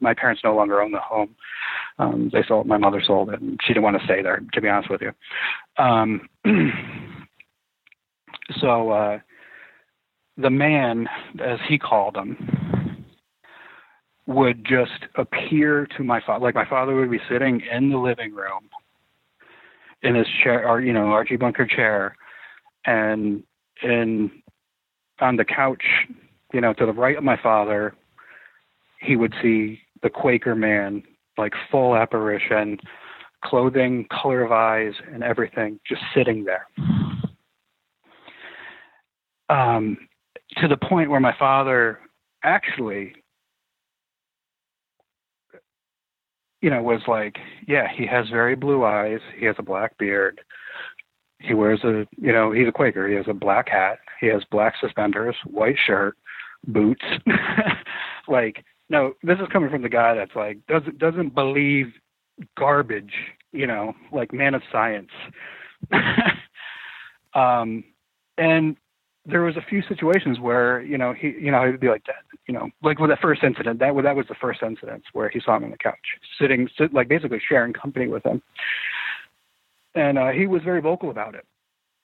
my 0.00 0.14
parents 0.14 0.42
no 0.44 0.54
longer 0.54 0.80
own 0.82 0.92
the 0.92 0.98
home. 0.98 1.34
Um, 1.98 2.30
they 2.32 2.42
sold. 2.46 2.66
My 2.66 2.76
mother 2.76 3.02
sold 3.06 3.30
it, 3.30 3.40
and 3.40 3.58
she 3.62 3.72
didn't 3.72 3.84
want 3.84 3.98
to 3.98 4.04
stay 4.04 4.22
there. 4.22 4.42
To 4.52 4.60
be 4.60 4.68
honest 4.68 4.90
with 4.90 5.02
you. 5.02 5.12
Um, 5.82 6.28
so 8.60 8.90
uh, 8.90 9.18
the 10.36 10.50
man, 10.50 11.08
as 11.42 11.58
he 11.68 11.78
called 11.78 12.16
him, 12.16 12.36
would 14.26 14.64
just 14.64 15.06
appear 15.16 15.86
to 15.96 16.04
my 16.04 16.20
father. 16.24 16.44
Like 16.44 16.54
my 16.54 16.68
father 16.68 16.94
would 16.94 17.10
be 17.10 17.20
sitting 17.28 17.62
in 17.72 17.90
the 17.90 17.98
living 17.98 18.34
room 18.34 18.68
in 20.02 20.14
his 20.14 20.26
chair, 20.42 20.66
or 20.66 20.80
you 20.80 20.92
know, 20.92 21.06
Archie 21.06 21.36
Bunker 21.36 21.66
chair, 21.66 22.16
and 22.86 23.42
in 23.82 24.30
on 25.20 25.36
the 25.36 25.44
couch, 25.44 25.82
you 26.52 26.60
know, 26.60 26.72
to 26.74 26.86
the 26.86 26.92
right 26.92 27.16
of 27.16 27.24
my 27.24 27.38
father, 27.42 27.94
he 29.00 29.16
would 29.16 29.34
see 29.42 29.80
the 30.02 30.10
Quaker 30.10 30.54
man, 30.54 31.02
like 31.36 31.52
full 31.70 31.94
apparition, 31.94 32.78
clothing, 33.44 34.06
color 34.10 34.42
of 34.42 34.52
eyes, 34.52 34.94
and 35.12 35.22
everything, 35.22 35.78
just 35.86 36.02
sitting 36.14 36.44
there. 36.44 36.66
Um, 39.48 39.98
to 40.58 40.68
the 40.68 40.76
point 40.76 41.10
where 41.10 41.20
my 41.20 41.34
father 41.38 41.98
actually, 42.44 43.14
you 46.60 46.70
know, 46.70 46.82
was 46.82 47.02
like, 47.08 47.38
yeah, 47.66 47.86
he 47.94 48.06
has 48.06 48.28
very 48.28 48.54
blue 48.54 48.84
eyes, 48.84 49.20
he 49.38 49.46
has 49.46 49.56
a 49.58 49.62
black 49.62 49.96
beard, 49.98 50.40
he 51.40 51.54
wears 51.54 51.82
a, 51.84 52.06
you 52.18 52.32
know, 52.32 52.52
he's 52.52 52.68
a 52.68 52.72
Quaker. 52.72 53.08
He 53.08 53.14
has 53.14 53.26
a 53.28 53.34
black 53.34 53.68
hat. 53.68 53.98
He 54.20 54.26
has 54.26 54.42
black 54.50 54.74
suspenders, 54.80 55.34
white 55.46 55.76
shirt, 55.86 56.16
boots. 56.66 57.04
like, 58.28 58.64
no, 58.90 59.14
this 59.22 59.38
is 59.38 59.48
coming 59.50 59.70
from 59.70 59.82
the 59.82 59.88
guy 59.88 60.14
that's 60.14 60.36
like 60.36 60.58
doesn't 60.66 60.98
doesn't 60.98 61.34
believe 61.34 61.86
garbage. 62.58 63.14
You 63.52 63.66
know, 63.66 63.94
like 64.12 64.32
man 64.32 64.54
of 64.54 64.62
science. 64.70 65.10
um, 67.34 67.84
and 68.36 68.76
there 69.30 69.42
was 69.42 69.56
a 69.56 69.62
few 69.68 69.82
situations 69.88 70.38
where 70.40 70.82
you 70.82 70.98
know 70.98 71.12
he 71.12 71.28
you 71.40 71.50
know 71.50 71.64
he'd 71.64 71.80
be 71.80 71.88
like 71.88 72.04
that 72.06 72.22
you 72.46 72.54
know 72.54 72.68
like 72.82 72.98
with 72.98 73.10
that 73.10 73.20
first 73.20 73.42
incident 73.42 73.78
that 73.78 73.94
that 74.02 74.16
was 74.16 74.26
the 74.28 74.34
first 74.40 74.62
incident 74.62 75.02
where 75.12 75.28
he 75.28 75.40
saw 75.40 75.56
him 75.56 75.64
on 75.64 75.70
the 75.70 75.76
couch 75.76 75.96
sitting 76.40 76.68
sit, 76.76 76.92
like 76.92 77.08
basically 77.08 77.40
sharing 77.46 77.72
company 77.72 78.08
with 78.08 78.24
him 78.24 78.42
and 79.94 80.18
uh, 80.18 80.28
he 80.28 80.46
was 80.46 80.62
very 80.62 80.80
vocal 80.80 81.10
about 81.10 81.34
it. 81.34 81.44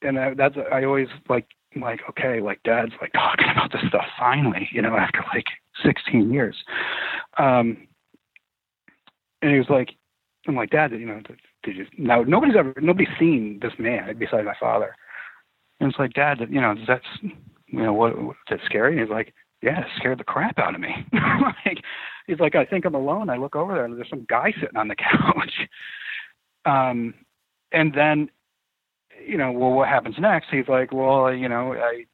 And 0.03 0.19
I, 0.19 0.35
that's 0.35 0.57
I 0.73 0.85
always 0.85 1.09
like 1.29 1.47
like 1.81 2.01
okay, 2.11 2.41
like 2.41 2.63
Dad's 2.65 2.93
like 3.01 3.13
talking 3.13 3.49
about 3.51 3.73
this 3.73 3.83
stuff 3.89 4.05
finally, 4.19 4.69
you 4.73 4.83
know, 4.83 4.97
after 4.97 5.25
like 5.35 5.47
16 5.85 6.33
years. 6.33 6.57
Um, 7.39 7.87
and 9.43 9.53
he 9.53 9.59
was 9.59 9.69
like, 9.69 9.91
I'm 10.47 10.57
like, 10.57 10.71
Dad, 10.71 10.93
you 10.93 11.07
know, 11.07 11.21
did 11.63 11.77
you? 11.77 11.87
Now 11.99 12.23
nobody's 12.23 12.57
ever 12.57 12.75
nobody's 12.81 13.09
seen 13.19 13.59
this 13.63 13.73
man 13.79 14.17
besides 14.19 14.47
my 14.47 14.55
father. 14.59 14.95
And 15.81 15.91
it's 15.91 15.99
like, 15.99 16.15
Dad, 16.15 16.39
you 16.51 16.61
know, 16.61 16.75
that's 16.87 17.05
you 17.23 17.83
know 17.83 17.93
what? 17.93 18.15
that 18.51 18.61
scary? 18.65 18.93
And 18.93 19.01
he's 19.01 19.11
like, 19.11 19.35
Yeah, 19.63 19.81
it 19.81 19.87
scared 19.97 20.19
the 20.19 20.25
crap 20.25 20.59
out 20.59 20.75
of 20.75 20.81
me. 20.81 20.95
like, 21.13 21.79
he's 22.27 22.41
like, 22.41 22.55
I 22.55 22.65
think 22.65 22.85
I'm 22.85 22.95
alone. 22.95 23.31
I 23.31 23.37
look 23.37 23.57
over 23.57 23.75
there 23.75 23.85
and 23.85 23.97
there's 23.97 24.11
some 24.11 24.27
guy 24.29 24.53
sitting 24.61 24.77
on 24.77 24.89
the 24.89 24.97
couch. 24.97 25.69
Um, 26.65 27.15
and 27.73 27.93
then 27.95 28.31
you 29.25 29.37
know 29.37 29.53
well 29.53 29.73
what 29.73 29.89
happens 29.89 30.17
next 30.19 30.49
he's 30.51 30.69
like 30.69 30.93
well 30.93 31.33
you 31.33 31.49
know 31.49 31.73
i 31.75 32.05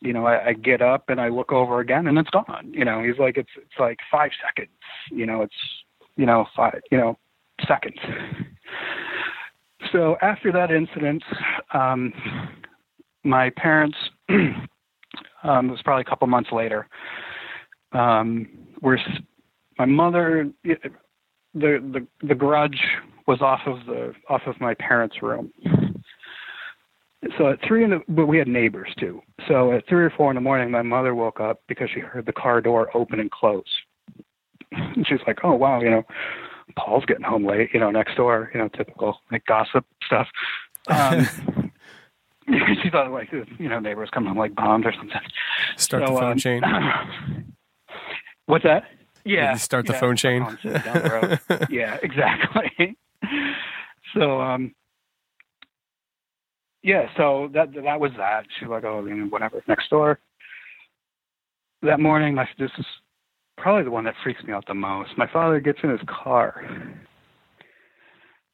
you 0.00 0.12
know 0.12 0.26
I, 0.26 0.48
I 0.48 0.52
get 0.54 0.82
up 0.82 1.08
and 1.08 1.20
i 1.20 1.28
look 1.28 1.52
over 1.52 1.80
again 1.80 2.06
and 2.06 2.18
it's 2.18 2.30
gone 2.30 2.72
you 2.72 2.84
know 2.84 3.02
he's 3.02 3.18
like 3.18 3.36
it's 3.36 3.50
it's 3.56 3.78
like 3.78 3.98
five 4.10 4.30
seconds 4.44 4.76
you 5.10 5.26
know 5.26 5.42
it's 5.42 5.54
you 6.16 6.26
know 6.26 6.46
five 6.56 6.80
you 6.90 6.98
know 6.98 7.18
seconds 7.66 7.98
so 9.92 10.16
after 10.22 10.52
that 10.52 10.70
incident 10.70 11.22
um 11.74 12.12
my 13.24 13.50
parents 13.50 13.96
Um, 15.42 15.68
it 15.68 15.72
was 15.72 15.82
probably 15.82 16.02
a 16.02 16.10
couple 16.10 16.26
months 16.26 16.50
later. 16.52 16.86
Um, 17.92 18.48
we're 18.82 18.98
my 19.78 19.86
mother. 19.86 20.50
The 20.64 20.76
the 21.54 22.06
the 22.22 22.34
garage 22.34 22.78
was 23.26 23.40
off 23.40 23.60
of 23.66 23.86
the 23.86 24.12
off 24.28 24.42
of 24.46 24.60
my 24.60 24.74
parents' 24.74 25.22
room. 25.22 25.52
So 27.38 27.48
at 27.48 27.58
three 27.66 27.84
in 27.84 27.90
the 27.90 28.00
but 28.08 28.26
we 28.26 28.38
had 28.38 28.48
neighbors 28.48 28.92
too. 28.98 29.22
So 29.48 29.72
at 29.72 29.86
three 29.88 30.04
or 30.04 30.10
four 30.10 30.30
in 30.30 30.34
the 30.34 30.40
morning, 30.40 30.70
my 30.70 30.82
mother 30.82 31.14
woke 31.14 31.40
up 31.40 31.62
because 31.68 31.88
she 31.92 32.00
heard 32.00 32.26
the 32.26 32.32
car 32.32 32.60
door 32.60 32.94
open 32.94 33.20
and 33.20 33.30
close. 33.30 33.64
And 34.72 35.06
she's 35.06 35.20
like, 35.26 35.38
"Oh 35.42 35.54
wow, 35.54 35.80
you 35.80 35.90
know, 35.90 36.04
Paul's 36.76 37.04
getting 37.06 37.24
home 37.24 37.44
late. 37.44 37.70
You 37.72 37.80
know, 37.80 37.90
next 37.90 38.14
door. 38.16 38.50
You 38.54 38.60
know, 38.60 38.68
typical 38.68 39.18
like 39.32 39.44
gossip 39.46 39.84
stuff." 40.06 40.28
Um, 40.88 41.26
she 42.82 42.90
thought 42.90 43.10
like 43.10 43.30
you 43.32 43.68
know 43.68 43.78
neighbors 43.78 44.10
coming 44.12 44.28
home 44.28 44.38
like 44.38 44.54
bombed 44.54 44.86
or 44.86 44.92
something. 44.92 45.20
Start 45.76 46.06
So, 46.06 46.14
the 46.14 46.20
phone 46.20 46.32
um, 46.32 46.38
chain. 46.38 46.62
What's 48.46 48.64
that? 48.64 48.84
Yeah. 49.24 49.52
you 49.52 49.58
start 49.58 49.86
the 49.86 49.92
yeah, 49.92 50.00
phone 50.00 50.16
chain? 50.16 50.42
the 50.62 51.66
yeah, 51.70 51.98
exactly. 52.02 52.96
so 54.14 54.40
um 54.40 54.74
yeah, 56.82 57.08
so 57.16 57.50
that 57.52 57.72
that 57.74 58.00
was 58.00 58.12
that. 58.16 58.46
She 58.58 58.64
was 58.64 58.70
like, 58.82 58.84
oh, 58.84 59.04
you 59.04 59.14
know, 59.14 59.26
whatever, 59.26 59.62
next 59.68 59.90
door. 59.90 60.18
That 61.82 62.00
morning, 62.00 62.34
my, 62.34 62.48
this 62.58 62.70
is 62.78 62.86
probably 63.58 63.84
the 63.84 63.90
one 63.90 64.04
that 64.04 64.14
freaks 64.22 64.42
me 64.44 64.52
out 64.52 64.66
the 64.66 64.74
most. 64.74 65.10
My 65.16 65.26
father 65.30 65.60
gets 65.60 65.78
in 65.82 65.90
his 65.90 66.00
car, 66.06 66.64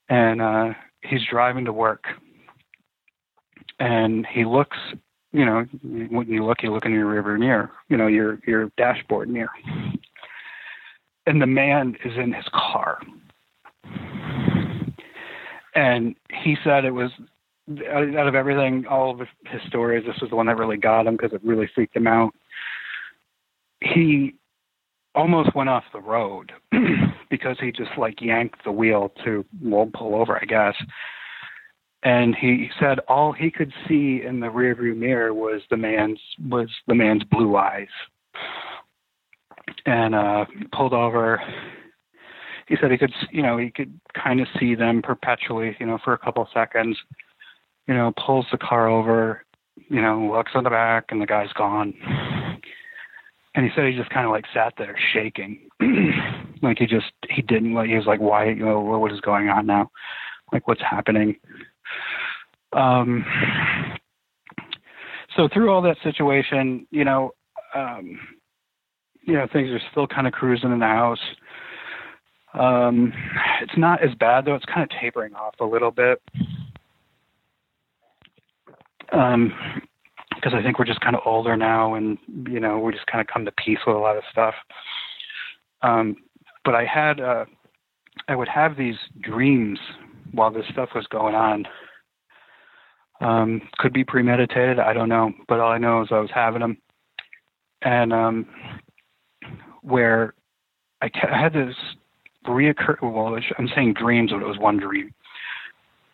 and 0.09 0.43
uh, 0.43 0.71
he's 1.03 1.21
driving 1.31 1.65
to 1.67 1.73
work, 1.73 2.05
and 3.79 4.27
he 4.27 4.45
looks. 4.45 4.77
You 5.33 5.45
know, 5.45 5.67
when 5.83 6.29
you 6.29 6.47
look, 6.47 6.63
you 6.63 6.73
look 6.73 6.87
in 6.87 6.93
your 6.93 7.07
rearview 7.07 7.39
mirror. 7.39 7.71
You 7.89 7.97
know, 7.97 8.07
your 8.07 8.39
your 8.47 8.71
dashboard 8.77 9.29
mirror, 9.29 9.51
and 11.27 11.43
the 11.43 11.47
man 11.47 11.97
is 12.05 12.13
in 12.17 12.33
his 12.33 12.47
car. 12.53 13.01
And 15.75 16.15
he 16.43 16.57
said 16.65 16.87
it 16.87 16.93
was 16.93 17.11
out 17.91 18.29
of 18.29 18.35
everything, 18.35 18.87
all 18.87 19.11
of 19.11 19.19
his 19.47 19.61
stories, 19.67 20.05
this 20.07 20.21
was 20.21 20.31
the 20.31 20.37
one 20.37 20.47
that 20.47 20.57
really 20.57 20.77
got 20.77 21.07
him 21.07 21.17
because 21.17 21.33
it 21.33 21.45
really 21.45 21.69
freaked 21.75 21.97
him 21.97 22.07
out. 22.07 22.33
He 23.81 24.35
almost 25.15 25.55
went 25.55 25.69
off 25.69 25.85
the 25.93 26.01
road 26.01 26.53
because 27.31 27.57
he 27.61 27.73
just 27.73 27.91
like 27.99 28.21
yanked 28.21 28.63
the 28.65 28.71
wheel 28.71 29.13
to 29.25 29.45
well 29.63 29.91
pull 29.93 30.15
over, 30.15 30.41
I 30.41 30.45
guess. 30.45 30.75
And 32.07 32.37
he 32.37 32.71
said 32.79 33.01
all 33.09 33.33
he 33.33 33.51
could 33.51 33.73
see 33.89 34.23
in 34.25 34.39
the 34.39 34.47
rearview 34.47 34.97
mirror 34.97 35.35
was 35.35 35.63
the 35.71 35.77
man's 35.77 36.21
was 36.49 36.69
the 36.87 36.95
man's 36.95 37.25
blue 37.25 37.57
eyes. 37.57 37.89
And 39.87 40.15
uh 40.15 40.45
pulled 40.73 40.93
over. 40.93 41.43
He 42.69 42.77
said 42.81 42.91
he 42.91 42.99
could, 42.99 43.13
you 43.31 43.43
know, 43.43 43.59
he 43.59 43.71
could 43.71 43.99
kind 44.15 44.41
of 44.41 44.49
see 44.59 44.75
them 44.75 45.01
perpetually, 45.03 45.77
you 45.79 45.87
know, 45.87 45.99
for 46.05 46.13
a 46.13 46.19
couple 46.19 46.49
seconds 46.53 46.97
you 47.87 47.95
know, 47.95 48.13
pulls 48.25 48.47
the 48.51 48.59
car 48.59 48.89
over, 48.89 49.45
you 49.89 50.03
know, 50.03 50.33
looks 50.33 50.53
on 50.55 50.65
the 50.65 50.71
back, 50.71 51.07
and 51.11 51.21
the 51.21 51.27
guy's 51.27 51.53
gone. 51.53 51.95
And 53.55 53.65
he 53.65 53.71
said 53.75 53.87
he 53.87 53.97
just 53.97 54.11
kind 54.11 54.27
of 54.27 54.33
like 54.33 54.45
sat 54.53 54.75
there 54.77 54.97
shaking, 55.13 55.69
like 56.63 56.79
he 56.79 56.87
just 56.87 57.13
he 57.31 57.43
didn't 57.43 57.75
like 57.75 57.89
he 57.89 57.97
was 57.97 58.07
like, 58.07 58.21
why, 58.21 58.49
you 58.49 58.65
know, 58.65 58.81
what 58.81 59.13
is 59.13 59.21
going 59.21 59.49
on 59.49 59.67
now? 59.67 59.91
Like 60.53 60.69
what's 60.69 60.83
happening? 60.83 61.37
Um. 62.73 63.25
So 65.37 65.49
through 65.53 65.71
all 65.71 65.83
that 65.83 65.99
situation, 66.03 66.87
you 66.91 67.05
know, 67.05 67.33
um, 67.75 68.19
you 69.23 69.35
know, 69.35 69.47
things 69.53 69.69
are 69.71 69.81
still 69.91 70.07
kind 70.07 70.27
of 70.27 70.33
cruising 70.33 70.73
in 70.73 70.79
the 70.79 70.87
house. 70.87 71.21
Um, 72.55 73.13
it's 73.61 73.77
not 73.77 74.03
as 74.03 74.15
bad 74.15 74.47
though; 74.47 74.55
it's 74.55 74.65
kind 74.65 74.83
of 74.83 74.89
tapering 74.99 75.35
off 75.35 75.55
a 75.61 75.65
little 75.65 75.91
bit 75.91 76.23
um 79.13 79.53
because 80.35 80.53
I 80.55 80.63
think 80.63 80.79
we're 80.79 80.85
just 80.85 81.01
kind 81.01 81.17
of 81.17 81.23
older 81.25 81.57
now 81.57 81.95
and 81.95 82.19
you 82.49 82.61
know 82.61 82.79
we 82.79 82.93
just 82.93 83.07
kind 83.07 83.21
of 83.21 83.27
come 83.27 83.45
to 83.45 83.53
peace 83.53 83.79
with 83.87 83.97
a 83.97 83.99
lot 83.99 84.17
of 84.17 84.25
stuff 84.31 84.55
um 85.83 86.17
but 86.65 86.75
I 86.75 86.85
had 86.85 87.21
uh 87.21 87.45
I 88.29 88.37
would 88.37 88.49
have 88.49 88.77
these 88.77 88.97
dreams 89.21 89.79
while 90.33 90.51
this 90.51 90.67
stuff 90.71 90.91
was 90.95 91.07
going 91.09 91.35
on. 91.35 91.67
Um 93.21 93.63
could 93.79 93.93
be 93.93 94.05
premeditated 94.05 94.79
I 94.79 94.93
don't 94.93 95.09
know 95.09 95.33
but 95.49 95.61
all 95.61 95.73
I 95.73 95.79
know 95.79 96.03
is 96.03 96.09
I 96.11 96.21
was 96.21 96.31
having 96.35 96.61
them 96.61 96.77
and 97.83 98.13
um 98.13 98.47
where 99.83 100.35
I, 101.01 101.11
I 101.31 101.43
had 101.43 101.53
this 101.55 101.75
reoccur 102.47 103.01
well 103.03 103.39
I'm 103.59 103.69
saying 103.75 103.95
dreams 103.95 104.33
but 104.33 104.43
it 104.43 104.47
was 104.47 104.59
one 104.59 104.79
dream. 104.79 105.15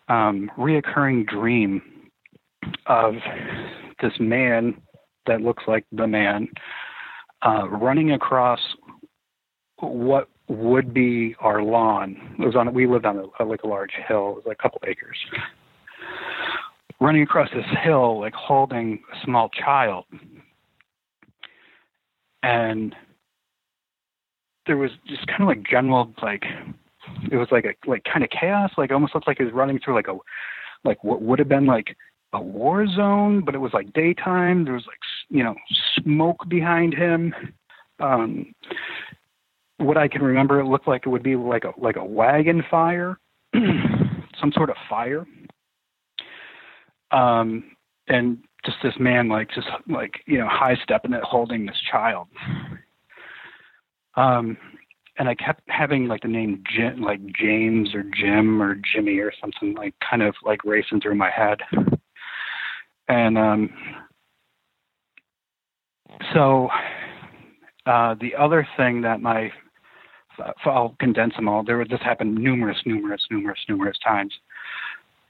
Um 0.08 0.50
reoccurring 0.56 1.26
dream 1.26 1.82
of 2.86 3.14
this 4.00 4.12
man 4.20 4.80
that 5.26 5.40
looks 5.40 5.64
like 5.66 5.84
the 5.92 6.06
man 6.06 6.48
uh, 7.44 7.68
running 7.68 8.12
across 8.12 8.60
what 9.78 10.28
would 10.48 10.92
be 10.92 11.34
our 11.40 11.62
lawn. 11.62 12.36
It 12.38 12.44
was 12.44 12.56
on. 12.56 12.72
We 12.74 12.86
lived 12.86 13.06
on 13.06 13.30
a, 13.38 13.44
like 13.44 13.62
a 13.62 13.68
large 13.68 13.92
hill. 14.08 14.30
It 14.30 14.36
was 14.36 14.44
like 14.46 14.58
a 14.60 14.62
couple 14.62 14.80
acres. 14.86 15.16
Running 17.00 17.22
across 17.22 17.48
this 17.54 17.64
hill, 17.82 18.20
like 18.20 18.34
holding 18.34 19.02
a 19.12 19.24
small 19.24 19.48
child, 19.48 20.04
and 22.42 22.94
there 24.66 24.76
was 24.76 24.90
just 25.06 25.26
kind 25.26 25.42
of 25.42 25.48
like 25.48 25.66
general 25.68 26.12
like 26.22 26.44
it 27.30 27.36
was 27.36 27.48
like 27.50 27.64
a 27.64 27.90
like 27.90 28.04
kind 28.04 28.24
of 28.24 28.30
chaos. 28.30 28.70
Like 28.76 28.92
almost 28.92 29.14
looked 29.14 29.26
like 29.26 29.38
he 29.38 29.44
was 29.44 29.52
running 29.52 29.78
through 29.78 29.94
like 29.94 30.08
a 30.08 30.16
like 30.84 31.02
what 31.02 31.22
would 31.22 31.38
have 31.38 31.48
been 31.48 31.66
like 31.66 31.96
a 32.32 32.40
war 32.40 32.86
zone, 32.86 33.42
but 33.44 33.54
it 33.54 33.58
was 33.58 33.72
like 33.72 33.92
daytime. 33.92 34.64
There 34.64 34.74
was 34.74 34.86
like 34.86 34.98
you 35.28 35.42
know 35.42 35.54
smoke 35.98 36.48
behind 36.48 36.94
him. 36.94 37.34
Um, 38.00 38.54
what 39.82 39.96
I 39.96 40.08
can 40.08 40.22
remember, 40.22 40.60
it 40.60 40.66
looked 40.66 40.88
like 40.88 41.06
it 41.06 41.08
would 41.08 41.22
be 41.22 41.36
like 41.36 41.64
a 41.64 41.72
like 41.78 41.96
a 41.96 42.04
wagon 42.04 42.62
fire, 42.70 43.18
some 43.54 44.52
sort 44.52 44.70
of 44.70 44.76
fire. 44.88 45.26
Um, 47.10 47.64
and 48.08 48.38
just 48.64 48.78
this 48.82 48.94
man, 48.98 49.28
like 49.28 49.50
just 49.54 49.68
like 49.88 50.14
you 50.26 50.38
know, 50.38 50.48
high 50.48 50.76
stepping 50.82 51.12
it, 51.12 51.22
holding 51.22 51.66
this 51.66 51.80
child. 51.90 52.28
Um, 54.14 54.56
and 55.18 55.28
I 55.28 55.34
kept 55.34 55.62
having 55.68 56.08
like 56.08 56.22
the 56.22 56.28
name 56.28 56.62
Jim, 56.74 57.02
like 57.02 57.20
James 57.34 57.94
or 57.94 58.02
Jim 58.02 58.62
or 58.62 58.76
Jimmy 58.76 59.18
or 59.18 59.32
something 59.40 59.74
like 59.74 59.94
kind 60.08 60.22
of 60.22 60.34
like 60.42 60.64
racing 60.64 61.00
through 61.00 61.16
my 61.16 61.30
head. 61.30 61.58
And 63.08 63.36
um, 63.36 63.70
so 66.32 66.68
uh, 67.86 68.14
the 68.20 68.34
other 68.36 68.66
thing 68.76 69.02
that 69.02 69.20
my 69.20 69.50
I'll 70.64 70.96
condense 70.98 71.34
them 71.36 71.48
all. 71.48 71.62
There 71.62 71.78
would 71.78 71.90
this 71.90 72.00
happened 72.02 72.34
numerous, 72.36 72.78
numerous, 72.86 73.22
numerous, 73.30 73.58
numerous 73.68 73.98
times. 74.04 74.32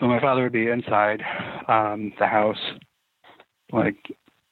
But 0.01 0.09
my 0.09 0.21
father 0.21 0.43
would 0.43 0.53
be 0.53 0.69
inside 0.69 1.23
um, 1.69 2.13
the 2.19 2.27
house, 2.27 2.59
like 3.73 3.97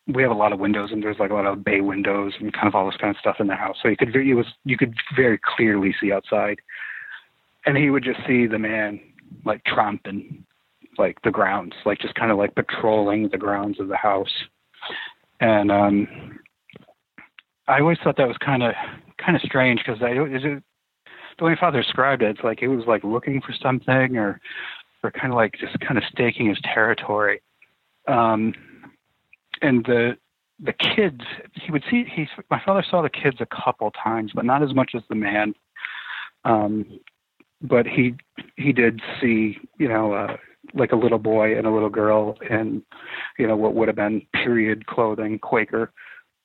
we 0.06 0.22
have 0.22 0.32
a 0.32 0.34
lot 0.34 0.52
of 0.52 0.58
windows 0.58 0.90
and 0.92 1.02
there's 1.02 1.18
like 1.18 1.30
a 1.30 1.34
lot 1.34 1.46
of 1.46 1.64
bay 1.64 1.80
windows 1.80 2.32
and 2.40 2.52
kind 2.52 2.68
of 2.68 2.74
all 2.74 2.86
this 2.86 2.96
kind 2.96 3.14
of 3.14 3.20
stuff 3.20 3.36
in 3.38 3.46
the 3.46 3.54
house. 3.54 3.76
So 3.82 3.88
you 3.88 3.96
could 3.96 4.14
it 4.14 4.34
was 4.34 4.46
you 4.64 4.76
could 4.76 4.94
very 5.14 5.38
clearly 5.56 5.94
see 6.00 6.12
outside, 6.12 6.58
and 7.66 7.76
he 7.76 7.90
would 7.90 8.04
just 8.04 8.20
see 8.26 8.46
the 8.46 8.58
man 8.58 9.00
like 9.44 9.62
tromping 9.64 10.42
like 10.98 11.20
the 11.22 11.30
grounds, 11.30 11.74
like 11.86 11.98
just 11.98 12.14
kind 12.14 12.30
of 12.30 12.38
like 12.38 12.54
patrolling 12.54 13.28
the 13.28 13.38
grounds 13.38 13.80
of 13.80 13.88
the 13.88 13.96
house. 13.96 14.32
And 15.40 15.70
um 15.70 16.38
I 17.68 17.80
always 17.80 17.98
thought 18.02 18.16
that 18.16 18.28
was 18.28 18.38
kind 18.44 18.62
of 18.62 18.72
kind 19.24 19.36
of 19.36 19.42
strange 19.42 19.80
because 19.84 20.02
I 20.02 20.12
is 20.12 20.42
it 20.44 20.62
the 21.38 21.44
way 21.44 21.56
father 21.58 21.82
described 21.82 22.22
it, 22.22 22.30
it's 22.30 22.44
like 22.44 22.60
he 22.60 22.68
was 22.68 22.84
like 22.86 23.04
looking 23.04 23.40
for 23.40 23.54
something 23.62 24.16
or 24.16 24.40
or 25.02 25.10
kind 25.10 25.32
of 25.32 25.36
like 25.36 25.54
just 25.58 25.78
kind 25.80 25.96
of 25.96 26.04
staking 26.12 26.48
his 26.48 26.58
territory. 26.62 27.40
Um 28.08 28.54
and 29.62 29.84
the 29.84 30.16
the 30.62 30.72
kids 30.72 31.20
he 31.54 31.70
would 31.72 31.84
see 31.90 32.04
he 32.04 32.26
my 32.50 32.60
father 32.64 32.84
saw 32.88 33.02
the 33.02 33.10
kids 33.10 33.38
a 33.40 33.46
couple 33.46 33.90
times, 33.92 34.32
but 34.34 34.44
not 34.44 34.62
as 34.62 34.74
much 34.74 34.92
as 34.94 35.02
the 35.08 35.14
man. 35.14 35.54
Um 36.44 37.00
but 37.62 37.86
he 37.86 38.14
he 38.56 38.72
did 38.72 39.00
see, 39.20 39.58
you 39.78 39.88
know, 39.88 40.12
uh 40.12 40.36
like 40.74 40.92
a 40.92 40.96
little 40.96 41.18
boy 41.18 41.56
and 41.56 41.66
a 41.66 41.70
little 41.70 41.88
girl 41.88 42.36
in, 42.48 42.82
you 43.38 43.46
know, 43.46 43.56
what 43.56 43.74
would 43.74 43.88
have 43.88 43.96
been 43.96 44.26
period 44.34 44.86
clothing, 44.86 45.38
Quaker 45.38 45.90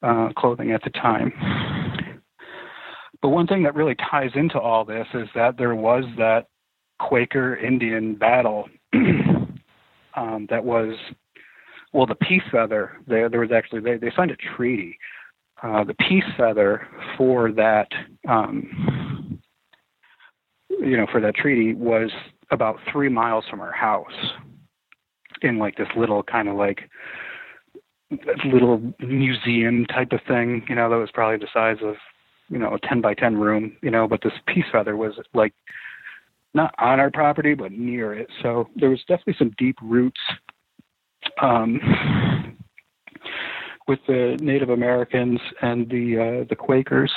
uh, 0.01 0.29
clothing 0.37 0.71
at 0.71 0.83
the 0.83 0.89
time. 0.91 1.33
But 3.25 3.29
one 3.29 3.47
thing 3.47 3.63
that 3.63 3.73
really 3.73 3.95
ties 3.95 4.29
into 4.35 4.59
all 4.59 4.85
this 4.85 5.07
is 5.15 5.27
that 5.33 5.57
there 5.57 5.73
was 5.73 6.03
that 6.15 6.45
Quaker 6.99 7.55
Indian 7.55 8.13
battle 8.13 8.69
um, 8.93 10.45
that 10.51 10.63
was 10.63 10.95
well, 11.91 12.05
the 12.05 12.13
peace 12.13 12.43
feather 12.51 12.91
there 13.07 13.27
there 13.27 13.39
was 13.39 13.49
actually 13.51 13.81
they 13.81 13.97
they 13.97 14.11
signed 14.15 14.29
a 14.29 14.35
treaty. 14.55 14.99
Uh, 15.63 15.83
the 15.83 15.95
peace 15.95 16.23
feather 16.37 16.87
for 17.17 17.51
that 17.53 17.87
um, 18.29 19.41
you 20.69 20.95
know 20.95 21.07
for 21.11 21.19
that 21.19 21.33
treaty 21.33 21.73
was 21.73 22.11
about 22.51 22.77
three 22.91 23.09
miles 23.09 23.43
from 23.49 23.59
our 23.59 23.73
house 23.73 24.13
in 25.41 25.57
like 25.57 25.77
this 25.77 25.87
little 25.97 26.21
kind 26.21 26.47
of 26.47 26.57
like 26.57 26.87
little 28.45 28.93
museum 28.99 29.83
type 29.87 30.11
of 30.11 30.19
thing 30.27 30.63
you 30.69 30.75
know 30.75 30.91
that 30.91 30.95
was 30.95 31.09
probably 31.11 31.37
the 31.37 31.47
size 31.51 31.77
of 31.81 31.95
you 32.49 32.57
know 32.57 32.73
a 32.73 32.79
10 32.87 33.01
by 33.01 33.13
10 33.13 33.37
room 33.37 33.75
you 33.81 33.89
know 33.89 34.07
but 34.07 34.21
this 34.23 34.33
peace 34.47 34.65
feather 34.71 34.95
was 34.95 35.13
like 35.33 35.53
not 36.55 36.73
on 36.79 36.99
our 36.99 37.11
property 37.11 37.53
but 37.53 37.71
near 37.71 38.13
it. 38.13 38.27
So 38.41 38.69
there 38.75 38.89
was 38.89 38.99
definitely 39.07 39.35
some 39.37 39.53
deep 39.57 39.77
roots 39.83 40.19
um 41.41 42.57
with 43.87 43.99
the 44.07 44.37
native 44.41 44.69
americans 44.69 45.39
and 45.61 45.87
the 45.89 46.41
uh 46.43 46.45
the 46.49 46.55
quakers. 46.55 47.11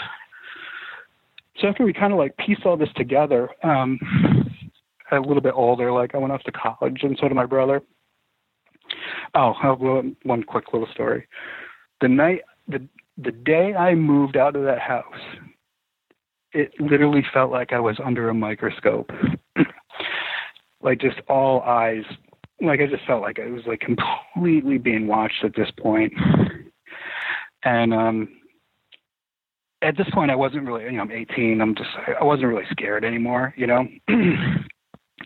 So 1.60 1.68
after 1.68 1.84
we 1.84 1.92
kind 1.92 2.12
of 2.12 2.18
like 2.18 2.36
pieced 2.36 2.66
all 2.66 2.76
this 2.76 2.92
together 2.96 3.48
um 3.62 3.98
a 5.10 5.20
little 5.20 5.40
bit 5.40 5.54
older 5.56 5.90
like 5.90 6.14
i 6.14 6.18
went 6.18 6.32
off 6.32 6.42
to 6.42 6.52
college 6.52 7.00
and 7.02 7.16
so 7.20 7.28
did 7.28 7.34
my 7.34 7.46
brother. 7.46 7.80
Oh 9.34 9.54
I'll 9.62 9.76
one 10.24 10.42
quick 10.42 10.72
little 10.72 10.88
story. 10.92 11.26
The 12.00 12.08
night 12.08 12.40
the 12.66 12.86
the 13.18 13.32
day 13.32 13.74
I 13.74 13.94
moved 13.94 14.36
out 14.36 14.54
of 14.54 14.62
that 14.64 14.78
house, 14.78 15.04
it 16.52 16.72
literally 16.78 17.24
felt 17.32 17.50
like 17.50 17.72
I 17.72 17.80
was 17.80 17.98
under 18.04 18.28
a 18.28 18.34
microscope. 18.34 19.10
like 20.82 21.00
just 21.00 21.20
all 21.28 21.60
eyes. 21.62 22.04
Like 22.60 22.80
I 22.80 22.86
just 22.86 23.04
felt 23.06 23.22
like 23.22 23.38
I 23.38 23.50
was 23.50 23.62
like 23.66 23.80
completely 23.80 24.78
being 24.78 25.06
watched 25.06 25.44
at 25.44 25.54
this 25.56 25.70
point. 25.78 26.12
And 27.64 27.92
um 27.92 28.28
at 29.82 29.96
this 29.96 30.08
point 30.12 30.30
I 30.30 30.36
wasn't 30.36 30.66
really 30.66 30.84
you 30.84 30.92
know, 30.92 31.02
I'm 31.02 31.12
eighteen, 31.12 31.60
I'm 31.60 31.74
just 31.74 31.90
I 32.20 32.24
wasn't 32.24 32.48
really 32.48 32.66
scared 32.70 33.04
anymore, 33.04 33.52
you 33.56 33.66
know. 33.66 33.86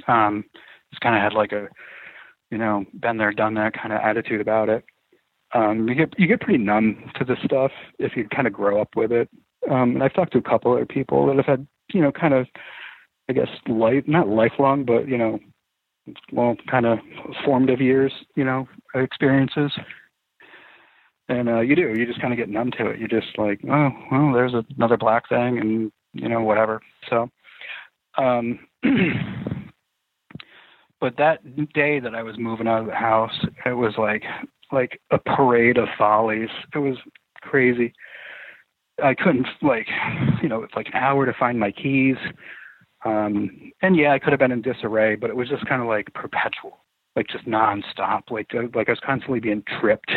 um 0.09 0.45
just 0.91 1.03
kinda 1.03 1.21
had 1.21 1.35
like 1.35 1.53
a 1.53 1.69
you 2.51 2.59
know, 2.59 2.85
been 3.01 3.17
there, 3.17 3.33
done 3.33 3.55
that 3.55 3.73
kind 3.73 3.95
of 3.95 4.01
attitude 4.03 4.41
about 4.41 4.69
it 4.69 4.85
um, 5.55 5.89
you 5.89 5.95
get 5.95 6.19
you 6.19 6.27
get 6.27 6.41
pretty 6.41 6.63
numb 6.63 7.11
to 7.17 7.25
this 7.25 7.39
stuff 7.45 7.71
if 7.99 8.17
you 8.17 8.27
kind 8.35 8.47
of 8.47 8.53
grow 8.53 8.81
up 8.81 8.89
with 8.97 9.13
it. 9.13 9.29
Um, 9.71 9.93
and 9.95 10.03
I've 10.03 10.15
talked 10.15 10.33
to 10.33 10.39
a 10.39 10.43
couple 10.43 10.73
other 10.73 10.87
people 10.87 11.27
that 11.27 11.37
have 11.37 11.47
had 11.47 11.67
you 11.93 12.01
know 12.01 12.13
kind 12.13 12.35
of 12.35 12.47
I 13.29 13.33
guess 13.33 13.49
life 13.69 14.05
not 14.07 14.29
lifelong 14.29 14.85
but 14.85 15.09
you 15.09 15.19
know 15.19 15.39
well 16.33 16.57
kind 16.71 16.87
of 16.87 16.99
formative 17.45 17.81
years 17.81 18.13
you 18.35 18.45
know 18.45 18.69
experiences. 18.95 19.73
And 21.29 21.49
uh, 21.49 21.61
you 21.61 21.77
do 21.77 21.95
you 21.97 22.07
just 22.07 22.21
kind 22.21 22.33
of 22.33 22.39
get 22.39 22.49
numb 22.49 22.71
to 22.73 22.87
it. 22.89 22.99
You're 22.99 23.09
just 23.09 23.39
like 23.39 23.61
oh 23.71 23.91
well 24.11 24.33
there's 24.33 24.55
another 24.77 24.97
black 24.97 25.29
thing 25.29 25.59
and 25.59 25.93
you 26.15 26.29
know 26.29 26.43
whatever. 26.43 26.81
So. 27.09 27.29
Um, 28.19 28.59
but 31.01 31.17
that 31.17 31.39
day 31.73 31.99
that 31.99 32.15
I 32.15 32.23
was 32.23 32.37
moving 32.39 32.69
out 32.69 32.81
of 32.81 32.87
the 32.87 32.95
house, 32.95 33.33
it 33.65 33.73
was 33.73 33.95
like 33.97 34.23
like 34.73 35.01
a 35.11 35.19
parade 35.19 35.79
of 35.79 35.89
follies. 35.99 36.49
It 36.75 36.79
was 36.79 36.97
crazy. 37.41 37.93
I 39.03 39.15
couldn't 39.15 39.47
like, 39.63 39.87
you 40.43 40.49
know, 40.49 40.63
it's 40.63 40.75
like 40.75 40.89
an 40.89 40.95
hour 40.95 41.27
to 41.27 41.33
find 41.39 41.59
my 41.59 41.71
keys. 41.71 42.17
Um, 43.05 43.73
and 43.83 43.97
yeah, 43.97 44.13
I 44.13 44.19
could 44.19 44.33
have 44.33 44.39
been 44.39 44.53
in 44.53 44.63
disarray, 44.63 45.17
but 45.17 45.31
it 45.31 45.37
was 45.37 45.49
just 45.49 45.67
kind 45.67 45.83
of 45.83 45.89
like 45.89 46.13
perpetual, 46.15 46.85
like 47.17 47.27
just 47.29 47.47
nonstop. 47.47 48.31
Like, 48.31 48.49
uh, 48.55 48.69
like 48.75 48.89
I 48.89 48.93
was 48.93 49.01
constantly 49.05 49.41
being 49.41 49.63
tripped. 49.81 50.13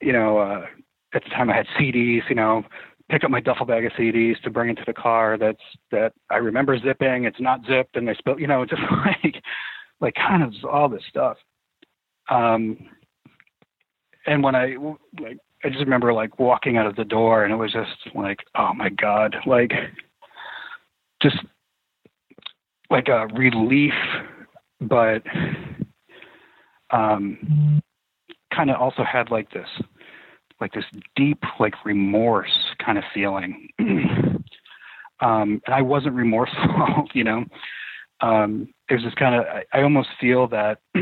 You 0.00 0.12
know, 0.12 0.38
uh, 0.38 0.66
at 1.14 1.22
the 1.24 1.30
time 1.30 1.50
I 1.50 1.56
had 1.56 1.66
CDs. 1.78 2.22
You 2.28 2.36
know, 2.36 2.64
pick 3.10 3.24
up 3.24 3.30
my 3.30 3.40
duffel 3.40 3.66
bag 3.66 3.84
of 3.84 3.92
CDs 3.92 4.40
to 4.42 4.50
bring 4.50 4.70
into 4.70 4.84
the 4.86 4.94
car. 4.94 5.36
That's 5.38 5.60
that 5.90 6.12
I 6.30 6.36
remember 6.36 6.78
zipping. 6.78 7.24
It's 7.24 7.40
not 7.40 7.60
zipped, 7.68 7.96
and 7.96 8.08
they 8.08 8.14
spill. 8.14 8.40
You 8.40 8.46
know, 8.46 8.64
just 8.68 8.82
like, 9.04 9.42
like 10.00 10.14
kind 10.14 10.42
of 10.42 10.54
all 10.70 10.88
this 10.88 11.02
stuff. 11.08 11.36
Um, 12.30 12.78
and 14.26 14.42
when 14.42 14.54
I 14.54 14.76
like, 15.20 15.38
I 15.64 15.68
just 15.68 15.80
remember 15.80 16.12
like 16.12 16.38
walking 16.38 16.76
out 16.76 16.86
of 16.86 16.96
the 16.96 17.04
door, 17.04 17.44
and 17.44 17.52
it 17.52 17.56
was 17.56 17.72
just 17.72 18.14
like, 18.14 18.38
oh 18.56 18.72
my 18.74 18.88
god, 18.88 19.36
like 19.46 19.72
just 21.22 21.36
like 22.90 23.08
a 23.08 23.26
relief, 23.34 23.94
but 24.80 25.22
um, 26.90 27.80
kind 28.54 28.70
of 28.70 28.80
also 28.80 29.04
had 29.04 29.30
like 29.30 29.50
this 29.50 29.68
like 30.60 30.72
this 30.72 30.84
deep 31.16 31.42
like 31.58 31.74
remorse 31.84 32.74
kind 32.84 32.98
of 32.98 33.04
feeling. 33.14 33.68
um, 35.20 35.60
and 35.66 35.74
I 35.74 35.82
wasn't 35.82 36.14
remorseful, 36.14 37.08
you 37.14 37.24
know. 37.24 37.44
Um, 38.20 38.68
it 38.90 38.94
was 38.94 39.02
just 39.02 39.16
kind 39.16 39.34
of 39.34 39.44
I, 39.46 39.78
I 39.78 39.82
almost 39.82 40.08
feel 40.20 40.46
that 40.48 40.78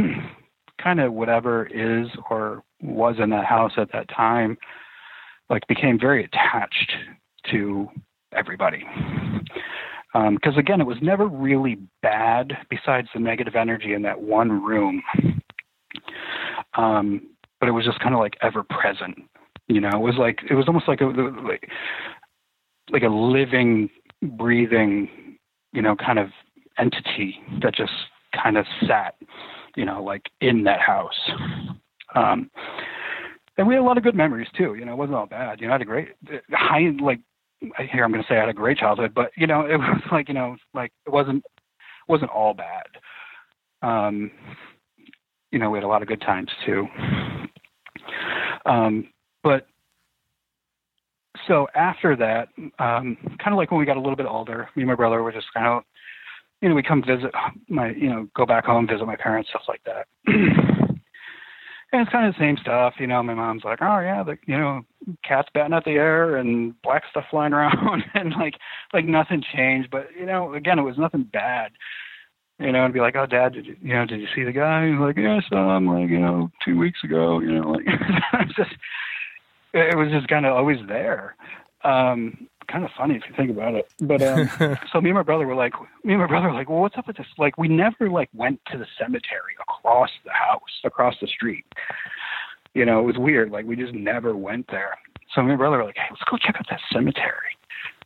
kind 0.88 1.00
of 1.00 1.12
whatever 1.12 1.66
is 1.66 2.08
or 2.30 2.62
was 2.80 3.16
in 3.22 3.28
that 3.28 3.44
house 3.44 3.72
at 3.76 3.92
that 3.92 4.08
time 4.08 4.56
like 5.50 5.66
became 5.66 5.98
very 5.98 6.24
attached 6.24 6.92
to 7.50 7.86
everybody. 8.32 8.84
Because 10.14 10.54
um, 10.54 10.58
again 10.58 10.80
it 10.80 10.86
was 10.86 10.96
never 11.02 11.26
really 11.26 11.76
bad 12.00 12.52
besides 12.70 13.08
the 13.12 13.20
negative 13.20 13.54
energy 13.54 13.92
in 13.92 14.02
that 14.02 14.20
one 14.20 14.62
room. 14.62 15.02
Um, 16.74 17.28
but 17.60 17.68
it 17.68 17.72
was 17.72 17.84
just 17.84 18.00
kind 18.00 18.14
of 18.14 18.20
like 18.20 18.36
ever 18.40 18.62
present 18.62 19.18
you 19.68 19.82
know? 19.82 19.90
It 19.90 20.00
was 20.00 20.16
like 20.18 20.40
it 20.48 20.54
was 20.54 20.66
almost 20.66 20.88
like 20.88 21.02
a 21.02 21.04
like, 21.04 21.68
like 22.90 23.02
a 23.02 23.08
living 23.08 23.90
breathing 24.22 25.36
you 25.72 25.82
know 25.82 25.94
kind 25.94 26.18
of 26.18 26.30
entity 26.78 27.36
that 27.62 27.74
just 27.74 27.92
kind 28.34 28.56
of 28.56 28.64
sat 28.86 29.14
you 29.76 29.84
know, 29.84 30.02
like 30.02 30.22
in 30.40 30.64
that 30.64 30.80
house. 30.80 31.18
Um, 32.14 32.50
and 33.56 33.66
we 33.66 33.74
had 33.74 33.80
a 33.80 33.84
lot 33.84 33.98
of 33.98 34.04
good 34.04 34.14
memories 34.14 34.48
too. 34.56 34.74
You 34.74 34.84
know, 34.84 34.92
it 34.92 34.98
wasn't 34.98 35.16
all 35.16 35.26
bad. 35.26 35.60
You 35.60 35.66
know, 35.66 35.72
I 35.72 35.74
had 35.74 35.82
a 35.82 35.86
great 35.86 36.08
high 36.52 36.90
like 37.00 37.20
here 37.90 38.04
I'm 38.04 38.12
going 38.12 38.22
to 38.22 38.28
say 38.28 38.36
I 38.36 38.40
had 38.40 38.48
a 38.48 38.54
great 38.54 38.78
childhood, 38.78 39.12
but 39.14 39.30
you 39.36 39.46
know, 39.46 39.60
it 39.70 39.76
was 39.76 40.00
like 40.12 40.28
you 40.28 40.34
know, 40.34 40.56
like 40.74 40.92
it 41.06 41.10
wasn't 41.10 41.44
wasn't 42.08 42.30
all 42.30 42.54
bad. 42.54 42.86
Um, 43.82 44.30
you 45.50 45.58
know, 45.58 45.70
we 45.70 45.78
had 45.78 45.84
a 45.84 45.88
lot 45.88 46.02
of 46.02 46.08
good 46.08 46.20
times 46.20 46.50
too. 46.64 46.86
Um, 48.66 49.08
but 49.42 49.66
so 51.46 51.68
after 51.74 52.16
that, 52.16 52.48
um, 52.78 53.16
kind 53.38 53.52
of 53.52 53.56
like 53.56 53.70
when 53.70 53.80
we 53.80 53.86
got 53.86 53.96
a 53.96 54.00
little 54.00 54.16
bit 54.16 54.26
older, 54.26 54.68
me 54.76 54.82
and 54.82 54.88
my 54.88 54.94
brother 54.94 55.22
were 55.22 55.32
just 55.32 55.46
kind 55.54 55.66
of 55.66 55.82
you 56.60 56.68
know, 56.68 56.74
we 56.74 56.82
come 56.82 57.02
visit 57.02 57.30
my, 57.68 57.90
you 57.90 58.08
know, 58.08 58.28
go 58.36 58.44
back 58.44 58.64
home, 58.64 58.86
visit 58.86 59.06
my 59.06 59.16
parents, 59.16 59.50
stuff 59.50 59.62
like 59.68 59.82
that. 59.84 60.06
and 61.92 62.02
it's 62.02 62.10
kind 62.10 62.26
of 62.26 62.34
the 62.34 62.38
same 62.38 62.56
stuff, 62.60 62.94
you 62.98 63.06
know. 63.06 63.22
My 63.22 63.34
mom's 63.34 63.64
like, 63.64 63.80
"Oh 63.80 64.00
yeah, 64.00 64.22
the 64.22 64.36
you 64.46 64.58
know, 64.58 64.82
cats 65.24 65.48
batting 65.54 65.72
at 65.72 65.84
the 65.84 65.92
air 65.92 66.36
and 66.36 66.80
black 66.82 67.04
stuff 67.10 67.24
flying 67.30 67.52
around," 67.54 68.04
and 68.14 68.32
like, 68.32 68.54
like 68.92 69.06
nothing 69.06 69.42
changed. 69.54 69.90
But 69.90 70.08
you 70.18 70.26
know, 70.26 70.54
again, 70.54 70.78
it 70.78 70.82
was 70.82 70.98
nothing 70.98 71.28
bad. 71.32 71.72
You 72.58 72.72
know, 72.72 72.84
and 72.84 72.92
be 72.92 73.00
like, 73.00 73.16
"Oh, 73.16 73.26
Dad, 73.26 73.52
did 73.52 73.66
you, 73.66 73.76
you 73.80 73.94
know, 73.94 74.04
did 74.04 74.20
you 74.20 74.26
see 74.34 74.44
the 74.44 74.52
guy?" 74.52 74.88
He's 74.88 74.98
like, 74.98 75.16
"Yeah, 75.16 75.38
I 75.38 75.48
saw 75.48 75.76
him 75.76 75.86
like, 75.86 76.10
you 76.10 76.18
know, 76.18 76.50
two 76.64 76.76
weeks 76.76 76.98
ago." 77.04 77.38
You 77.40 77.52
know, 77.52 77.70
like, 77.70 77.86
it 79.74 79.96
was 79.96 80.10
just 80.10 80.28
kind 80.28 80.44
of 80.44 80.56
always 80.56 80.78
there. 80.88 81.36
Um, 81.84 82.48
kind 82.68 82.84
of 82.84 82.90
funny 82.96 83.16
if 83.16 83.22
you 83.28 83.34
think 83.34 83.50
about 83.50 83.74
it. 83.74 83.90
But 84.00 84.22
um, 84.22 84.48
so 84.92 85.00
me 85.00 85.10
and 85.10 85.16
my 85.16 85.22
brother 85.22 85.46
were 85.46 85.54
like, 85.54 85.72
me 86.04 86.14
and 86.14 86.20
my 86.20 86.26
brother 86.26 86.48
were 86.48 86.54
like, 86.54 86.68
well, 86.68 86.80
what's 86.80 86.96
up 86.96 87.06
with 87.06 87.16
this? 87.16 87.26
Like, 87.38 87.58
we 87.58 87.68
never 87.68 88.08
like 88.08 88.30
went 88.32 88.60
to 88.70 88.78
the 88.78 88.86
cemetery 88.98 89.56
across 89.60 90.10
the 90.24 90.32
house, 90.32 90.60
across 90.84 91.14
the 91.20 91.26
street. 91.26 91.64
You 92.74 92.84
know, 92.84 93.00
it 93.00 93.04
was 93.04 93.18
weird. 93.18 93.50
Like, 93.50 93.66
we 93.66 93.76
just 93.76 93.94
never 93.94 94.36
went 94.36 94.66
there. 94.68 94.96
So 95.34 95.42
me 95.42 95.50
and 95.50 95.58
my 95.58 95.62
brother 95.62 95.78
were 95.78 95.84
like, 95.84 95.96
hey, 95.96 96.06
let's 96.10 96.22
go 96.30 96.36
check 96.36 96.56
out 96.58 96.66
that 96.70 96.80
cemetery. 96.92 97.56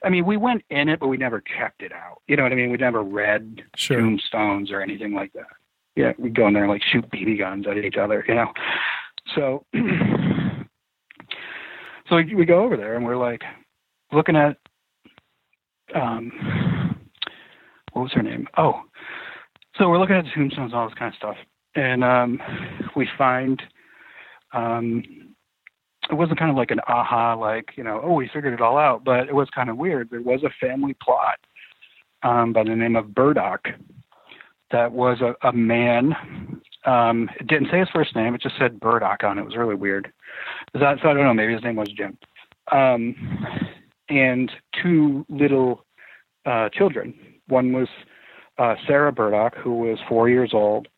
I 0.04 0.08
mean, 0.08 0.26
we 0.26 0.36
went 0.36 0.64
in 0.70 0.88
it, 0.88 0.98
but 1.00 1.08
we 1.08 1.16
never 1.16 1.40
checked 1.40 1.82
it 1.82 1.92
out. 1.92 2.22
You 2.26 2.36
know 2.36 2.42
what 2.42 2.52
I 2.52 2.56
mean? 2.56 2.70
We 2.70 2.76
never 2.76 3.02
read 3.02 3.62
sure. 3.76 4.00
tombstones 4.00 4.70
or 4.72 4.80
anything 4.80 5.14
like 5.14 5.32
that. 5.34 5.46
Yeah, 5.94 6.12
we'd 6.18 6.34
go 6.34 6.48
in 6.48 6.54
there 6.54 6.64
and 6.64 6.72
like 6.72 6.82
shoot 6.82 7.08
BB 7.10 7.38
guns 7.38 7.66
at 7.68 7.76
each 7.76 7.96
other, 7.96 8.24
you 8.26 8.34
know. 8.34 8.52
So, 9.34 9.64
so 12.08 12.16
we, 12.16 12.34
we 12.34 12.44
go 12.44 12.64
over 12.64 12.76
there 12.76 12.96
and 12.96 13.04
we're 13.04 13.16
like, 13.16 13.42
looking 14.12 14.36
at 14.36 14.56
um, 15.94 16.30
what 17.92 18.02
was 18.02 18.12
her 18.12 18.22
name? 18.22 18.46
Oh, 18.56 18.82
so 19.76 19.88
we're 19.88 19.98
looking 19.98 20.16
at 20.16 20.24
tombstones, 20.34 20.72
all 20.74 20.88
this 20.88 20.98
kind 20.98 21.12
of 21.12 21.16
stuff, 21.16 21.36
and 21.74 22.04
um, 22.04 22.40
we 22.96 23.08
find 23.18 23.62
um, 24.52 25.02
it 26.10 26.14
wasn't 26.14 26.38
kind 26.38 26.50
of 26.50 26.56
like 26.56 26.70
an 26.70 26.80
aha, 26.88 27.34
like 27.34 27.70
you 27.76 27.84
know, 27.84 28.00
oh, 28.02 28.14
we 28.14 28.30
figured 28.32 28.54
it 28.54 28.60
all 28.60 28.78
out, 28.78 29.04
but 29.04 29.28
it 29.28 29.34
was 29.34 29.48
kind 29.54 29.70
of 29.70 29.76
weird. 29.76 30.10
There 30.10 30.20
was 30.22 30.42
a 30.44 30.66
family 30.66 30.94
plot 31.02 31.38
um, 32.22 32.52
by 32.52 32.64
the 32.64 32.76
name 32.76 32.96
of 32.96 33.14
Burdock 33.14 33.68
that 34.70 34.90
was 34.92 35.20
a, 35.20 35.34
a 35.46 35.52
man 35.52 36.14
Um, 36.84 37.30
it 37.38 37.46
didn't 37.46 37.68
say 37.70 37.78
his 37.78 37.88
first 37.92 38.16
name. 38.16 38.34
It 38.34 38.42
just 38.42 38.58
said 38.58 38.80
Burdock 38.80 39.22
on 39.22 39.38
it. 39.38 39.42
It 39.42 39.44
was 39.44 39.56
really 39.56 39.74
weird. 39.74 40.12
So 40.76 40.84
I 40.84 40.94
don't 40.96 41.16
know. 41.16 41.34
Maybe 41.34 41.52
his 41.52 41.62
name 41.62 41.76
was 41.76 41.88
Jim. 41.96 42.18
Um, 42.72 43.14
and 44.12 44.52
two 44.82 45.24
little 45.28 45.84
uh, 46.44 46.68
children. 46.70 47.14
One 47.48 47.72
was 47.72 47.88
uh, 48.58 48.74
Sarah 48.86 49.12
Burdock, 49.12 49.54
who 49.56 49.78
was 49.78 49.98
four 50.08 50.28
years 50.28 50.50
old, 50.52 50.88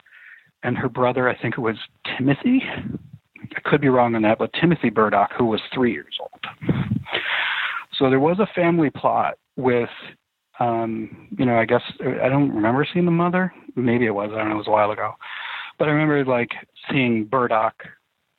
and 0.62 0.76
her 0.76 0.88
brother, 0.88 1.28
I 1.28 1.40
think 1.40 1.54
it 1.56 1.60
was 1.60 1.76
Timothy. 2.18 2.62
I 3.56 3.60
could 3.64 3.80
be 3.80 3.88
wrong 3.88 4.14
on 4.14 4.22
that, 4.22 4.38
but 4.38 4.52
Timothy 4.60 4.90
Burdock, 4.90 5.30
who 5.36 5.44
was 5.44 5.60
three 5.72 5.92
years 5.92 6.16
old. 6.20 6.40
So 7.98 8.10
there 8.10 8.20
was 8.20 8.38
a 8.40 8.48
family 8.54 8.90
plot 8.90 9.34
with, 9.56 9.90
um, 10.58 11.28
you 11.38 11.44
know, 11.44 11.56
I 11.56 11.64
guess 11.64 11.82
I 12.00 12.28
don't 12.28 12.52
remember 12.52 12.86
seeing 12.92 13.04
the 13.04 13.12
mother. 13.12 13.52
Maybe 13.76 14.06
it 14.06 14.10
was. 14.10 14.30
I 14.32 14.38
don't 14.38 14.48
know. 14.48 14.56
It 14.56 14.58
was 14.58 14.66
a 14.66 14.72
while 14.72 14.90
ago. 14.90 15.12
But 15.78 15.88
I 15.88 15.92
remember 15.92 16.24
like 16.24 16.50
seeing 16.90 17.24
Burdock, 17.24 17.74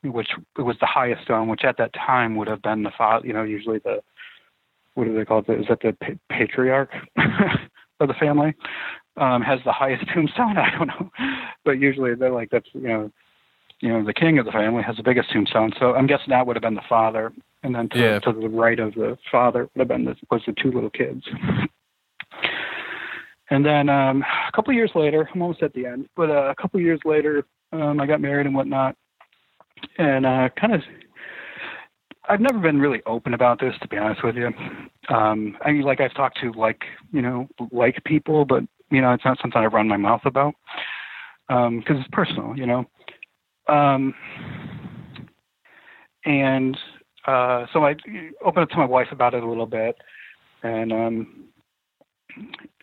which 0.04 0.30
was 0.58 0.76
the 0.82 0.88
highest 0.88 1.24
stone, 1.24 1.48
which 1.48 1.64
at 1.64 1.78
that 1.78 1.94
time 1.94 2.36
would 2.36 2.48
have 2.48 2.62
been 2.62 2.84
the 2.84 2.92
father. 2.98 3.26
You 3.26 3.34
know, 3.34 3.44
usually 3.44 3.80
the 3.80 4.02
what 4.96 5.06
do 5.06 5.14
they 5.16 5.26
call 5.26 5.44
it? 5.48 5.60
Is 5.60 5.68
that 5.70 5.80
the 5.82 5.96
pa- 6.02 6.20
patriarch 6.30 6.90
of 8.00 8.08
the 8.08 8.14
family? 8.16 8.54
Um, 9.18 9.42
has 9.44 9.60
the 9.64 9.72
highest 9.72 10.04
tombstone. 10.14 10.58
I 10.58 10.72
don't 10.78 10.88
know, 10.88 11.10
but 11.64 11.80
usually 11.80 12.16
they're 12.16 12.32
like 12.32 12.50
that's 12.50 12.68
you 12.74 12.82
know, 12.88 13.12
you 13.80 13.90
know, 13.90 14.04
the 14.04 14.14
king 14.14 14.40
of 14.40 14.46
the 14.46 14.52
family 14.52 14.84
has 14.84 14.98
the 14.98 15.04
biggest 15.04 15.32
tombstone. 15.32 15.72
So 15.80 15.94
I'm 15.96 16.08
guessing 16.08 16.30
that 16.30 16.46
would 16.46 16.58
have 16.58 16.64
been 16.64 16.76
the 16.76 16.82
father, 16.90 17.32
and 17.64 17.74
then 17.74 17.88
to, 17.90 18.00
Yeah. 18.00 18.20
to 18.20 18.34
the 18.34 18.50
right 18.50 18.78
of 18.80 18.94
the 18.96 19.18
father 19.32 19.70
would 19.74 19.80
have 19.80 19.88
been 19.88 20.04
the, 20.06 20.16
was 20.32 20.42
the 20.46 20.54
two 20.62 20.72
little 20.72 20.90
kids. 20.90 21.24
And 23.52 23.64
then 23.64 23.90
um, 23.90 24.24
a 24.24 24.52
couple 24.56 24.72
of 24.72 24.76
years 24.76 24.90
later, 24.96 25.30
I'm 25.34 25.40
almost 25.42 25.62
at 25.62 25.72
the 25.74 25.86
end, 25.86 26.10
but 26.16 26.32
uh, 26.32 26.50
a 26.50 26.56
couple 26.60 26.80
of 26.80 26.84
years 26.84 27.00
later, 27.06 27.46
um, 27.72 28.00
I 28.00 28.08
got 28.08 28.20
married 28.20 28.48
and 28.48 28.56
whatnot, 28.56 28.96
and 30.00 30.26
uh, 30.26 30.50
kind 30.60 30.74
of. 30.74 30.82
I've 32.28 32.42
never 32.42 32.60
been 32.60 32.80
really 32.80 33.02
open 33.06 33.34
about 33.34 33.60
this, 33.60 33.74
to 33.82 33.88
be 33.88 33.98
honest 33.98 34.24
with 34.24 34.36
you. 34.36 34.50
Um, 35.10 35.58
I 35.62 35.72
mean, 35.72 35.84
like 35.84 36.02
I've 36.02 36.14
talked 36.14 36.40
to 36.42 36.52
like 36.54 36.84
you 37.12 37.22
know 37.22 37.48
like 37.72 38.04
people, 38.06 38.46
but 38.46 38.64
you 38.90 39.02
know 39.02 39.14
it's 39.14 39.26
not 39.26 39.38
something 39.42 39.62
I 39.62 39.66
run 39.66 39.88
my 39.88 39.98
mouth 39.98 40.22
about 40.26 40.56
because 41.48 41.98
it's 42.00 42.10
personal, 42.12 42.56
you 42.56 42.66
know. 42.66 42.86
Um, 43.68 44.14
and 46.26 46.78
uh, 47.28 47.66
so 47.74 47.86
I 47.86 47.96
opened 48.44 48.64
up 48.64 48.70
to 48.70 48.78
my 48.78 48.86
wife 48.86 49.08
about 49.12 49.34
it 49.34 49.44
a 49.44 49.48
little 49.48 49.66
bit, 49.66 49.96
and 50.64 50.92
um, 50.92 51.46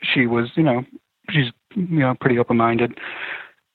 she 0.03 0.27
was, 0.27 0.51
you 0.57 0.63
know, 0.63 0.85
she's 1.31 1.47
you 1.75 2.01
know 2.01 2.15
pretty 2.21 2.39
open 2.39 2.57
minded. 2.57 2.99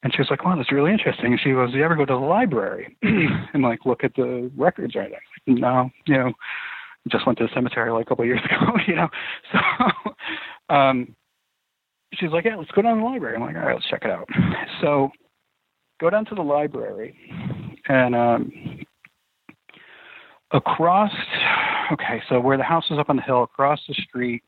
And 0.03 0.13
she 0.13 0.21
was 0.21 0.29
like, 0.29 0.45
"Wow, 0.45 0.55
that's 0.55 0.71
really 0.71 0.91
interesting." 0.91 1.33
And 1.33 1.39
she 1.39 1.51
goes, 1.51 1.71
"Do 1.71 1.77
you 1.77 1.83
ever 1.83 1.95
go 1.95 2.05
to 2.05 2.13
the 2.13 2.19
library 2.19 2.95
and 3.01 3.63
like 3.63 3.79
look 3.85 4.03
at 4.03 4.15
the 4.15 4.51
records 4.55 4.95
or 4.95 5.01
anything?" 5.01 5.19
No, 5.47 5.89
you 6.05 6.17
know, 6.17 6.33
just 7.09 7.25
went 7.25 7.39
to 7.39 7.45
the 7.45 7.53
cemetery 7.53 7.91
like 7.91 8.05
a 8.05 8.09
couple 8.09 8.23
of 8.23 8.27
years 8.27 8.41
ago, 8.45 8.73
you 8.87 8.95
know. 8.95 9.07
So, 9.51 10.75
um, 10.75 11.15
she's 12.13 12.31
like, 12.31 12.45
"Yeah, 12.45 12.57
let's 12.57 12.71
go 12.71 12.81
down 12.81 12.95
to 12.95 13.01
the 13.01 13.05
library." 13.05 13.35
I'm 13.35 13.41
like, 13.41 13.55
"All 13.55 13.61
right, 13.61 13.75
let's 13.75 13.87
check 13.87 14.03
it 14.03 14.11
out." 14.11 14.27
So, 14.81 15.09
go 15.99 16.09
down 16.09 16.25
to 16.25 16.35
the 16.35 16.41
library, 16.41 17.15
and 17.87 18.15
um, 18.15 18.51
across, 20.51 21.11
okay, 21.91 22.21
so 22.29 22.39
where 22.39 22.57
the 22.57 22.63
house 22.63 22.85
is 22.89 22.99
up 22.99 23.09
on 23.09 23.15
the 23.15 23.21
hill, 23.21 23.43
across 23.43 23.79
the 23.87 23.93
street 23.93 24.43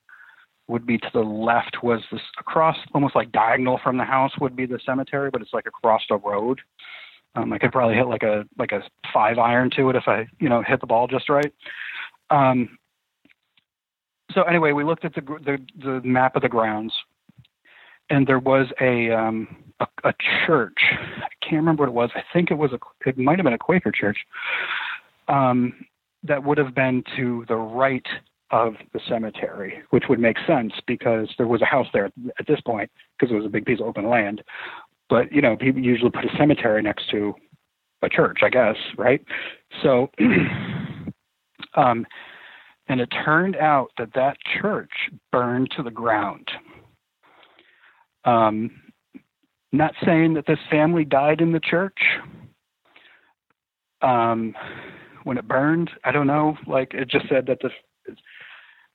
would 0.67 0.85
be 0.85 0.97
to 0.99 1.09
the 1.13 1.19
left 1.19 1.77
was 1.81 2.01
this 2.11 2.21
across 2.39 2.77
almost 2.93 3.15
like 3.15 3.31
diagonal 3.31 3.79
from 3.83 3.97
the 3.97 4.03
house 4.03 4.31
would 4.39 4.55
be 4.55 4.65
the 4.65 4.79
cemetery, 4.85 5.29
but 5.31 5.41
it's 5.41 5.53
like 5.53 5.65
across 5.65 6.01
the 6.09 6.17
road. 6.17 6.61
Um, 7.35 7.53
I 7.53 7.57
could 7.57 7.71
probably 7.71 7.95
hit 7.95 8.07
like 8.07 8.23
a 8.23 8.45
like 8.57 8.71
a 8.71 8.81
five 9.13 9.37
iron 9.37 9.69
to 9.75 9.89
it 9.89 9.95
if 9.95 10.03
I 10.07 10.27
you 10.39 10.49
know 10.49 10.63
hit 10.65 10.81
the 10.81 10.87
ball 10.87 11.07
just 11.07 11.29
right. 11.29 11.53
Um, 12.29 12.77
so 14.33 14.43
anyway, 14.43 14.71
we 14.71 14.83
looked 14.83 15.05
at 15.05 15.13
the 15.15 15.21
the, 15.21 15.57
the 15.83 16.01
map 16.03 16.35
of 16.35 16.41
the 16.41 16.49
grounds, 16.49 16.93
and 18.09 18.25
there 18.27 18.39
was 18.39 18.67
a 18.81 19.11
um, 19.11 19.47
a, 19.79 19.87
a 20.03 20.13
church. 20.45 20.77
I 20.91 21.27
can't 21.41 21.61
remember 21.61 21.83
what 21.83 21.89
it 21.89 21.93
was. 21.93 22.09
I 22.15 22.23
think 22.33 22.51
it 22.51 22.57
was 22.57 22.71
a 22.73 22.79
it 23.07 23.17
might 23.17 23.37
have 23.37 23.43
been 23.43 23.53
a 23.53 23.59
Quaker 23.59 23.91
church. 23.91 24.17
Um, 25.27 25.85
that 26.23 26.43
would 26.43 26.57
have 26.57 26.75
been 26.75 27.03
to 27.15 27.45
the 27.47 27.55
right 27.55 28.05
of 28.51 28.73
the 28.93 28.99
cemetery, 29.07 29.83
which 29.91 30.05
would 30.09 30.19
make 30.19 30.37
sense 30.47 30.73
because 30.87 31.29
there 31.37 31.47
was 31.47 31.61
a 31.61 31.65
house 31.65 31.87
there 31.93 32.05
at 32.05 32.47
this 32.47 32.59
point 32.61 32.89
because 33.17 33.31
it 33.31 33.35
was 33.35 33.45
a 33.45 33.49
big 33.49 33.65
piece 33.65 33.79
of 33.79 33.85
open 33.85 34.09
land. 34.09 34.41
But 35.09 35.31
you 35.31 35.41
know, 35.41 35.55
people 35.57 35.81
usually 35.81 36.11
put 36.11 36.25
a 36.25 36.37
cemetery 36.37 36.81
next 36.81 37.09
to 37.11 37.33
a 38.01 38.09
church, 38.09 38.39
I 38.43 38.49
guess, 38.49 38.75
right? 38.97 39.21
So, 39.83 40.09
um, 41.75 42.05
and 42.87 43.01
it 43.01 43.09
turned 43.25 43.55
out 43.55 43.89
that 43.97 44.13
that 44.15 44.37
church 44.61 44.91
burned 45.31 45.69
to 45.77 45.83
the 45.83 45.91
ground. 45.91 46.47
Um, 48.25 48.71
not 49.71 49.93
saying 50.03 50.33
that 50.33 50.45
this 50.47 50.59
family 50.71 51.05
died 51.05 51.41
in 51.41 51.51
the 51.51 51.59
church. 51.59 51.97
Um, 54.01 54.55
when 55.23 55.37
it 55.37 55.47
burned, 55.47 55.91
I 56.03 56.11
don't 56.11 56.27
know. 56.27 56.57
Like 56.65 56.93
it 56.93 57.09
just 57.09 57.27
said 57.29 57.45
that 57.47 57.59
this 57.61 57.71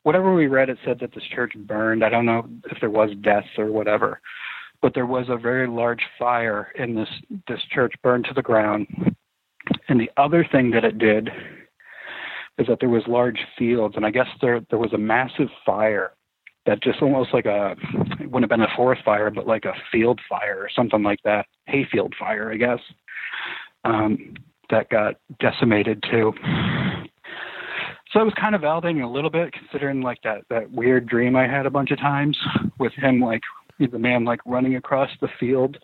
whatever 0.03 0.35
we 0.35 0.47
read, 0.47 0.69
it 0.69 0.79
said 0.85 0.99
that 1.01 1.15
this 1.15 1.25
church 1.35 1.53
burned. 1.57 2.05
I 2.05 2.09
don't 2.09 2.27
know 2.27 2.49
if 2.71 2.79
there 2.81 2.91
was 2.91 3.11
deaths 3.23 3.47
or 3.59 3.71
whatever, 3.71 4.21
but 4.85 4.93
there 4.93 5.07
was 5.07 5.25
a 5.31 5.39
very 5.39 5.67
large 5.67 6.03
fire 6.19 6.71
in 6.75 6.95
this 6.95 7.09
this 7.49 7.61
church 7.73 7.95
burned 8.03 8.27
to 8.27 8.35
the 8.35 8.43
ground. 8.43 8.87
And 9.89 9.99
the 9.99 10.11
other 10.19 10.47
thing 10.53 10.71
that 10.73 10.85
it 10.85 10.99
did 10.99 11.31
is 12.59 12.67
that 12.67 12.81
there 12.81 12.91
was 12.91 13.03
large 13.07 13.39
fields, 13.59 13.97
and 13.97 14.05
I 14.05 14.11
guess 14.11 14.27
there 14.43 14.61
there 14.69 14.79
was 14.79 14.93
a 14.93 14.99
massive 14.99 15.49
fire 15.65 16.13
that 16.67 16.83
just 16.83 17.01
almost 17.01 17.33
like 17.33 17.47
a 17.47 17.75
it 18.21 18.31
wouldn't 18.31 18.43
have 18.43 18.51
been 18.51 18.61
a 18.61 18.77
forest 18.77 19.03
fire, 19.07 19.31
but 19.31 19.47
like 19.47 19.65
a 19.65 19.73
field 19.91 20.21
fire 20.29 20.59
or 20.61 20.69
something 20.69 21.03
like 21.03 21.21
that, 21.25 21.47
hayfield 21.65 22.13
fire, 22.19 22.53
I 22.53 22.59
guess. 22.59 22.81
Um, 23.85 24.35
that 24.69 24.91
got 24.91 25.15
decimated 25.41 26.05
too. 26.11 26.35
So 28.13 28.21
it 28.21 28.25
was 28.25 28.35
kind 28.39 28.55
of 28.55 28.61
validating 28.61 29.03
a 29.03 29.09
little 29.09 29.31
bit, 29.31 29.55
considering 29.55 30.03
like 30.03 30.19
that 30.25 30.43
that 30.51 30.71
weird 30.71 31.09
dream 31.09 31.37
I 31.37 31.49
had 31.49 31.65
a 31.65 31.71
bunch 31.71 31.91
of 31.91 31.99
times 31.99 32.37
with 32.79 32.93
him, 32.93 33.19
like 33.19 33.41
the 33.79 33.99
man 33.99 34.25
like 34.25 34.41
running 34.47 34.77
across 34.77 35.11
the 35.21 35.29
field, 35.41 35.79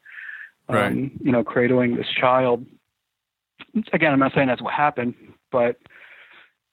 um, 0.69 0.77
Right. 0.77 0.95
you 1.21 1.33
know, 1.33 1.45
cradling 1.45 1.97
this 1.97 2.09
child. 2.09 2.65
Again, 3.93 4.13
I'm 4.13 4.19
not 4.19 4.33
saying 4.35 4.49
that's 4.49 4.63
what 4.63 4.75
happened, 4.75 5.15
but 5.53 5.77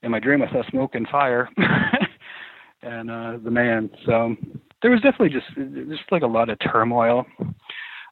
in 0.03 0.11
my 0.11 0.19
dream 0.19 0.41
I 0.41 0.51
saw 0.51 0.63
smoke 0.69 0.95
and 0.95 1.07
fire, 1.09 1.49
and 2.81 3.09
uh, 3.11 3.37
the 3.43 3.51
man. 3.51 3.89
So 4.05 4.35
there 4.81 4.91
was 4.91 5.01
definitely 5.01 5.29
just 5.29 5.47
just 5.89 6.11
like 6.11 6.23
a 6.23 6.27
lot 6.27 6.49
of 6.49 6.57
turmoil. 6.59 7.25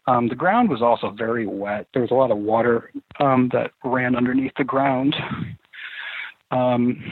Um, 0.08 0.28
the 0.28 0.36
ground 0.36 0.70
was 0.70 0.82
also 0.84 1.10
very 1.10 1.48
wet. 1.48 1.88
There 1.94 2.02
was 2.04 2.12
a 2.12 2.16
lot 2.16 2.30
of 2.32 2.38
water 2.38 2.92
um, 3.20 3.50
that 3.54 3.72
ran 3.84 4.16
underneath 4.16 4.52
the 4.58 4.64
ground. 4.64 5.16
Um, 6.52 7.04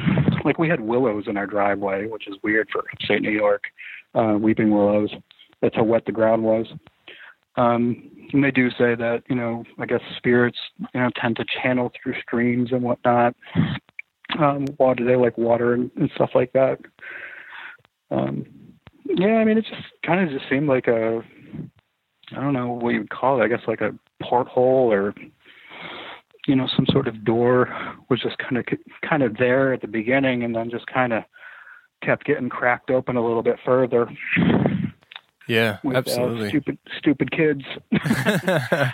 like 0.45 0.59
we 0.59 0.69
had 0.69 0.79
willows 0.79 1.25
in 1.27 1.37
our 1.37 1.47
driveway, 1.47 2.07
which 2.07 2.27
is 2.27 2.35
weird 2.43 2.69
for 2.71 2.83
state 3.01 3.21
New 3.21 3.31
York, 3.31 3.63
uh, 4.13 4.37
weeping 4.39 4.69
willows. 4.71 5.09
That's 5.63 5.75
how 5.77 5.83
wet 5.83 6.05
the 6.05 6.11
ground 6.11 6.43
was. 6.43 6.67
Um, 7.55 8.11
and 8.33 8.43
they 8.43 8.51
do 8.51 8.69
say 8.71 8.95
that, 8.95 9.23
you 9.29 9.35
know, 9.35 9.63
I 9.79 9.85
guess 9.85 10.01
spirits, 10.17 10.57
you 10.93 10.99
know, 10.99 11.09
tend 11.15 11.37
to 11.37 11.45
channel 11.61 11.89
through 11.91 12.15
streams 12.21 12.71
and 12.73 12.83
whatnot. 12.83 13.33
Um, 14.37 14.65
water, 14.77 15.05
they 15.05 15.15
like 15.15 15.37
water 15.37 15.73
and, 15.73 15.89
and 15.95 16.11
stuff 16.15 16.31
like 16.35 16.51
that. 16.53 16.79
Um, 18.11 18.45
yeah, 19.05 19.35
I 19.35 19.45
mean, 19.45 19.57
it 19.57 19.65
just 19.65 19.83
kind 20.05 20.19
of 20.19 20.37
just 20.37 20.49
seemed 20.49 20.67
like 20.67 20.87
a, 20.87 21.21
I 22.35 22.41
don't 22.41 22.53
know 22.53 22.73
what 22.73 22.89
you 22.89 22.99
would 22.99 23.09
call 23.09 23.39
it. 23.39 23.45
I 23.45 23.47
guess 23.47 23.65
like 23.67 23.81
a 23.81 23.97
porthole 24.21 24.91
or 24.91 25.13
you 26.47 26.55
know 26.55 26.67
some 26.75 26.85
sort 26.91 27.07
of 27.07 27.23
door 27.23 27.73
was 28.09 28.21
just 28.21 28.37
kind 28.37 28.57
of 28.57 28.65
kind 29.07 29.23
of 29.23 29.37
there 29.37 29.73
at 29.73 29.81
the 29.81 29.87
beginning 29.87 30.43
and 30.43 30.55
then 30.55 30.69
just 30.69 30.87
kind 30.87 31.13
of 31.13 31.23
kept 32.03 32.25
getting 32.25 32.49
cracked 32.49 32.89
open 32.89 33.15
a 33.15 33.25
little 33.25 33.43
bit 33.43 33.57
further 33.63 34.09
Yeah, 35.47 35.77
with 35.83 35.97
absolutely. 35.97 36.47
Uh, 36.47 36.49
stupid 36.49 36.77
stupid 36.97 37.31
kids 37.31 37.63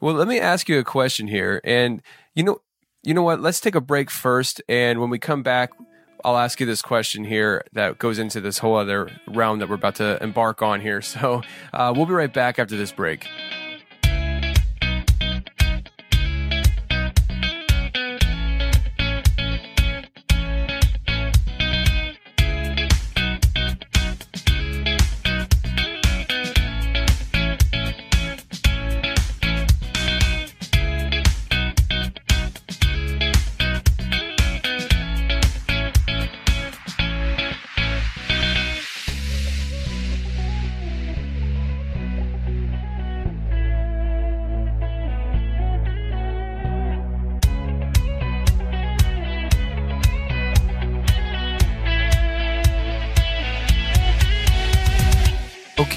well, 0.00 0.14
let 0.14 0.28
me 0.28 0.40
ask 0.40 0.68
you 0.68 0.78
a 0.78 0.84
question 0.84 1.28
here, 1.28 1.60
and 1.64 2.02
you 2.34 2.42
know, 2.42 2.60
you 3.02 3.14
know 3.14 3.22
what? 3.22 3.40
Let's 3.40 3.60
take 3.60 3.74
a 3.74 3.80
break 3.80 4.10
first, 4.10 4.62
and 4.68 5.00
when 5.00 5.10
we 5.10 5.18
come 5.18 5.42
back, 5.42 5.70
I'll 6.24 6.38
ask 6.38 6.60
you 6.60 6.66
this 6.66 6.82
question 6.82 7.24
here 7.24 7.64
that 7.72 7.98
goes 7.98 8.18
into 8.18 8.40
this 8.40 8.58
whole 8.58 8.76
other 8.76 9.10
round 9.28 9.60
that 9.60 9.68
we're 9.68 9.76
about 9.76 9.96
to 9.96 10.22
embark 10.22 10.62
on 10.62 10.80
here. 10.80 11.00
So 11.10 11.42
uh, 11.72 11.92
we'll 11.94 12.06
be 12.06 12.12
right 12.12 12.32
back 12.32 12.58
after 12.58 12.76
this 12.76 12.92
break. 12.92 13.26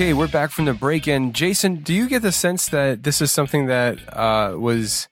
Okay, 0.04 0.12
we're 0.12 0.28
back 0.28 0.52
from 0.52 0.66
the 0.66 0.74
break. 0.74 1.08
And 1.08 1.34
Jason, 1.34 1.76
do 1.78 1.94
you 1.94 2.10
get 2.10 2.24
the 2.24 2.34
sense 2.34 2.68
that 2.68 3.04
this 3.04 3.22
is 3.22 3.32
something 3.32 3.68
that 3.68 4.00
uh, 4.14 4.54
was 4.60 5.08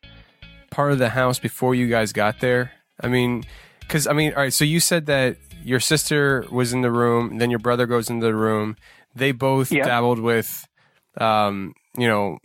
part 0.70 0.92
of 0.92 1.00
the 1.00 1.08
house 1.08 1.40
before 1.40 1.74
you 1.74 1.88
guys 1.88 2.12
got 2.12 2.42
there? 2.42 2.74
I 3.00 3.08
mean, 3.08 3.46
because, 3.80 4.06
I 4.06 4.12
mean, 4.12 4.34
all 4.34 4.42
right, 4.42 4.52
so 4.52 4.66
you 4.66 4.82
said 4.82 5.06
that 5.06 5.38
your 5.64 5.80
sister 5.80 6.46
was 6.52 6.74
in 6.74 6.82
the 6.82 6.92
room, 6.92 7.38
then 7.38 7.50
your 7.50 7.60
brother 7.60 7.86
goes 7.86 8.10
into 8.10 8.26
the 8.26 8.36
room. 8.36 8.76
They 9.16 9.32
both 9.32 9.70
dabbled 9.70 10.20
with, 10.20 10.68
um, 11.18 11.74
you 11.98 12.10
know, 12.10 12.40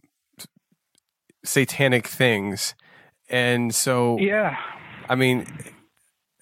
satanic 1.45 2.07
things. 2.07 2.77
And 3.29 3.75
so, 3.75 4.21
Yeah. 4.21 4.57
I 5.09 5.17
mean, 5.17 5.49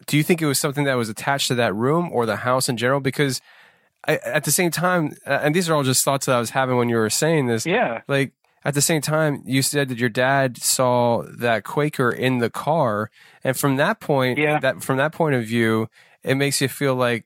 do 0.07 0.18
you 0.18 0.22
think 0.22 0.42
it 0.42 0.46
was 0.46 0.59
something 0.59 0.84
that 0.84 0.98
was 0.98 1.09
attached 1.09 1.48
to 1.48 1.55
that 1.55 1.74
room 1.74 2.11
or 2.12 2.26
the 2.26 2.36
house 2.36 2.68
in 2.68 2.76
general? 2.76 3.00
Because 3.00 3.40
I, 4.07 4.16
at 4.24 4.44
the 4.44 4.50
same 4.50 4.70
time, 4.70 5.16
uh, 5.26 5.40
and 5.42 5.55
these 5.55 5.68
are 5.68 5.74
all 5.74 5.82
just 5.82 6.05
thoughts 6.05 6.26
that 6.26 6.34
I 6.36 6.38
was 6.40 6.50
having 6.50 6.76
when 6.76 6.88
you 6.88 6.96
were 6.96 7.11
saying 7.11 7.46
this. 7.46 7.64
Yeah. 7.66 8.02
Like 8.09 8.32
at 8.64 8.74
the 8.74 8.80
same 8.80 9.00
time, 9.02 9.42
you 9.44 9.62
said 9.62 9.88
that 9.88 9.98
your 9.98 10.09
dad 10.09 10.57
saw 10.59 11.22
that 11.38 11.64
Quaker 11.64 12.11
in 12.11 12.38
the 12.38 12.50
car, 12.50 13.11
and 13.42 13.57
from 13.57 13.76
that 13.76 14.00
point, 14.00 14.38
Yeah. 14.38 14.59
that 14.61 14.82
from 14.82 14.96
that 14.98 15.12
point 15.12 15.34
of 15.34 15.44
view, 15.44 15.88
it 16.22 16.34
makes 16.36 16.61
you 16.61 16.68
feel 16.68 16.94
like 16.94 17.24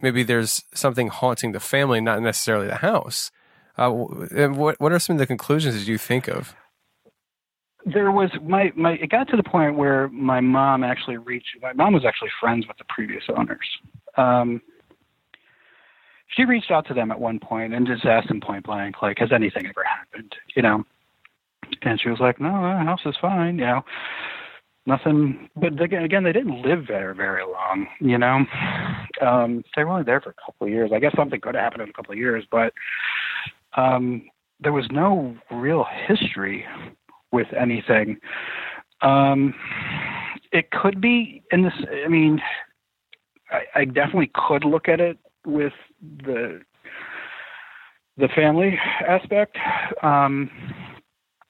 maybe 0.00 0.22
there's 0.22 0.62
something 0.74 1.08
haunting 1.08 1.52
the 1.52 1.60
family, 1.60 2.00
not 2.00 2.20
necessarily 2.22 2.66
the 2.66 2.76
house. 2.76 3.30
Uh, 3.76 3.90
what 3.90 4.80
what 4.80 4.92
are 4.92 4.98
some 4.98 5.14
of 5.16 5.20
the 5.20 5.26
conclusions 5.26 5.74
that 5.76 5.86
you 5.86 5.98
think 5.98 6.28
of? 6.28 6.54
there 7.86 8.10
was 8.10 8.28
my 8.42 8.72
my 8.76 8.92
it 8.94 9.08
got 9.08 9.28
to 9.28 9.36
the 9.36 9.42
point 9.42 9.76
where 9.76 10.08
my 10.08 10.40
mom 10.40 10.82
actually 10.84 11.16
reached 11.16 11.56
my 11.62 11.72
mom 11.72 11.92
was 11.94 12.04
actually 12.04 12.28
friends 12.40 12.66
with 12.66 12.76
the 12.76 12.84
previous 12.88 13.22
owners 13.34 13.66
um 14.16 14.60
she 16.28 16.44
reached 16.44 16.70
out 16.70 16.86
to 16.86 16.94
them 16.94 17.10
at 17.10 17.20
one 17.20 17.38
point 17.38 17.74
and 17.74 17.86
just 17.86 18.04
asked 18.04 18.28
them 18.28 18.40
point 18.40 18.64
blank 18.64 18.96
like 19.02 19.18
has 19.18 19.32
anything 19.32 19.66
ever 19.66 19.84
happened 19.84 20.34
you 20.54 20.62
know 20.62 20.84
and 21.82 22.00
she 22.00 22.08
was 22.08 22.20
like 22.20 22.40
no 22.40 22.50
the 22.50 22.84
house 22.84 23.00
is 23.04 23.16
fine 23.20 23.58
you 23.58 23.64
know 23.64 23.82
nothing 24.86 25.48
but 25.56 25.80
again 25.80 26.04
again 26.04 26.24
they 26.24 26.32
didn't 26.32 26.62
live 26.62 26.86
there 26.86 27.12
very 27.14 27.42
long 27.44 27.86
you 28.00 28.16
know 28.16 28.44
um 29.20 29.62
they 29.76 29.84
were 29.84 29.90
only 29.90 30.04
there 30.04 30.20
for 30.20 30.30
a 30.30 30.44
couple 30.46 30.66
of 30.66 30.72
years 30.72 30.90
i 30.94 30.98
guess 30.98 31.14
something 31.16 31.40
could 31.40 31.54
have 31.54 31.64
happened 31.64 31.82
in 31.82 31.90
a 31.90 31.92
couple 31.92 32.12
of 32.12 32.18
years 32.18 32.44
but 32.50 32.72
um 33.76 34.22
there 34.60 34.72
was 34.72 34.86
no 34.90 35.36
real 35.50 35.86
history 36.06 36.66
with 37.32 37.46
anything. 37.58 38.18
Um, 39.02 39.54
it 40.52 40.70
could 40.70 41.00
be 41.00 41.42
in 41.52 41.62
this. 41.62 41.74
I 42.04 42.08
mean, 42.08 42.40
I, 43.50 43.80
I 43.80 43.84
definitely 43.84 44.30
could 44.34 44.64
look 44.64 44.88
at 44.88 45.00
it 45.00 45.18
with 45.48 45.72
the 46.00 46.60
the 48.16 48.28
family 48.34 48.78
aspect, 49.06 49.56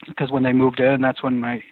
because 0.07 0.31
when 0.31 0.43
they 0.43 0.53
moved 0.53 0.81
in, 0.81 1.01
that's 1.01 1.23
when 1.23 1.41
my 1.41 1.63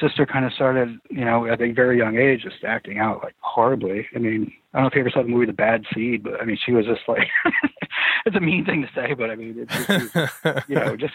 sister 0.00 0.26
kind 0.26 0.44
of 0.44 0.52
started, 0.52 0.98
you 1.10 1.24
know, 1.24 1.46
at 1.46 1.60
a 1.60 1.72
very 1.72 1.98
young 1.98 2.16
age, 2.16 2.42
just 2.42 2.64
acting 2.64 2.98
out 2.98 3.22
like 3.22 3.34
horribly. 3.40 4.06
I 4.14 4.18
mean, 4.18 4.52
I 4.72 4.78
don't 4.78 4.84
know 4.84 4.88
if 4.88 4.94
you 4.94 5.00
ever 5.00 5.10
saw 5.10 5.22
the 5.22 5.28
movie 5.28 5.46
The 5.46 5.52
Bad 5.52 5.84
Seed, 5.92 6.22
but 6.22 6.40
I 6.40 6.44
mean, 6.44 6.58
she 6.64 6.72
was 6.72 6.86
just 6.86 7.02
like, 7.06 7.28
it's 8.26 8.36
a 8.36 8.40
mean 8.40 8.64
thing 8.64 8.82
to 8.82 8.88
say, 8.94 9.14
but 9.14 9.30
I 9.30 9.36
mean, 9.36 9.56
it's 9.58 9.86
just, 9.86 10.68
you 10.68 10.76
know, 10.76 10.96
just 10.96 11.14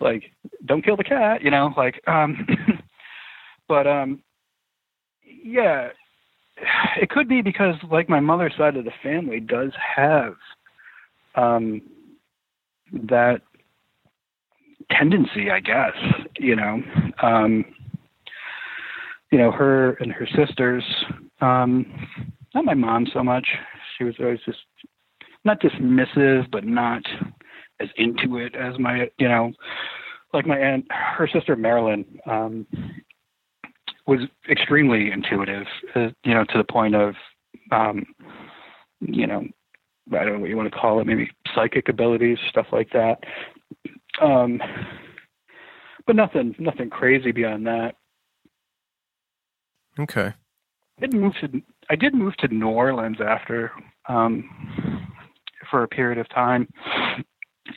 like 0.00 0.32
don't 0.64 0.84
kill 0.84 0.96
the 0.96 1.04
cat, 1.04 1.42
you 1.42 1.50
know, 1.50 1.72
like 1.76 2.00
um 2.06 2.46
but 3.68 3.86
um 3.86 4.22
yeah, 5.24 5.90
it 7.00 7.10
could 7.10 7.28
be 7.28 7.42
because 7.42 7.74
like 7.90 8.08
my 8.08 8.20
mother's 8.20 8.54
side 8.56 8.76
of 8.76 8.84
the 8.84 8.92
family 9.02 9.40
does 9.40 9.72
have 9.96 10.34
um 11.34 11.80
that 12.92 13.40
tendency, 14.90 15.50
I 15.50 15.60
guess, 15.60 15.94
you 16.38 16.56
know. 16.56 16.82
Um 17.22 17.64
you 19.30 19.38
know, 19.38 19.50
her 19.50 19.94
and 19.94 20.12
her 20.12 20.28
sisters 20.36 20.84
um 21.40 21.86
not 22.54 22.64
my 22.64 22.74
mom 22.74 23.06
so 23.12 23.22
much. 23.22 23.46
She 23.96 24.04
was 24.04 24.14
always 24.20 24.40
just 24.44 24.58
not 25.44 25.60
dismissive, 25.60 26.50
but 26.50 26.64
not 26.64 27.02
as 27.82 27.88
into 27.96 28.36
it 28.38 28.54
as 28.54 28.78
my 28.78 29.10
you 29.18 29.28
know 29.28 29.52
like 30.32 30.46
my 30.46 30.58
aunt 30.58 30.86
her 30.90 31.28
sister 31.32 31.56
marilyn 31.56 32.04
um 32.26 32.66
was 34.06 34.20
extremely 34.50 35.10
intuitive 35.10 35.66
uh, 35.94 36.08
you 36.24 36.34
know 36.34 36.44
to 36.44 36.58
the 36.58 36.64
point 36.64 36.94
of 36.94 37.14
um 37.70 38.04
you 39.00 39.26
know 39.26 39.44
i 40.12 40.24
don't 40.24 40.34
know 40.34 40.38
what 40.40 40.50
you 40.50 40.56
want 40.56 40.70
to 40.70 40.78
call 40.78 41.00
it 41.00 41.06
maybe 41.06 41.30
psychic 41.54 41.88
abilities 41.88 42.38
stuff 42.48 42.66
like 42.72 42.90
that 42.92 43.18
um 44.20 44.60
but 46.06 46.16
nothing 46.16 46.54
nothing 46.58 46.90
crazy 46.90 47.30
beyond 47.32 47.66
that 47.66 47.94
Okay. 49.98 50.32
I 50.98 51.00
did 51.00 51.14
move 51.14 51.34
to 51.40 51.62
I 51.90 51.96
did 51.96 52.14
move 52.14 52.36
to 52.38 52.48
New 52.48 52.68
Orleans 52.68 53.18
after 53.20 53.72
um 54.08 55.08
for 55.70 55.82
a 55.82 55.88
period 55.88 56.18
of 56.18 56.28
time. 56.30 56.68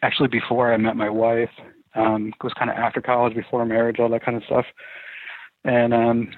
Actually 0.02 0.30
before 0.30 0.74
I 0.74 0.78
met 0.78 0.96
my 0.96 1.10
wife. 1.10 1.50
Um 1.96 2.28
it 2.28 2.44
was 2.44 2.54
kind 2.54 2.70
of 2.70 2.78
after 2.78 3.02
college, 3.02 3.36
before 3.36 3.66
marriage, 3.66 4.00
all 4.00 4.10
that 4.10 4.24
kind 4.24 4.38
of 4.38 4.44
stuff. 4.44 4.66
And 5.66 5.94
um 5.94 6.30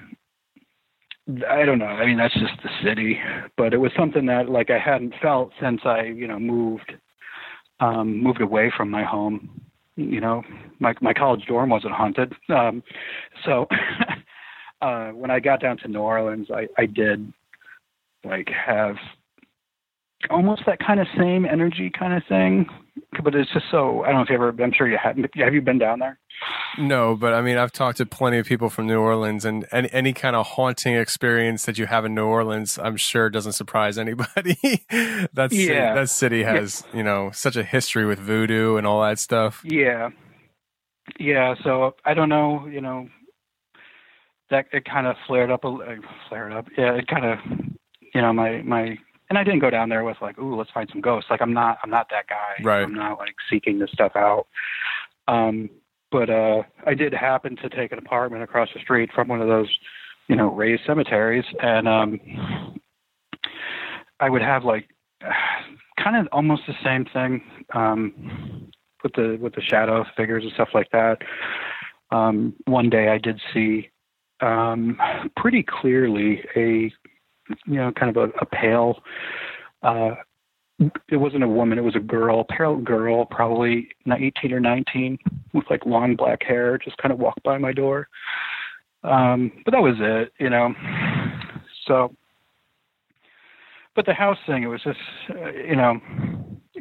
I 1.50 1.66
don't 1.66 1.78
know. 1.78 1.84
I 1.84 2.06
mean, 2.06 2.16
that's 2.16 2.32
just 2.34 2.54
the 2.62 2.70
city, 2.82 3.20
but 3.58 3.74
it 3.74 3.76
was 3.76 3.92
something 3.96 4.24
that 4.26 4.48
like 4.48 4.70
I 4.70 4.78
hadn't 4.78 5.14
felt 5.20 5.52
since 5.60 5.82
I, 5.84 6.04
you 6.04 6.26
know, 6.26 6.38
moved 6.38 6.92
um 7.80 8.22
moved 8.22 8.40
away 8.40 8.72
from 8.76 8.90
my 8.90 9.04
home. 9.04 9.60
You 9.96 10.20
know, 10.20 10.42
my 10.80 10.94
my 11.00 11.12
college 11.12 11.44
dorm 11.46 11.70
wasn't 11.70 11.94
haunted. 11.94 12.32
Um 12.48 12.82
so 13.44 13.66
uh 14.80 15.08
when 15.10 15.30
I 15.30 15.38
got 15.38 15.60
down 15.60 15.76
to 15.78 15.88
New 15.88 16.00
Orleans, 16.00 16.48
I 16.52 16.66
I 16.78 16.86
did 16.86 17.32
like 18.24 18.48
have 18.48 18.96
almost 20.30 20.62
that 20.66 20.78
kind 20.80 20.98
of 21.00 21.06
same 21.16 21.44
energy 21.44 21.90
kind 21.96 22.14
of 22.14 22.22
thing, 22.28 22.66
but 23.24 23.34
it's 23.34 23.52
just 23.52 23.66
so 23.70 24.02
I 24.04 24.08
don't 24.08 24.16
know 24.16 24.22
if 24.22 24.28
you 24.28 24.34
ever. 24.36 24.48
I'm 24.62 24.72
sure 24.72 24.88
you 24.88 24.98
have. 25.02 25.16
Have 25.36 25.54
you 25.54 25.60
been 25.62 25.78
down 25.78 25.98
there? 25.98 26.18
No, 26.78 27.16
but 27.16 27.34
I 27.34 27.40
mean, 27.40 27.58
I've 27.58 27.72
talked 27.72 27.98
to 27.98 28.06
plenty 28.06 28.38
of 28.38 28.46
people 28.46 28.70
from 28.70 28.86
New 28.86 29.00
Orleans, 29.00 29.44
and 29.44 29.66
any, 29.72 29.88
any 29.92 30.12
kind 30.12 30.36
of 30.36 30.46
haunting 30.46 30.94
experience 30.94 31.64
that 31.66 31.78
you 31.78 31.86
have 31.86 32.04
in 32.04 32.14
New 32.14 32.26
Orleans, 32.26 32.78
I'm 32.78 32.96
sure 32.96 33.28
doesn't 33.28 33.52
surprise 33.54 33.98
anybody. 33.98 34.56
That's 35.32 35.54
Yeah. 35.54 35.94
that 35.94 36.08
city 36.10 36.44
has 36.44 36.84
you 36.94 37.02
know 37.02 37.30
such 37.32 37.56
a 37.56 37.64
history 37.64 38.06
with 38.06 38.18
voodoo 38.20 38.76
and 38.76 38.86
all 38.86 39.02
that 39.02 39.18
stuff. 39.18 39.62
Yeah, 39.64 40.10
yeah. 41.18 41.54
So 41.64 41.96
I 42.04 42.14
don't 42.14 42.28
know. 42.28 42.66
You 42.66 42.80
know, 42.80 43.08
that 44.50 44.66
it 44.72 44.84
kind 44.84 45.06
of 45.06 45.16
flared 45.26 45.50
up. 45.50 45.64
A, 45.64 45.68
uh, 45.68 45.96
flared 46.28 46.52
up. 46.52 46.66
Yeah, 46.76 46.94
it 46.94 47.06
kind 47.08 47.24
of. 47.26 47.38
You 48.14 48.22
know, 48.22 48.32
my 48.32 48.62
my. 48.62 48.96
And 49.30 49.38
I 49.38 49.44
didn't 49.44 49.60
go 49.60 49.70
down 49.70 49.88
there 49.88 50.04
with 50.04 50.16
like, 50.22 50.38
ooh, 50.38 50.56
let's 50.56 50.70
find 50.70 50.88
some 50.90 51.00
ghosts. 51.00 51.30
Like 51.30 51.42
I'm 51.42 51.52
not, 51.52 51.78
I'm 51.82 51.90
not 51.90 52.08
that 52.10 52.28
guy. 52.28 52.62
Right. 52.62 52.82
I'm 52.82 52.94
not 52.94 53.18
like 53.18 53.34
seeking 53.50 53.78
this 53.78 53.90
stuff 53.92 54.12
out. 54.16 54.46
Um, 55.26 55.68
but 56.10 56.30
uh, 56.30 56.62
I 56.86 56.94
did 56.94 57.12
happen 57.12 57.56
to 57.56 57.68
take 57.68 57.92
an 57.92 57.98
apartment 57.98 58.42
across 58.42 58.68
the 58.74 58.80
street 58.80 59.10
from 59.14 59.28
one 59.28 59.42
of 59.42 59.48
those, 59.48 59.68
you 60.28 60.36
know, 60.36 60.54
raised 60.54 60.82
cemeteries, 60.86 61.44
and 61.60 61.86
um, 61.86 62.20
I 64.20 64.30
would 64.30 64.42
have 64.42 64.64
like 64.64 64.88
kind 66.02 66.16
of 66.16 66.28
almost 66.32 66.62
the 66.66 66.74
same 66.82 67.04
thing 67.12 67.42
um, 67.74 68.70
with 69.02 69.12
the 69.14 69.38
with 69.40 69.54
the 69.54 69.62
shadow 69.62 70.04
figures 70.16 70.44
and 70.44 70.52
stuff 70.54 70.70
like 70.72 70.90
that. 70.92 71.18
Um, 72.10 72.54
one 72.64 72.88
day 72.88 73.08
I 73.08 73.18
did 73.18 73.38
see 73.52 73.90
um, 74.40 74.98
pretty 75.36 75.62
clearly 75.62 76.42
a 76.56 76.90
you 77.66 77.74
know 77.74 77.92
kind 77.92 78.16
of 78.16 78.30
a, 78.30 78.32
a 78.40 78.46
pale. 78.46 79.02
Uh, 79.82 80.10
it 81.08 81.16
wasn't 81.16 81.42
a 81.42 81.48
woman; 81.48 81.78
it 81.78 81.84
was 81.84 81.96
a 81.96 82.00
girl, 82.00 82.44
pale 82.44 82.76
girl, 82.76 83.24
probably 83.26 83.88
not 84.04 84.22
18 84.22 84.52
or 84.52 84.60
19, 84.60 85.18
with 85.52 85.64
like 85.70 85.84
long 85.86 86.14
black 86.14 86.42
hair. 86.42 86.78
Just 86.78 86.96
kind 86.98 87.12
of 87.12 87.18
walked 87.18 87.42
by 87.42 87.58
my 87.58 87.72
door. 87.72 88.08
Um, 89.02 89.52
but 89.64 89.72
that 89.72 89.82
was 89.82 89.96
it, 89.98 90.32
you 90.38 90.50
know. 90.50 90.74
So, 91.86 92.14
but 93.96 94.06
the 94.06 94.14
house 94.14 94.38
thing, 94.46 94.62
it 94.62 94.66
was 94.66 94.82
just, 94.82 94.98
uh, 95.30 95.50
you 95.50 95.76
know, 95.76 95.98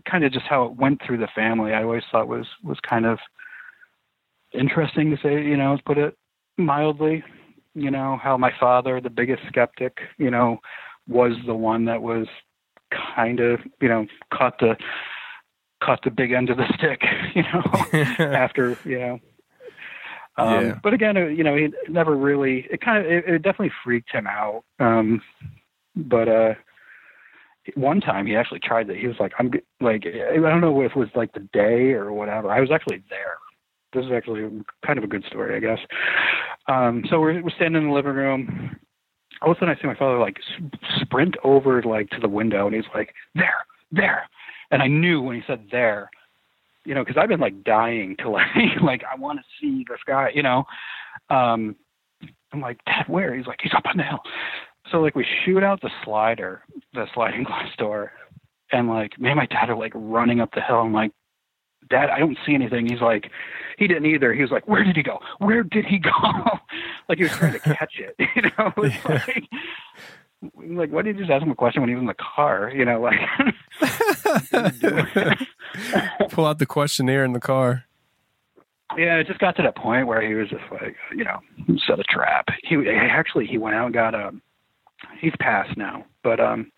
kind 0.10 0.24
of 0.24 0.32
just 0.32 0.46
how 0.48 0.66
it 0.66 0.76
went 0.76 1.02
through 1.06 1.18
the 1.18 1.28
family. 1.34 1.74
I 1.74 1.84
always 1.84 2.04
thought 2.12 2.28
was 2.28 2.48
was 2.64 2.78
kind 2.88 3.06
of 3.06 3.20
interesting 4.54 5.12
to 5.12 5.18
say, 5.22 5.44
you 5.44 5.58
know, 5.58 5.78
put 5.86 5.98
it 5.98 6.18
mildly. 6.58 7.24
You 7.78 7.92
know, 7.92 8.20
how 8.22 8.38
my 8.38 8.52
father, 8.60 9.00
the 9.00 9.10
biggest 9.10 9.44
skeptic, 9.48 10.00
you 10.18 10.32
know, 10.32 10.60
was 11.08 11.34
the 11.46 11.54
one 11.54 11.86
that 11.86 12.02
was 12.02 12.26
kind 12.92 13.40
of, 13.40 13.60
you 13.80 13.88
know, 13.88 14.08
caught 14.34 14.60
the 14.60 14.76
caught 15.84 16.04
the 16.04 16.10
big 16.10 16.32
end 16.32 16.50
of 16.50 16.58
the 16.58 16.66
stick, 16.78 17.02
you 17.36 17.44
know, 17.44 17.62
after, 18.26 18.78
you 18.84 19.00
know. 19.00 19.20
Um, 20.38 20.66
Yeah. 20.66 20.80
But 20.82 20.94
again, 20.94 21.16
you 21.16 21.44
know, 21.44 21.56
he 21.56 21.70
never 21.88 22.16
really. 22.16 22.68
It 22.72 22.82
kind 22.82 23.06
of, 23.06 23.12
it, 23.12 23.28
it 23.28 23.42
definitely 23.44 23.74
freaked 23.84 24.12
him 24.12 24.26
out. 24.28 24.64
Um, 24.80 25.22
but 25.96 26.28
uh, 26.28 26.54
one 27.76 28.02
time 28.02 28.26
he 28.26 28.36
actually 28.36 28.60
tried 28.60 28.88
that. 28.88 28.98
He 28.98 29.08
was 29.08 29.18
like, 29.20 29.34
I'm 29.40 29.52
like, 29.82 30.06
I 30.06 30.36
don't 30.36 30.62
know 30.62 30.82
if 30.82 30.92
it 30.92 30.98
was 30.98 31.10
like 31.16 31.34
the 31.34 31.48
day 31.54 31.92
or 31.94 32.12
whatever. 32.14 32.52
I 32.52 32.60
was 32.60 32.72
actually 32.72 33.04
there. 33.10 33.38
This 33.98 34.06
is 34.06 34.12
actually 34.12 34.64
kind 34.86 34.98
of 34.98 35.04
a 35.04 35.08
good 35.08 35.24
story, 35.26 35.56
I 35.56 35.60
guess. 35.60 35.80
Um, 36.68 37.04
so 37.10 37.20
we're, 37.20 37.42
we're 37.42 37.50
standing 37.52 37.82
in 37.82 37.90
the 37.90 37.94
living 37.94 38.14
room. 38.14 38.76
All 39.42 39.52
of 39.52 39.58
a 39.58 39.60
sudden, 39.60 39.76
I 39.78 39.82
see 39.82 39.88
my 39.88 39.96
father 39.96 40.20
like 40.20 40.38
sprint 41.02 41.36
over 41.44 41.82
like 41.84 42.10
to 42.12 42.20
the 42.20 42.28
window, 42.28 42.66
and 42.66 42.76
he's 42.76 42.86
like, 42.94 43.14
"There, 43.36 43.66
there," 43.92 44.28
and 44.72 44.82
I 44.82 44.88
knew 44.88 45.22
when 45.22 45.36
he 45.36 45.44
said 45.46 45.68
"there," 45.72 46.10
you 46.86 46.96
know, 46.96 47.04
because 47.04 47.18
I've 47.22 47.30
been 47.30 47.40
like 47.40 47.64
dying 47.64 48.16
to 48.20 48.30
like, 48.32 48.48
like 48.82 49.04
I 49.12 49.20
want 49.20 49.40
to 49.40 49.46
see 49.60 49.86
this 49.88 50.00
guy, 50.08 50.32
you 50.34 50.44
know. 50.44 50.64
Um, 51.30 51.76
I'm 52.54 52.62
like, 52.62 52.80
Dad, 52.86 53.06
where? 53.08 53.36
He's 53.36 53.48
like, 53.48 53.60
he's 53.62 53.74
up 53.76 53.86
on 53.86 53.98
the 53.98 54.04
hill. 54.04 54.22
So 54.92 55.02
like 55.02 55.16
we 55.16 55.26
shoot 55.46 55.64
out 55.64 55.82
the 55.82 55.92
slider, 56.04 56.62
the 56.94 57.06
sliding 57.14 57.44
glass 57.46 57.70
door, 57.78 58.12
and 58.72 58.88
like 58.88 59.20
me 59.20 59.30
and 59.30 59.38
my 59.38 59.46
dad 59.46 59.70
are 59.70 59.78
like 59.78 59.92
running 59.96 60.40
up 60.40 60.52
the 60.54 60.62
hill. 60.62 60.78
I'm 60.78 60.94
like, 60.94 61.12
Dad, 61.90 62.10
I 62.10 62.20
don't 62.20 62.38
see 62.46 62.54
anything. 62.54 62.88
He's 62.88 63.02
like, 63.02 63.30
he 63.78 63.88
didn't 63.88 64.06
either. 64.06 64.34
He 64.34 64.42
was 64.42 64.52
like, 64.52 64.68
where 64.68 64.84
did 64.84 64.96
he 64.96 65.04
go? 65.04 65.20
Where 65.40 65.64
did 65.64 65.86
he 65.86 66.00
go? 66.00 66.12
like 67.10 67.18
he 67.18 67.24
was 67.26 67.34
trying 67.34 67.54
to 67.54 67.60
catch 67.60 68.00
it. 68.00 68.16
You 68.36 68.44
know, 68.58 68.74
it's 68.78 68.96
Yeah. 69.06 69.24
like, 69.28 69.44
like 70.70 70.92
why 70.92 71.02
did 71.02 71.16
you 71.18 71.24
just 71.24 71.32
ask 71.32 71.44
him 71.44 71.52
a 71.52 71.56
question 71.56 71.82
when 71.82 71.90
he 71.90 71.96
was 71.96 72.02
in 72.02 72.08
the 72.08 72.16
car? 72.36 72.72
You 72.74 72.86
know, 72.86 73.02
like. 73.02 73.20
Pull 76.30 76.46
out 76.46 76.60
the 76.60 76.66
questionnaire 76.66 77.24
in 77.24 77.34
the 77.34 77.40
car. 77.40 77.84
Yeah, 78.98 79.18
it 79.18 79.28
just 79.28 79.40
got 79.40 79.56
to 79.58 79.64
that 79.64 79.76
point 79.76 80.08
where 80.08 80.22
he 80.26 80.34
was 80.34 80.50
just 80.50 80.64
like, 80.72 80.96
you 81.16 81.24
know, 81.24 81.40
set 81.86 82.00
a 82.00 82.04
trap. 82.04 82.48
He 82.64 82.76
actually 82.90 83.46
he 83.46 83.58
went 83.58 83.76
out 83.76 83.86
and 83.86 83.94
got 83.94 84.16
a. 84.16 84.32
He's 85.20 85.34
passed 85.40 85.78
now, 85.78 86.06
but 86.24 86.40
um, 86.40 86.72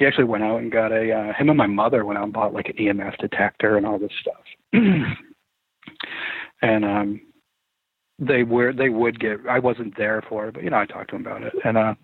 he 0.00 0.06
actually 0.06 0.24
went 0.24 0.42
out 0.42 0.60
and 0.60 0.72
got 0.72 0.92
a. 0.92 1.12
Uh, 1.12 1.32
him 1.34 1.50
and 1.50 1.58
my 1.58 1.66
mother 1.66 2.06
went 2.06 2.18
out 2.18 2.24
and 2.24 2.32
bought 2.32 2.54
like 2.54 2.70
an 2.70 2.76
EMF 2.76 3.18
detector 3.18 3.76
and 3.76 3.84
all 3.86 3.98
this 3.98 4.10
stuff. 4.18 4.42
and 6.62 6.84
um, 6.84 7.20
they 8.18 8.42
were 8.42 8.72
they 8.72 8.88
would 8.88 9.20
get. 9.20 9.40
I 9.48 9.58
wasn't 9.58 9.98
there 9.98 10.22
for 10.26 10.48
it, 10.48 10.54
but 10.54 10.64
you 10.64 10.70
know 10.70 10.78
I 10.78 10.86
talked 10.86 11.10
to 11.10 11.16
him 11.16 11.26
about 11.26 11.42
it, 11.42 11.52
and 11.64 11.76
uh, 11.76 11.94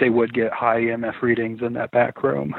they 0.00 0.08
would 0.08 0.32
get 0.32 0.52
high 0.52 0.80
EMF 0.80 1.20
readings 1.20 1.60
in 1.60 1.74
that 1.74 1.90
back 1.90 2.22
room. 2.22 2.54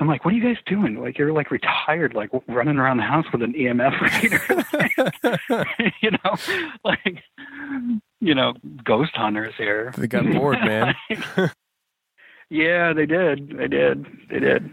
I'm 0.00 0.06
like, 0.06 0.24
what 0.24 0.32
are 0.32 0.36
you 0.36 0.42
guys 0.42 0.62
doing? 0.64 0.94
Like, 0.94 1.18
you're 1.18 1.32
like 1.32 1.50
retired, 1.50 2.14
like 2.14 2.30
running 2.46 2.78
around 2.78 2.98
the 2.98 3.02
house 3.02 3.26
with 3.32 3.42
an 3.42 3.52
EMF 3.52 4.00
reader. 5.58 5.64
you 6.00 6.12
know, 6.12 6.36
like, 6.84 7.22
you 8.20 8.34
know, 8.34 8.54
ghost 8.84 9.10
hunters 9.14 9.54
here. 9.58 9.92
They 9.98 10.06
got 10.06 10.24
bored, 10.32 10.60
man. 10.60 10.94
yeah, 12.50 12.92
they 12.92 13.06
did. 13.06 13.56
They 13.56 13.68
did. 13.68 14.06
They 14.30 14.40
did. 14.40 14.70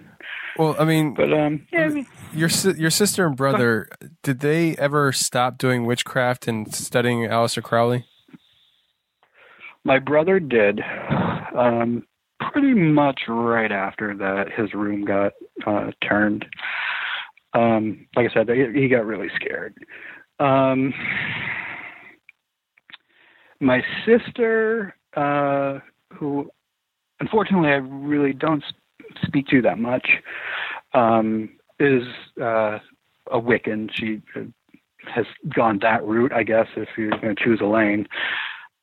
Well, 0.57 0.75
I 0.79 0.85
mean, 0.85 1.13
But 1.13 1.33
um, 1.33 1.67
yeah, 1.71 1.81
I 1.81 1.89
mean, 1.89 2.07
your 2.33 2.49
your 2.77 2.89
sister 2.89 3.25
and 3.25 3.35
brother, 3.35 3.89
did 4.23 4.39
they 4.39 4.75
ever 4.77 5.11
stop 5.11 5.57
doing 5.57 5.85
witchcraft 5.85 6.47
and 6.47 6.73
studying 6.73 7.27
Aleister 7.27 7.61
Crowley? 7.61 8.05
my 9.85 9.99
brother 9.99 10.39
did. 10.39 10.81
Um, 11.55 12.05
pretty 12.51 12.73
much 12.73 13.21
right 13.29 13.71
after 13.71 14.15
that, 14.17 14.51
his 14.51 14.73
room 14.73 15.05
got 15.05 15.33
uh, 15.65 15.91
turned. 16.05 16.45
Um, 17.53 18.07
like 18.15 18.29
I 18.29 18.33
said, 18.33 18.49
he, 18.49 18.81
he 18.81 18.87
got 18.89 19.05
really 19.05 19.29
scared. 19.35 19.75
Um, 20.39 20.93
my 23.61 23.81
sister, 24.05 24.97
uh, 25.15 25.79
who 26.13 26.49
unfortunately 27.25 27.69
I 27.69 27.77
really 27.77 28.33
don't 28.33 28.63
speak 29.25 29.47
to 29.47 29.61
that 29.63 29.79
much, 29.79 30.07
um, 30.93 31.49
is 31.79 32.03
uh, 32.39 32.77
a 33.31 33.39
Wiccan. 33.41 33.89
She 33.91 34.21
uh, 34.35 34.41
has 35.11 35.25
gone 35.55 35.79
that 35.81 36.05
route, 36.05 36.31
I 36.31 36.43
guess, 36.43 36.67
if 36.75 36.89
you're 36.97 37.09
going 37.09 37.35
to 37.35 37.43
choose 37.43 37.59
a 37.61 37.65
lane. 37.65 38.07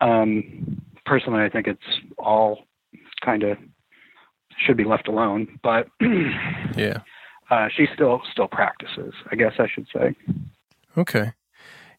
Um, 0.00 0.82
personally, 1.06 1.44
I 1.44 1.48
think 1.48 1.68
it's 1.68 2.00
all 2.18 2.64
kind 3.24 3.44
of 3.44 3.58
should 4.58 4.76
be 4.76 4.84
left 4.84 5.06
alone, 5.06 5.60
but 5.62 5.86
Yeah. 6.76 6.98
uh, 7.48 7.68
she 7.74 7.86
still 7.94 8.22
still 8.32 8.48
practices. 8.48 9.14
I 9.30 9.36
guess 9.36 9.52
I 9.60 9.68
should 9.72 9.86
say. 9.94 10.16
Okay. 10.98 11.32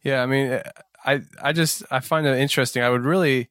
Yeah, 0.03 0.21
I 0.21 0.25
mean, 0.25 0.59
I 1.05 1.21
I 1.41 1.53
just 1.53 1.83
I 1.89 2.01
find 2.01 2.27
it 2.27 2.37
interesting. 2.37 2.83
I 2.83 2.89
would 2.89 3.05
really, 3.05 3.49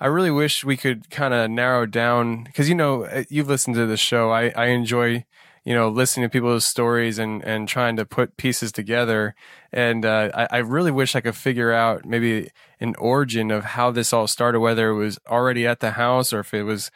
I 0.00 0.06
really 0.06 0.30
wish 0.30 0.64
we 0.64 0.76
could 0.76 1.10
kind 1.10 1.34
of 1.34 1.50
narrow 1.50 1.84
down 1.86 2.44
because 2.44 2.68
you 2.68 2.74
know 2.74 3.04
uh, 3.04 3.24
you've 3.28 3.48
listened 3.48 3.76
to 3.76 3.86
the 3.86 3.96
show. 3.96 4.30
I 4.30 4.50
I 4.50 4.66
enjoy 4.66 5.24
you 5.64 5.74
know 5.74 5.88
listening 5.88 6.26
to 6.26 6.30
people's 6.30 6.64
stories 6.64 7.18
and 7.18 7.42
and 7.44 7.68
trying 7.68 7.96
to 7.96 8.04
put 8.04 8.36
pieces 8.36 8.70
together. 8.70 9.34
And 9.72 10.04
uh, 10.04 10.30
I 10.34 10.48
I 10.50 10.58
really 10.58 10.92
wish 10.92 11.16
I 11.16 11.20
could 11.20 11.36
figure 11.36 11.72
out 11.72 12.04
maybe 12.04 12.50
an 12.80 12.94
origin 12.96 13.50
of 13.50 13.64
how 13.64 13.90
this 13.90 14.12
all 14.12 14.28
started, 14.28 14.60
whether 14.60 14.90
it 14.90 14.94
was 14.94 15.18
already 15.28 15.66
at 15.66 15.80
the 15.80 15.92
house 15.92 16.32
or 16.32 16.40
if 16.40 16.54
it 16.54 16.62
was 16.62 16.90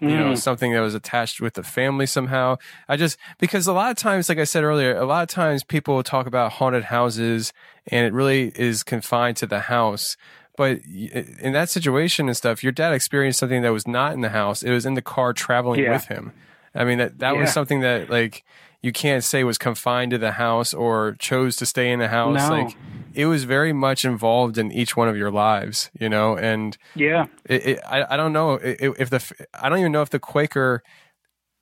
you 0.00 0.08
know 0.08 0.34
something 0.34 0.72
that 0.72 0.80
was 0.80 0.94
attached 0.94 1.40
with 1.40 1.54
the 1.54 1.62
family 1.62 2.04
somehow 2.04 2.56
i 2.88 2.96
just 2.96 3.18
because 3.38 3.66
a 3.66 3.72
lot 3.72 3.90
of 3.90 3.96
times 3.96 4.28
like 4.28 4.38
i 4.38 4.44
said 4.44 4.62
earlier 4.62 4.94
a 4.94 5.06
lot 5.06 5.22
of 5.22 5.28
times 5.28 5.64
people 5.64 6.02
talk 6.02 6.26
about 6.26 6.52
haunted 6.52 6.84
houses 6.84 7.52
and 7.86 8.06
it 8.06 8.12
really 8.12 8.52
is 8.56 8.82
confined 8.82 9.36
to 9.38 9.46
the 9.46 9.60
house 9.60 10.16
but 10.56 10.78
in 10.84 11.52
that 11.52 11.68
situation 11.68 12.28
and 12.28 12.36
stuff 12.36 12.62
your 12.62 12.72
dad 12.72 12.92
experienced 12.92 13.38
something 13.38 13.62
that 13.62 13.72
was 13.72 13.86
not 13.86 14.12
in 14.12 14.20
the 14.20 14.30
house. 14.30 14.62
It 14.62 14.70
was 14.70 14.86
in 14.86 14.94
the 14.94 15.02
car 15.02 15.32
traveling 15.32 15.80
Yeah. 15.80 15.92
with 15.92 16.06
him. 16.06 16.32
I 16.74 16.84
mean 16.84 16.98
that 16.98 17.18
that 17.20 17.36
was 17.36 17.52
something 17.52 17.80
that 17.80 18.10
like 18.10 18.44
you 18.82 18.92
can't 18.92 19.24
say 19.24 19.42
was 19.42 19.58
confined 19.58 20.10
to 20.12 20.18
the 20.18 20.32
house 20.32 20.72
or 20.74 21.16
chose 21.18 21.56
to 21.56 21.66
stay 21.66 21.90
in 21.90 21.98
the 21.98 22.08
house. 22.08 22.36
No. 22.48 22.50
like 22.50 22.76
it 23.14 23.26
was 23.26 23.44
very 23.44 23.72
much 23.72 24.04
involved 24.04 24.58
in 24.58 24.70
each 24.70 24.96
one 24.96 25.08
of 25.08 25.16
your 25.16 25.30
lives 25.30 25.90
you 25.98 26.08
know? 26.08 26.36
And 26.36 26.76
Yeah, 26.94 27.26
it, 27.46 27.66
it, 27.66 27.80
I, 27.88 28.04
I 28.14 28.16
don't 28.16 28.32
know. 28.32 28.58
If 28.62 29.10
the 29.10 29.22
I 29.54 29.68
don't 29.68 29.78
even 29.78 29.92
know 29.92 30.02
if 30.02 30.10
the 30.10 30.18
Quaker 30.20 30.82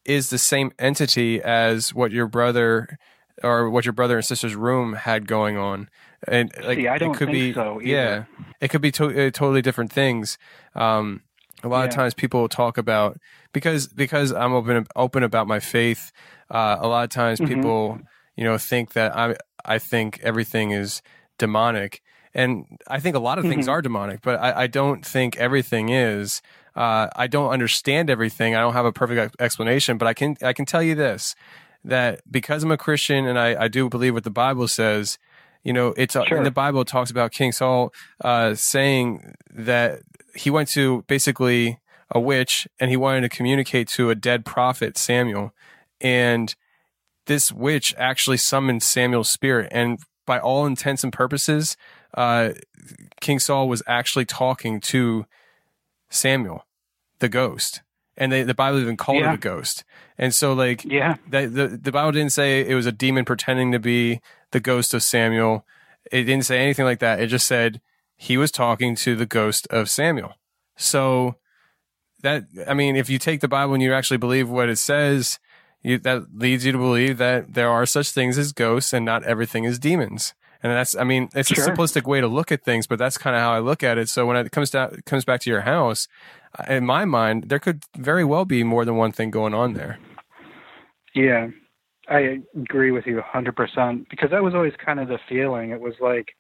is 0.05 0.31
the 0.31 0.39
same 0.39 0.71
entity 0.79 1.41
as 1.41 1.95
what 1.95 2.11
your 2.13 2.27
brother 2.27 2.99
or 3.43 3.71
what 3.71 3.85
your 3.87 3.93
brother 3.93 4.17
and 4.17 4.25
sister's 4.25 4.55
room 4.55 4.93
had 4.95 5.27
going 5.27 5.57
on. 5.57 5.89
And 6.29 6.53
like 6.65 6.79
See, 6.79 6.89
I 6.89 6.99
don't 6.99 7.15
it 7.15 7.19
could 7.19 7.29
think 7.29 7.37
be 7.39 7.53
so 7.55 7.81
yeah, 7.81 8.25
it 8.61 8.69
could 8.69 8.81
be 8.83 8.91
to, 8.93 9.07
uh, 9.07 9.31
totally 9.31 9.63
different 9.63 9.93
things. 9.93 10.39
Um, 10.75 11.23
a 11.63 11.69
lot 11.69 11.85
of 11.85 11.91
times 11.91 12.15
people 12.15 12.41
will 12.41 12.49
talk 12.49 12.79
about 12.79 13.19
because 13.53 13.87
because 13.89 14.33
I'm 14.33 14.53
open 14.53 14.87
open 14.97 15.23
about 15.23 15.47
my 15.47 15.61
faith. 15.61 16.13
Uh, 16.51 16.77
a 16.81 16.89
lot 16.89 17.05
of 17.05 17.11
times 17.11 17.41
Mm-hmm. 17.41 17.55
people 17.55 17.99
you 18.37 18.45
know 18.45 18.59
think 18.59 18.93
that 18.93 19.17
I 19.17 19.37
I 19.65 19.79
think 19.79 20.21
everything 20.23 20.71
is 20.73 21.01
demonic, 21.39 22.03
and 22.35 22.67
I 22.89 23.01
think 23.01 23.17
a 23.17 23.19
lot 23.19 23.39
of 23.39 23.45
Mm-hmm. 23.45 23.53
things 23.53 23.69
are 23.69 23.83
demonic, 23.83 24.21
but 24.23 24.41
I, 24.41 24.63
I 24.63 24.67
don't 24.67 25.05
think 25.05 25.37
everything 25.37 25.89
is. 25.89 26.43
Uh, 26.77 27.09
I 27.15 27.29
don't 27.29 27.51
understand 27.51 28.11
everything. 28.11 28.55
I 28.57 28.61
don't 28.61 28.73
have 28.73 28.85
a 28.85 28.93
perfect 28.93 29.37
explanation, 29.41 29.97
but 29.97 30.09
I 30.09 30.15
can 30.15 30.37
I 30.43 30.53
can 30.53 30.65
tell 30.67 30.83
you 30.83 30.95
this 30.95 31.35
that 31.85 32.21
because 32.31 32.63
I'm 32.65 32.71
a 32.73 32.77
Christian 32.79 33.27
and 33.27 33.39
I, 33.39 33.65
I 33.65 33.69
do 33.69 33.89
believe 33.89 34.15
what 34.15 34.25
the 34.25 34.31
Bible 34.31 34.67
says, 34.69 35.19
you 35.65 35.73
know, 35.73 35.95
it's 35.97 36.15
uh 36.15 36.25
Sure. 36.27 36.39
in 36.39 36.45
the 36.45 36.51
Bible 36.51 36.83
it 36.83 36.87
talks 36.89 37.11
about 37.11 37.33
King 37.33 37.51
Saul 37.53 37.93
uh, 38.23 38.55
saying 38.55 39.35
that 39.53 40.01
he 40.37 40.51
went 40.51 40.69
to 40.71 41.03
basically 41.09 41.79
a 42.11 42.21
witch 42.21 42.69
and 42.79 42.91
he 42.91 42.97
wanted 42.97 43.23
to 43.23 43.29
communicate 43.29 43.89
to 43.89 44.11
a 44.11 44.15
dead 44.15 44.45
prophet 44.45 44.97
Samuel, 44.99 45.53
and 46.01 46.55
this 47.27 47.51
witch 47.51 47.95
actually 47.97 48.37
summoned 48.37 48.83
Samuel's 48.83 49.31
spirit, 49.31 49.69
and 49.73 49.99
by 50.27 50.39
all 50.39 50.67
intents 50.67 51.03
and 51.05 51.13
purposes, 51.13 51.77
uh, 52.15 52.51
King 53.21 53.39
Saul 53.39 53.69
was 53.69 53.83
actually 53.87 54.25
talking 54.27 54.81
to 54.83 55.25
Samuel, 56.11 56.67
the 57.19 57.29
ghost, 57.29 57.83
and 58.17 58.31
they, 58.31 58.43
the 58.43 58.55
Bible 58.55 58.79
even 58.81 58.97
called 58.97 59.19
Yeah. 59.19 59.33
it 59.33 59.35
a 59.35 59.39
ghost. 59.39 59.85
And 60.19 60.35
so, 60.35 60.53
like, 60.53 60.85
yeah, 60.85 61.17
the, 61.29 61.47
the 61.47 61.67
the 61.69 61.93
Bible 61.93 62.13
didn't 62.13 62.33
say 62.33 62.61
it 62.69 62.75
was 62.75 62.87
a 62.87 62.93
demon 62.93 63.25
pretending 63.25 63.73
to 63.73 63.79
be 63.79 64.21
the 64.55 64.61
ghost 64.61 64.95
of 64.95 65.03
Samuel. 65.03 65.67
It 66.11 66.25
didn't 66.25 66.47
say 66.47 66.59
anything 66.63 66.87
like 66.87 67.01
that. 67.01 67.21
It 67.21 67.27
just 67.27 67.47
said 67.47 67.83
he 68.17 68.39
was 68.39 68.51
talking 68.51 68.95
to 68.97 69.15
the 69.15 69.27
ghost 69.27 69.67
of 69.69 69.91
Samuel. 69.91 70.33
So 70.77 71.37
that 72.23 72.45
I 72.67 72.73
mean, 72.73 72.97
if 72.97 73.11
you 73.11 73.19
take 73.19 73.41
the 73.41 73.49
Bible 73.49 73.75
and 73.75 73.83
you 73.83 73.93
actually 73.93 74.17
believe 74.17 74.49
what 74.49 74.69
it 74.71 74.77
says, 74.79 75.39
you, 75.83 75.99
that 75.99 76.23
leads 76.35 76.65
you 76.65 76.73
to 76.73 76.79
believe 76.79 77.19
that 77.19 77.53
there 77.55 77.69
are 77.69 77.85
such 77.85 78.11
things 78.11 78.39
as 78.39 78.53
ghosts 78.53 78.93
and 78.95 79.05
not 79.05 79.25
everything 79.25 79.65
is 79.65 79.79
demons. 79.79 80.33
And 80.63 80.73
that's 80.73 80.97
I 80.97 81.05
mean, 81.05 81.29
it's 81.35 81.49
Sure. 81.51 81.65
a 81.65 81.69
simplistic 81.69 82.05
way 82.07 82.21
to 82.23 82.27
look 82.27 82.51
at 82.51 82.65
things, 82.65 82.87
but 82.87 82.99
that's 82.99 83.19
kind 83.19 83.37
of 83.37 83.43
how 83.43 83.53
I 83.53 83.59
look 83.59 83.83
at 83.83 83.99
it. 83.99 84.09
So 84.09 84.25
when 84.25 84.37
it 84.39 84.51
comes 84.53 84.71
down 84.71 85.03
comes 85.05 85.25
back 85.27 85.41
to 85.41 85.51
your 85.51 85.63
house, 85.63 86.09
in 86.69 86.87
my 86.87 87.05
mind, 87.05 87.51
there 87.51 87.59
could 87.59 87.83
very 87.97 88.25
well 88.25 88.45
be 88.47 88.63
more 88.65 88.85
than 88.87 88.97
one 88.97 89.13
thing 89.13 89.31
going 89.31 89.53
on 89.55 89.75
there. 89.75 89.99
yeah. 91.15 91.49
I 92.09 92.41
agree 92.57 92.91
with 92.91 93.07
you 93.07 93.23
100% 93.35 94.09
because 94.11 94.31
that 94.31 94.43
was 94.43 94.55
always 94.55 94.75
kind 94.85 95.01
of 95.01 95.09
the 95.09 95.19
feeling. 95.29 95.71
It 95.71 95.81
was 95.81 95.95
like, 96.01 96.35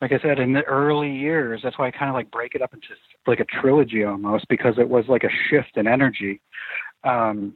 like 0.00 0.12
I 0.12 0.18
said, 0.20 0.38
in 0.38 0.52
the 0.52 0.62
early 0.62 1.10
years, 1.10 1.60
that's 1.62 1.78
why 1.78 1.88
I 1.88 1.90
kind 1.90 2.08
of 2.08 2.14
like 2.14 2.30
break 2.30 2.54
it 2.54 2.62
up 2.62 2.74
into 2.74 2.88
like 3.26 3.40
a 3.40 3.44
trilogy 3.44 4.04
almost 4.04 4.46
because 4.48 4.74
it 4.78 4.88
was 4.88 5.04
like 5.08 5.24
a 5.24 5.30
shift 5.48 5.76
in 5.76 5.86
energy. 5.86 6.40
um, 7.04 7.54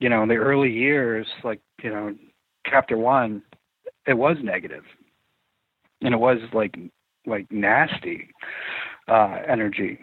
you 0.00 0.08
know, 0.08 0.22
in 0.22 0.28
the 0.28 0.36
early 0.36 0.70
years, 0.70 1.26
like 1.44 1.60
you 1.82 1.90
know, 1.90 2.14
chapter 2.66 2.96
one, 2.96 3.42
it 4.06 4.14
was 4.14 4.36
negative, 4.42 4.84
and 6.02 6.14
it 6.14 6.18
was 6.18 6.38
like 6.52 6.76
like 7.26 7.50
nasty 7.50 8.28
uh, 9.08 9.38
energy, 9.46 9.98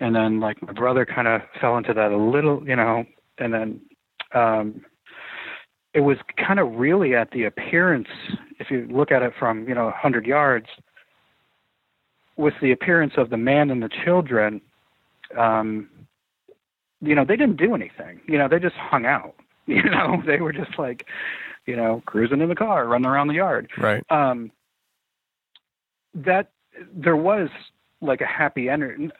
and 0.00 0.14
then 0.14 0.40
like 0.40 0.60
my 0.62 0.72
brother 0.72 1.04
kind 1.04 1.28
of 1.28 1.42
fell 1.60 1.76
into 1.76 1.92
that 1.94 2.12
a 2.12 2.16
little, 2.16 2.66
you 2.66 2.76
know, 2.76 3.04
and 3.38 3.52
then 3.52 3.80
um, 4.34 4.84
it 5.96 6.00
was 6.00 6.18
kind 6.36 6.60
of 6.60 6.74
really 6.74 7.14
at 7.14 7.30
the 7.30 7.44
appearance, 7.44 8.08
if 8.60 8.70
you 8.70 8.86
look 8.90 9.10
at 9.10 9.22
it 9.22 9.32
from 9.38 9.66
you 9.66 9.74
know 9.74 9.84
a 9.84 9.96
100 9.96 10.26
yards, 10.26 10.66
with 12.36 12.52
the 12.60 12.70
appearance 12.70 13.14
of 13.16 13.30
the 13.30 13.36
man 13.38 13.70
and 13.70 13.82
the 13.82 13.88
children. 14.04 14.60
Um, 15.36 15.88
you 17.00 17.14
know, 17.14 17.24
they 17.24 17.36
didn't 17.36 17.56
do 17.56 17.74
anything. 17.74 18.20
You 18.28 18.38
know, 18.38 18.46
they 18.48 18.58
just 18.58 18.76
hung 18.76 19.06
out. 19.06 19.34
You 19.68 19.82
know, 19.82 20.22
they 20.24 20.38
were 20.38 20.52
just 20.52 20.78
like, 20.78 21.06
you 21.66 21.74
know, 21.74 22.00
cruising 22.06 22.40
in 22.40 22.48
the 22.48 22.54
car, 22.54 22.86
running 22.86 23.06
around 23.08 23.26
the 23.26 23.34
yard. 23.34 23.68
Right. 23.76 24.00
Um, 24.10 24.52
that 26.14 26.52
there 26.94 27.16
was 27.16 27.48
like 28.00 28.20
a 28.20 28.26
happy 28.26 28.68
energy, 28.68 29.10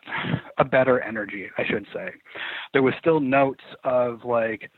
a 0.58 0.64
better 0.64 1.00
energy, 1.00 1.48
I 1.58 1.66
should 1.66 1.84
say. 1.92 2.10
There 2.72 2.84
was 2.84 2.94
still 3.00 3.18
notes 3.18 3.64
of 3.82 4.24
like, 4.24 4.70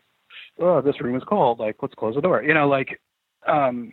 oh, 0.61 0.81
this 0.81 1.01
room 1.01 1.17
is 1.17 1.23
cold. 1.29 1.59
Like, 1.59 1.77
let's 1.81 1.95
close 1.95 2.15
the 2.15 2.21
door. 2.21 2.43
You 2.43 2.55
know, 2.55 2.69
like, 2.69 3.01
um, 3.47 3.93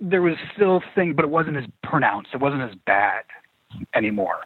there 0.00 0.22
was 0.22 0.34
still 0.54 0.82
thing, 0.94 1.14
but 1.14 1.24
it 1.24 1.30
wasn't 1.30 1.56
as 1.56 1.64
pronounced. 1.82 2.30
It 2.32 2.40
wasn't 2.40 2.62
as 2.62 2.74
bad 2.86 3.22
anymore. 3.94 4.38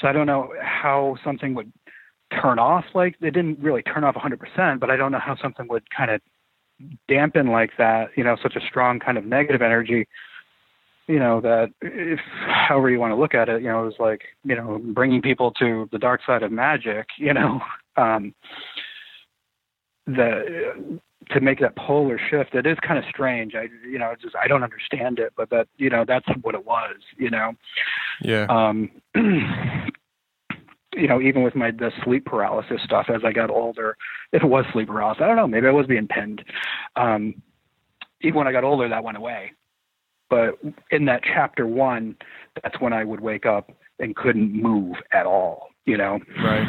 So 0.00 0.08
I 0.08 0.12
don't 0.12 0.26
know 0.26 0.52
how 0.62 1.16
something 1.22 1.54
would 1.54 1.70
turn 2.40 2.58
off 2.58 2.84
like 2.94 3.16
it 3.20 3.32
didn't 3.32 3.58
really 3.60 3.82
turn 3.82 4.04
off 4.04 4.14
100% 4.14 4.78
but 4.78 4.90
i 4.90 4.96
don't 4.96 5.10
know 5.10 5.18
how 5.18 5.36
something 5.36 5.66
would 5.68 5.82
kind 5.90 6.10
of 6.10 6.20
dampen 7.08 7.48
like 7.48 7.70
that 7.76 8.10
you 8.16 8.24
know 8.24 8.36
such 8.42 8.56
a 8.56 8.60
strong 8.68 8.98
kind 9.00 9.18
of 9.18 9.24
negative 9.24 9.62
energy 9.62 10.06
you 11.08 11.18
know 11.18 11.40
that 11.40 11.70
if 11.82 12.20
however 12.68 12.88
you 12.88 13.00
want 13.00 13.10
to 13.10 13.16
look 13.16 13.34
at 13.34 13.48
it 13.48 13.62
you 13.62 13.68
know 13.68 13.82
it 13.82 13.86
was 13.86 13.98
like 13.98 14.22
you 14.44 14.54
know 14.54 14.80
bringing 14.94 15.20
people 15.20 15.50
to 15.50 15.88
the 15.92 15.98
dark 15.98 16.20
side 16.24 16.42
of 16.42 16.52
magic 16.52 17.06
you 17.18 17.34
know 17.34 17.60
um 17.96 18.32
the 20.16 21.00
to 21.30 21.40
make 21.40 21.60
that 21.60 21.76
polar 21.76 22.18
shift 22.30 22.54
it 22.54 22.66
is 22.66 22.76
kind 22.86 22.98
of 22.98 23.04
strange. 23.08 23.54
I 23.54 23.68
you 23.88 23.98
know 23.98 24.14
just 24.20 24.34
i 24.36 24.48
don't 24.48 24.62
understand 24.62 25.18
it 25.18 25.32
but 25.36 25.50
that 25.50 25.68
you 25.76 25.90
know 25.90 26.04
that's 26.06 26.26
what 26.42 26.54
it 26.54 26.64
was 26.64 26.96
you 27.16 27.30
know? 27.30 27.52
Yeah. 28.22 28.46
um 28.48 28.90
you 29.14 31.06
know 31.08 31.20
even 31.20 31.42
with 31.42 31.54
my 31.54 31.70
the 31.70 31.92
sleep 32.04 32.24
paralysis 32.26 32.80
stuff 32.84 33.06
as 33.08 33.22
i 33.24 33.32
got 33.32 33.50
older 33.50 33.96
if 34.32 34.42
it 34.42 34.46
was 34.46 34.64
sleep 34.72 34.88
paralysis. 34.88 35.22
I 35.22 35.26
don't 35.26 35.36
know 35.36 35.46
maybe 35.46 35.66
i 35.66 35.70
was 35.70 35.86
being 35.86 36.08
pinned. 36.08 36.44
Um 36.96 37.42
even 38.22 38.38
when 38.38 38.46
i 38.46 38.52
got 38.52 38.64
older 38.64 38.88
that 38.88 39.04
went 39.04 39.16
away. 39.16 39.52
But 40.28 40.58
in 40.90 41.06
that 41.06 41.22
chapter 41.24 41.66
one 41.66 42.16
that's 42.62 42.80
when 42.80 42.92
i 42.92 43.04
would 43.04 43.20
wake 43.20 43.46
up 43.46 43.70
and 43.98 44.16
couldn't 44.16 44.52
move 44.52 44.96
at 45.12 45.26
all 45.26 45.70
you 45.86 45.96
know? 45.96 46.20
Right. 46.42 46.66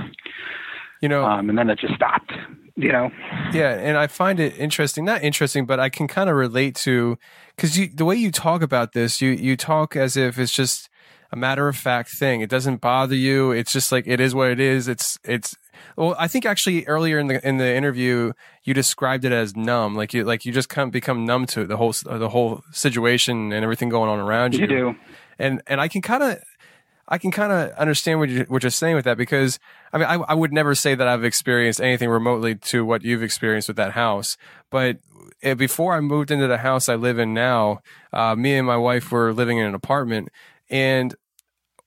You 1.02 1.10
know, 1.10 1.24
um 1.26 1.49
and 1.49 1.58
then 1.58 1.70
it 1.70 1.80
just 1.80 1.95
stopped 1.95 2.32
you 2.76 2.91
know 2.91 3.12
Yeah, 3.54 3.74
and 3.74 3.97
I 3.97 4.08
find 4.08 4.39
it 4.39 4.58
interesting. 4.58 5.06
Not 5.06 5.24
interesting, 5.24 5.66
but 5.66 5.80
I 5.80 5.89
can 5.89 6.08
kind 6.08 6.30
of 6.30 6.36
relate 6.36 6.76
to 6.78 7.18
because 7.56 7.78
you 7.78 7.89
the 7.93 8.06
way 8.06 8.16
you 8.16 8.32
talk 8.32 8.62
about 8.62 8.93
this, 8.93 9.22
you 9.22 9.32
you 9.32 9.58
talk 9.58 9.95
as 9.95 10.16
if 10.16 10.39
it's 10.39 10.54
just 10.54 10.89
a 11.32 11.36
matter 11.38 11.68
of 11.68 11.78
fact 11.78 12.10
thing. 12.10 12.41
It 12.41 12.49
doesn't 12.49 12.82
bother 12.82 13.16
you. 13.16 13.52
It's 13.52 13.72
just 13.72 13.91
like 13.91 14.06
it 14.08 14.20
is 14.20 14.36
what 14.36 14.52
it 14.52 14.60
is. 14.60 14.88
It's 14.88 15.18
it's. 15.24 15.56
Well, 15.97 16.16
I 16.20 16.28
think 16.28 16.45
actually 16.45 16.86
earlier 16.86 17.18
in 17.18 17.28
the 17.28 17.47
in 17.47 17.58
the 17.58 17.74
interview 17.74 18.34
you 18.64 18.74
described 18.74 19.26
it 19.26 19.32
as 19.32 19.56
numb, 19.56 19.95
like 19.95 20.14
you 20.14 20.24
like 20.24 20.45
you 20.45 20.52
just 20.52 20.76
of 20.78 20.91
become 20.91 21.26
numb 21.26 21.45
to 21.47 21.62
it, 21.62 21.68
the 21.68 21.78
whole 21.78 21.93
the 22.06 22.30
whole 22.30 22.62
situation 22.72 23.52
and 23.52 23.64
everything 23.64 23.89
going 23.89 24.10
on 24.10 24.20
around 24.20 24.54
you. 24.54 24.62
you 24.62 24.68
do 24.68 24.95
and 25.41 25.62
and 25.68 25.82
I 25.82 25.88
can 25.88 26.02
kind 26.02 26.24
of 26.24 26.39
I 27.12 27.18
can 27.18 27.30
kind 27.30 27.51
of 27.51 27.72
understand 27.72 28.20
what 28.20 28.30
you 28.30 28.45
what 28.47 28.64
you're 28.64 28.70
saying 28.70 28.95
with 28.95 29.03
that 29.03 29.18
because 29.18 29.59
I 29.91 29.97
mean 29.97 30.07
I, 30.07 30.14
I 30.16 30.34
would 30.34 30.53
never 30.53 30.74
say 30.74 30.95
that 30.95 31.07
I've 31.09 31.26
experienced 31.26 31.82
anything 31.82 32.09
remotely 32.09 32.55
to 32.55 32.86
what 32.86 33.03
you've 33.03 33.22
experienced 33.22 33.68
with 33.68 33.76
that 33.78 33.91
house, 33.91 34.38
but 34.70 34.97
uh, 35.43 35.55
before 35.55 35.93
I 35.93 35.99
moved 35.99 36.32
into 36.32 36.47
the 36.47 36.59
house 36.59 36.88
I 36.88 36.95
live 36.95 37.20
in 37.20 37.34
now, 37.34 37.82
uh, 38.14 38.36
me 38.36 38.55
and 38.55 38.66
my 38.66 38.78
wife 38.78 39.12
were 39.12 39.34
living 39.34 39.57
in 39.57 39.66
an 39.66 39.76
apartment, 39.76 40.30
and 40.70 41.14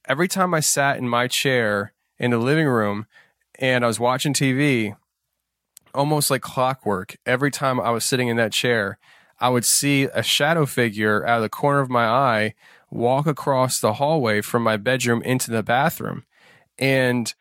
every 0.07 0.29
time 0.29 0.53
I 0.53 0.61
sat 0.61 0.99
in 0.99 1.09
my 1.09 1.27
chair 1.27 1.95
in 2.19 2.31
the 2.31 2.39
living 2.39 2.67
room 2.67 3.07
and 3.59 3.83
I 3.83 3.87
was 3.87 3.99
watching 3.99 4.35
TV, 4.35 4.95
almost 5.95 6.31
like 6.31 6.43
clockwork, 6.43 7.17
every 7.25 7.51
time 7.51 7.81
I 7.81 7.91
was 7.91 8.05
sitting 8.05 8.29
in 8.29 8.37
that 8.37 8.53
chair, 8.53 8.99
I 9.41 9.49
would 9.49 9.65
see 9.65 10.05
a 10.05 10.23
shadow 10.23 10.67
figure 10.67 11.27
out 11.27 11.39
of 11.39 11.43
the 11.43 11.49
corner 11.49 11.81
of 11.81 11.89
my 11.89 12.07
eye 12.07 12.55
walk 12.95 13.27
across 13.27 13.81
the 13.81 13.95
hallway 13.95 14.41
from 14.41 14.63
my 14.63 14.77
bedroom 14.77 15.21
into 15.23 15.51
the 15.51 15.63
bathroom. 15.63 16.25
And 16.79 17.35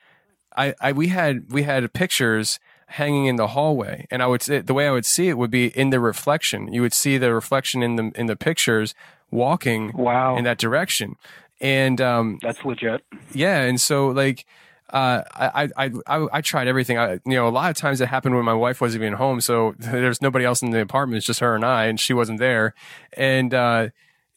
I, 0.58 0.74
I 0.82 0.92
we 0.92 1.08
had 1.08 1.52
we 1.52 1.64
had 1.64 1.94
pictures 1.94 2.60
hanging 2.88 3.26
in 3.26 3.38
the 3.38 3.48
hallway 3.48 4.06
and 4.12 4.22
I 4.22 4.28
would 4.28 4.42
say 4.42 4.60
the 4.60 4.74
way 4.74 4.88
I 4.88 4.92
would 4.92 5.06
see 5.06 5.30
it 5.30 5.38
would 5.38 5.52
be 5.52 5.68
in 5.68 5.90
the 5.90 6.00
reflection. 6.00 6.74
You 6.74 6.82
would 6.82 6.94
see 6.94 7.18
the 7.18 7.34
reflection 7.34 7.82
in 7.82 7.96
the 7.96 8.12
in 8.16 8.26
the 8.26 8.36
pictures 8.36 8.94
walking 9.32 9.92
wow 9.96 10.36
in 10.38 10.44
that 10.44 10.58
direction. 10.58 11.16
And 11.62 12.02
um 12.02 12.40
that's 12.42 12.64
legit 12.66 13.04
yeah, 13.34 13.62
and 13.62 13.80
so 13.80 14.08
like 14.08 14.46
uh, 14.90 15.24
I, 15.34 15.70
I 15.76 15.92
I 16.06 16.28
I 16.34 16.42
tried 16.42 16.68
everything. 16.68 17.00
I, 17.00 17.14
you 17.14 17.34
know, 17.34 17.48
a 17.48 17.50
lot 17.50 17.72
of 17.72 17.76
times 17.76 18.00
it 18.00 18.10
happened 18.10 18.36
when 18.36 18.46
my 18.46 18.54
wife 18.54 18.80
wasn't 18.80 19.02
even 19.02 19.14
home, 19.18 19.42
so 19.42 19.74
there's 19.80 20.22
nobody 20.22 20.46
else 20.46 20.62
in 20.62 20.70
the 20.70 20.82
apartment. 20.82 21.18
It's 21.18 21.26
just 21.26 21.40
her 21.40 21.56
and 21.56 21.66
I, 21.66 21.86
and 21.86 22.00
she 22.00 22.14
wasn't 22.14 22.38
there. 22.38 22.76
And 23.18 23.56
uh, 23.56 23.90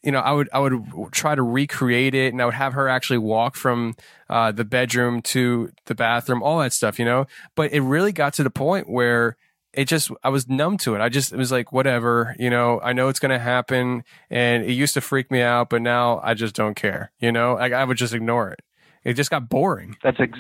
you 0.07 0.13
know, 0.13 0.21
I 0.21 0.33
would 0.33 0.49
I 0.53 0.61
would 0.61 1.13
try 1.13 1.35
to 1.35 1.43
recreate 1.43 2.15
it, 2.15 2.33
and 2.33 2.41
I 2.41 2.45
would 2.47 2.55
have 2.55 2.73
her 2.75 2.89
actually 2.89 3.19
walk 3.19 3.57
from 3.57 3.95
uh, 4.31 4.53
the 4.53 4.65
bedroom 4.65 5.21
to 5.23 5.71
the 5.87 5.95
bathroom, 5.95 6.43
all 6.43 6.61
that 6.61 6.73
stuff. 6.73 6.99
You 6.99 7.05
know, 7.05 7.27
but 7.57 7.73
it 7.73 7.81
really 7.81 8.13
got 8.13 8.33
to 8.35 8.43
the 8.45 8.51
point 8.51 8.89
where 8.89 9.37
it 9.75 9.87
just 9.89 10.11
I 10.23 10.29
was 10.31 10.49
numb 10.49 10.79
to 10.79 10.95
it. 10.95 11.01
I 11.01 11.09
just 11.09 11.33
it 11.33 11.37
was 11.37 11.51
like 11.53 11.73
whatever, 11.73 12.35
you 12.39 12.49
know. 12.49 12.81
I 12.81 12.93
know 12.93 13.09
it's 13.09 13.19
going 13.19 13.33
to 13.33 13.39
happen, 13.41 14.05
and 14.31 14.65
it 14.65 14.73
used 14.73 14.95
to 14.95 15.01
freak 15.01 15.31
me 15.31 15.43
out, 15.43 15.69
but 15.69 15.83
now 15.83 16.21
I 16.23 16.35
just 16.35 16.55
don't 16.55 16.77
care. 16.77 17.11
You 17.21 17.33
know, 17.33 17.55
like 17.55 17.73
I 17.73 17.85
would 17.85 17.97
just 17.99 18.15
ignore 18.15 18.51
it. 18.51 18.61
It 19.05 19.15
just 19.15 19.31
got 19.31 19.49
boring. 19.49 19.97
that's 20.03 20.19
ex- 20.21 20.39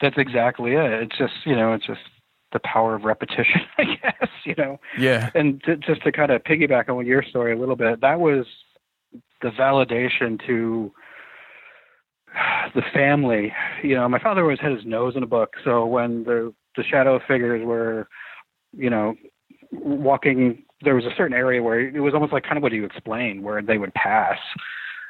that's 0.00 0.18
exactly 0.18 0.74
it 0.74 0.92
it's 1.02 1.18
just 1.18 1.32
you 1.44 1.56
know 1.56 1.72
it's 1.72 1.86
just 1.86 2.00
the 2.52 2.60
power 2.60 2.94
of 2.94 3.02
repetition 3.02 3.60
i 3.78 3.84
guess 3.84 4.28
you 4.44 4.54
know 4.56 4.78
Yeah, 4.96 5.30
and 5.34 5.62
to, 5.64 5.76
just 5.76 6.02
to 6.04 6.12
kind 6.12 6.30
of 6.30 6.42
piggyback 6.44 6.88
on 6.88 7.04
your 7.06 7.22
story 7.22 7.52
a 7.52 7.56
little 7.58 7.76
bit, 7.76 8.00
that 8.00 8.20
was 8.20 8.46
the 9.42 9.50
validation 9.50 10.44
to 10.46 10.92
the 12.74 12.82
family. 12.92 13.52
You 13.82 13.94
know, 13.96 14.08
my 14.08 14.18
father 14.18 14.42
always 14.42 14.60
had 14.60 14.72
his 14.72 14.84
nose 14.84 15.14
in 15.16 15.22
a 15.22 15.26
book, 15.26 15.54
so 15.64 15.86
when 15.86 16.24
the 16.24 16.54
the 16.76 16.84
shadow 16.84 17.18
figures 17.26 17.64
were, 17.66 18.08
you 18.72 18.90
know, 18.90 19.14
walking, 19.72 20.62
there 20.82 20.94
was 20.94 21.04
a 21.04 21.14
certain 21.16 21.36
area 21.36 21.62
where 21.62 21.80
it 21.80 22.00
was 22.00 22.14
almost 22.14 22.32
like 22.32 22.44
kind 22.44 22.56
of 22.56 22.62
what 22.62 22.70
do 22.70 22.76
you 22.76 22.84
explained, 22.84 23.42
where 23.42 23.62
they 23.62 23.78
would 23.78 23.92
pass. 23.94 24.38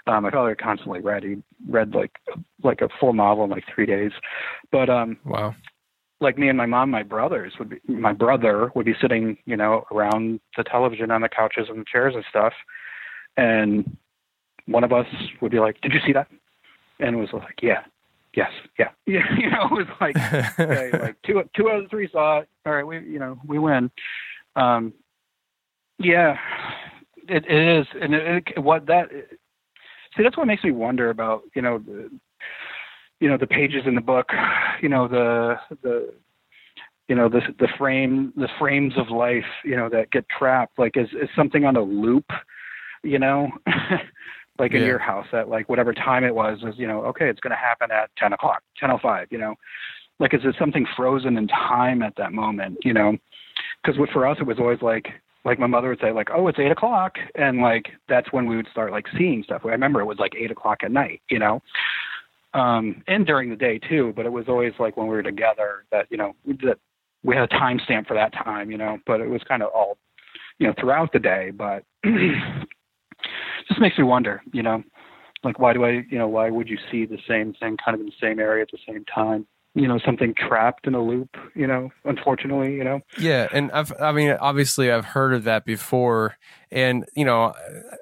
Um, 0.07 0.23
my 0.23 0.31
father 0.31 0.55
constantly 0.55 1.01
read. 1.01 1.23
He 1.23 1.37
read 1.69 1.95
like 1.95 2.13
like 2.63 2.81
a 2.81 2.89
full 2.99 3.13
novel 3.13 3.45
in 3.45 3.51
like 3.51 3.65
three 3.75 3.87
days, 3.87 4.13
but 4.73 4.89
um, 4.89 5.19
wow. 5.25 5.55
like 6.21 6.39
me 6.39 6.49
and 6.49 6.57
my 6.57 6.67
mom, 6.67 6.91
my 6.91 7.03
brothers 7.03 7.53
would 7.59 7.71
be, 7.71 7.81
my 7.87 8.15
brother 8.15 8.73
would 8.75 8.87
be 8.87 8.95
sitting, 9.03 9.37
you 9.45 9.57
know, 9.57 9.85
around 9.93 10.41
the 10.57 10.65
television 10.65 11.11
on 11.11 11.21
the 11.21 11.29
couches 11.29 11.67
and 11.69 11.87
chairs 11.87 12.15
and 12.15 12.25
stuff. 12.31 12.55
And 13.37 13.97
one 14.69 14.85
of 14.85 14.93
us 14.93 15.07
would 15.41 15.53
be 15.53 15.59
like, 15.59 15.81
did 15.81 15.93
you 15.93 16.01
see 16.07 16.13
that? 16.13 16.29
And 17.01 17.17
it 17.17 17.19
was 17.19 17.31
like, 17.33 17.61
yeah, 17.63 17.83
yes, 18.35 18.51
yeah. 18.79 18.89
Yeah. 19.07 19.23
You 19.39 19.51
know, 19.51 19.65
it 19.65 19.71
was 19.71 19.87
like, 20.01 20.17
okay, 20.59 20.91
like 21.01 21.17
two, 21.27 21.43
two 21.57 21.69
out 21.69 21.77
of 21.77 21.83
the 21.85 21.89
three 21.89 22.09
saw 22.11 22.41
it. 22.41 22.49
All 22.67 22.73
right. 22.73 22.87
We, 22.87 23.01
you 23.01 23.19
know, 23.19 23.39
we 23.47 23.59
win. 23.59 23.91
Um, 24.57 24.93
yeah, 25.99 26.37
it, 27.29 27.45
it 27.49 27.79
is. 27.81 27.87
And 28.01 28.15
it, 28.15 28.45
it, 28.57 28.59
what 28.63 28.87
that, 28.87 29.09
see, 29.11 30.23
that's 30.23 30.37
what 30.37 30.47
makes 30.47 30.65
me 30.65 30.71
wonder 30.71 31.11
about, 31.11 31.43
you 31.55 31.63
know, 31.63 31.79
the, 31.79 32.11
you 33.21 33.29
know 33.29 33.37
the 33.37 33.47
pages 33.47 33.83
in 33.87 33.95
the 33.95 34.01
book 34.01 34.31
you 34.81 34.89
know 34.89 35.09
the 35.09 35.57
the 35.83 36.13
you 37.09 37.15
know 37.15 37.29
the 37.29 37.41
the 37.59 37.69
frame 37.79 38.33
the 38.37 38.49
frames 38.59 38.95
of 38.97 39.11
life 39.11 39.45
you 39.65 39.77
know 39.77 39.89
that 39.89 40.11
get 40.11 40.25
trapped 40.29 40.79
like 40.79 40.97
is 40.97 41.09
is 41.21 41.29
something 41.35 41.65
on 41.65 41.77
a 41.77 41.83
loop 41.83 42.27
you 43.03 43.19
know 43.19 43.49
like 44.59 44.73
in 44.73 44.81
Yeah. 44.81 44.89
your 44.89 44.99
house 44.99 45.27
at 45.33 45.49
like 45.49 45.69
whatever 45.69 45.93
time 45.93 46.25
it 46.25 46.35
was 46.35 46.59
is 46.63 46.75
you 46.77 46.87
know 46.87 47.05
okay 47.05 47.29
it's 47.29 47.41
going 47.41 47.51
to 47.51 47.57
happen 47.57 47.91
at 47.91 48.11
10 48.17 48.33
o'clock 48.33 48.63
10:05 48.83 49.27
you 49.31 49.39
know 49.39 49.55
like 50.19 50.35
is 50.35 50.41
it 50.45 50.55
something 50.59 50.87
frozen 50.97 51.37
in 51.37 51.49
time 51.49 52.03
at 52.03 52.15
that 52.17 52.33
moment 52.33 52.79
you 52.85 52.93
know 52.93 53.17
because 53.83 53.99
for 54.13 54.27
us 54.27 54.37
it 54.41 54.47
was 54.47 54.59
always 54.59 54.83
like 54.83 55.09
like 55.45 55.59
my 55.59 55.67
mother 55.67 55.89
would 55.89 56.01
say 56.01 56.13
like 56.13 56.29
oh 56.35 56.49
it's 56.49 56.59
eight 56.59 56.73
o'clock 56.73 57.17
and 57.35 57.61
like 57.61 57.87
that's 58.09 58.33
when 58.33 58.47
we 58.47 58.57
would 58.57 58.69
start 58.71 58.93
like 58.93 59.07
seeing 59.17 59.43
stuff 59.43 59.63
i 59.65 59.69
remember 59.69 60.01
it 60.01 60.07
was 60.07 60.19
like 60.19 60.35
eight 60.37 60.51
o'clock 60.51 60.79
at 60.83 60.91
night 60.91 61.23
you 61.31 61.39
know 61.39 61.63
um 62.55 63.03
and 63.07 63.27
during 63.27 63.51
the 63.51 63.57
day 63.57 63.79
too 63.79 64.13
but 64.17 64.27
it 64.27 64.33
was 64.33 64.47
always 64.49 64.73
like 64.79 64.97
when 64.97 65.07
we 65.07 65.15
were 65.15 65.23
together 65.23 65.85
that 65.91 66.07
you 66.11 66.17
know 66.17 66.35
that 66.63 66.79
we 67.23 67.35
had 67.35 67.45
a 67.45 67.49
time 67.49 67.81
stamp 67.85 68.07
for 68.07 68.15
that 68.15 68.33
time, 68.33 68.71
you 68.71 68.79
know, 68.79 68.99
but 69.07 69.21
it 69.21 69.29
was 69.29 69.43
kind 69.49 69.63
of 69.63 69.71
all, 69.75 69.99
you 70.59 70.67
know, 70.67 70.75
throughout 70.79 71.13
the 71.13 71.19
day. 71.19 71.51
But 71.51 71.85
just 73.67 73.81
makes 73.81 73.99
me 73.99 74.05
wonder, 74.05 74.43
you 74.53 74.63
know, 74.63 74.83
like 75.43 75.59
why 75.59 75.73
do 75.73 75.85
I, 75.85 76.05
you 76.11 76.19
know, 76.19 76.29
why 76.29 76.51
would 76.51 76.69
you 76.69 76.79
see 76.91 77.07
the 77.07 77.19
same 77.29 77.55
thing 77.55 77.77
kind 77.85 77.95
of 77.95 78.01
in 78.01 78.07
the 78.07 78.13
same 78.21 78.39
area 78.39 78.63
at 78.63 78.71
the 78.71 78.79
same 78.87 79.05
time? 79.05 79.47
You 79.75 79.87
know, 79.87 79.99
something 80.05 80.35
trapped 80.35 80.87
in 80.87 80.95
a 80.95 81.03
loop. 81.03 81.37
You 81.55 81.67
know, 81.67 81.91
unfortunately, 82.05 82.75
you 82.75 82.85
know. 82.85 83.01
Yeah, 83.19 83.49
and 83.53 83.71
I've, 83.73 83.93
I 84.01 84.13
mean, 84.13 84.31
obviously, 84.41 84.91
I've 84.91 85.05
heard 85.05 85.35
of 85.35 85.45
that 85.45 85.65
before, 85.65 86.37
and 86.71 87.05
you 87.15 87.25
know, 87.25 87.55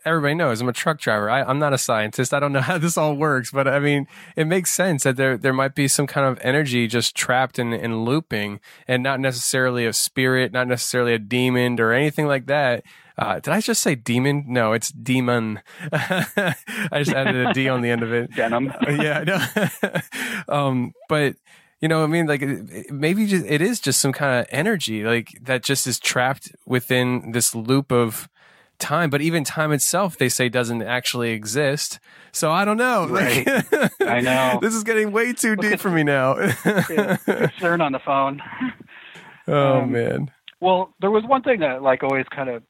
everybody 0.04 0.34
knows 0.34 0.60
I'm 0.60 0.68
a 0.68 0.72
truck 0.72 0.98
driver. 0.98 1.30
I, 1.30 1.42
I'm 1.42 1.58
not 1.58 1.72
a 1.72 1.78
scientist. 1.78 2.34
I 2.34 2.40
don't 2.40 2.52
know 2.52 2.60
how 2.70 2.78
this 2.78 2.96
all 2.96 3.14
works, 3.14 3.50
but 3.50 3.68
I 3.68 3.78
mean, 3.78 4.06
it 4.36 4.46
makes 4.46 4.70
sense 4.70 5.04
that 5.04 5.16
there 5.16 5.36
there 5.36 5.52
might 5.52 5.74
be 5.74 5.88
some 5.88 6.06
kind 6.06 6.26
of 6.26 6.38
energy 6.42 6.86
just 6.86 7.14
trapped 7.14 7.58
in 7.58 7.72
in 7.72 8.04
looping, 8.04 8.60
and 8.86 9.02
not 9.02 9.20
necessarily 9.20 9.86
a 9.86 9.92
spirit, 9.92 10.52
not 10.52 10.68
necessarily 10.68 11.14
a 11.14 11.18
demon 11.18 11.80
or 11.80 11.92
anything 11.92 12.26
like 12.26 12.46
that. 12.46 12.84
Uh, 13.18 13.36
did 13.36 13.48
I 13.48 13.60
just 13.60 13.80
say 13.80 13.94
demon? 13.94 14.44
No, 14.46 14.74
it's 14.74 14.90
demon. 14.90 15.60
I 15.92 16.54
just 16.96 17.12
added 17.12 17.46
a 17.46 17.52
D 17.54 17.68
on 17.68 17.80
the 17.80 17.90
end 17.90 18.02
of 18.02 18.12
it. 18.12 18.30
Denim. 18.36 18.72
yeah, 18.86 19.24
no. 19.24 20.54
um, 20.54 20.92
but 21.08 21.36
you 21.80 21.88
know, 21.88 22.02
I 22.04 22.06
mean, 22.06 22.26
like 22.26 22.42
maybe 22.90 23.26
just, 23.26 23.46
it 23.46 23.60
is 23.62 23.80
just 23.80 24.00
some 24.00 24.12
kind 24.12 24.40
of 24.40 24.46
energy, 24.50 25.04
like 25.04 25.38
that 25.42 25.62
just 25.62 25.86
is 25.86 25.98
trapped 25.98 26.54
within 26.66 27.32
this 27.32 27.54
loop 27.54 27.90
of 27.90 28.28
time. 28.78 29.10
But 29.10 29.20
even 29.22 29.44
time 29.44 29.72
itself, 29.72 30.16
they 30.18 30.28
say 30.28 30.48
doesn't 30.48 30.82
actually 30.82 31.30
exist. 31.30 31.98
So 32.32 32.50
I 32.52 32.64
don't 32.64 32.76
know. 32.76 33.06
Like, 33.08 33.46
I 34.02 34.20
know. 34.20 34.58
this 34.60 34.74
is 34.74 34.84
getting 34.84 35.12
way 35.12 35.32
too 35.32 35.56
deep 35.56 35.80
for 35.80 35.90
me 35.90 36.02
now. 36.02 36.36
Yeah, 36.36 37.16
CERN 37.58 37.80
on 37.82 37.92
the 37.92 37.98
phone. 38.04 38.42
oh 39.48 39.82
Um, 39.82 39.92
man. 39.92 40.30
Well, 40.60 40.94
there 41.00 41.10
was 41.10 41.24
one 41.24 41.42
thing 41.42 41.60
that 41.60 41.82
like 41.82 42.02
always 42.02 42.26
kind 42.34 42.48
of 42.48 42.62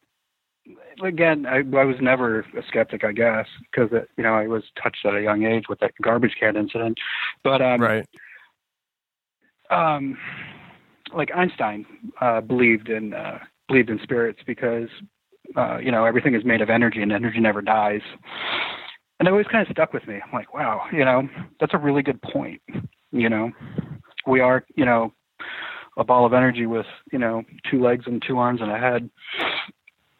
again 1.01 1.45
I, 1.45 1.57
I 1.57 1.85
was 1.85 1.95
never 2.01 2.39
a 2.41 2.63
skeptic 2.67 3.03
I 3.05 3.11
guess 3.13 3.45
because 3.71 3.89
you 4.17 4.23
know 4.23 4.33
I 4.33 4.47
was 4.47 4.63
touched 4.81 5.05
at 5.05 5.15
a 5.15 5.21
young 5.21 5.43
age 5.45 5.65
with 5.69 5.79
that 5.79 5.91
garbage 6.01 6.35
can 6.39 6.57
incident, 6.57 6.97
but 7.43 7.61
um, 7.61 7.79
Right. 7.81 8.05
um, 9.69 10.17
like 11.15 11.29
Einstein 11.33 11.85
uh, 12.21 12.41
believed 12.41 12.89
in 12.89 13.13
uh, 13.13 13.39
believed 13.67 13.89
in 13.89 13.99
spirits 14.03 14.39
because 14.45 14.89
uh, 15.55 15.77
you 15.77 15.91
know 15.91 16.05
everything 16.05 16.35
is 16.35 16.45
made 16.45 16.61
of 16.61 16.69
energy 16.69 17.01
and 17.01 17.11
energy 17.11 17.39
never 17.39 17.61
dies. 17.61 18.01
And 19.19 19.27
it 19.27 19.31
always 19.31 19.47
kind 19.47 19.65
of 19.65 19.71
stuck 19.71 19.93
with 19.93 20.07
me. 20.07 20.15
I'm 20.15 20.31
like, 20.31 20.53
wow, 20.53 20.83
you 20.93 21.03
know, 21.03 21.27
that's 21.59 21.73
a 21.73 21.77
really 21.77 22.03
good 22.03 22.21
point. 22.21 22.61
You 23.11 23.29
know, 23.29 23.51
we 24.27 24.41
are, 24.41 24.63
you 24.75 24.85
know, 24.85 25.11
a 25.97 26.03
ball 26.03 26.25
of 26.25 26.33
energy 26.33 26.65
with, 26.67 26.85
you 27.11 27.17
know, 27.17 27.43
two 27.69 27.81
legs 27.81 28.05
and 28.05 28.23
two 28.25 28.37
arms 28.37 28.61
and 28.61 28.71
a 28.71 28.77
head. 28.77 29.09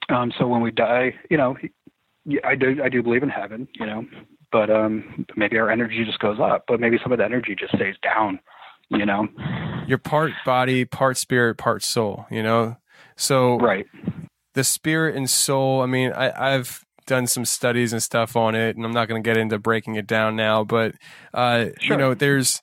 Um, 0.10 0.32
so 0.40 0.48
when 0.48 0.62
we 0.62 0.72
die, 0.72 1.14
you 1.30 1.38
know, 1.38 1.56
I 2.44 2.56
do, 2.56 2.82
I 2.84 2.90
do 2.90 3.04
believe 3.04 3.24
in 3.24 3.30
heaven, 3.30 3.68
you 3.74 3.86
know, 3.86 4.06
but 4.52 4.70
um, 4.70 5.26
maybe 5.36 5.58
our 5.58 5.70
energy 5.70 6.04
just 6.04 6.20
goes 6.20 6.40
up, 6.42 6.64
but 6.68 6.80
maybe 6.80 6.98
some 7.02 7.12
of 7.12 7.20
the 7.20 7.26
energy 7.26 7.56
just 7.58 7.76
stays 7.76 7.96
down, 8.02 8.40
you 8.90 9.06
know. 9.06 9.28
You're 9.86 9.98
part 9.98 10.32
body, 10.46 10.86
part 10.86 11.18
spirit, 11.18 11.58
part 11.58 11.84
soul, 11.84 12.26
you 12.32 12.42
know? 12.42 12.78
So 13.16 13.58
Right. 13.58 13.86
The 14.58 14.64
spirit 14.64 15.16
and 15.16 15.30
soul, 15.30 15.82
I 15.82 15.86
mean, 15.86 16.12
I, 16.12 16.56
I've 16.56 16.84
done 17.06 17.28
some 17.28 17.46
studies 17.46 17.94
and 17.94 18.02
stuff 18.02 18.36
on 18.36 18.56
it, 18.56 18.76
and 18.76 18.84
I'm 18.84 18.92
not 18.92 19.08
going 19.08 19.22
to 19.22 19.28
get 19.28 19.38
into 19.38 19.60
breaking 19.60 19.94
it 19.96 20.08
down 20.08 20.36
now, 20.36 20.64
but, 20.64 20.96
uh, 21.32 21.68
you 21.80 21.96
know, 21.96 22.16
there's, 22.16 22.60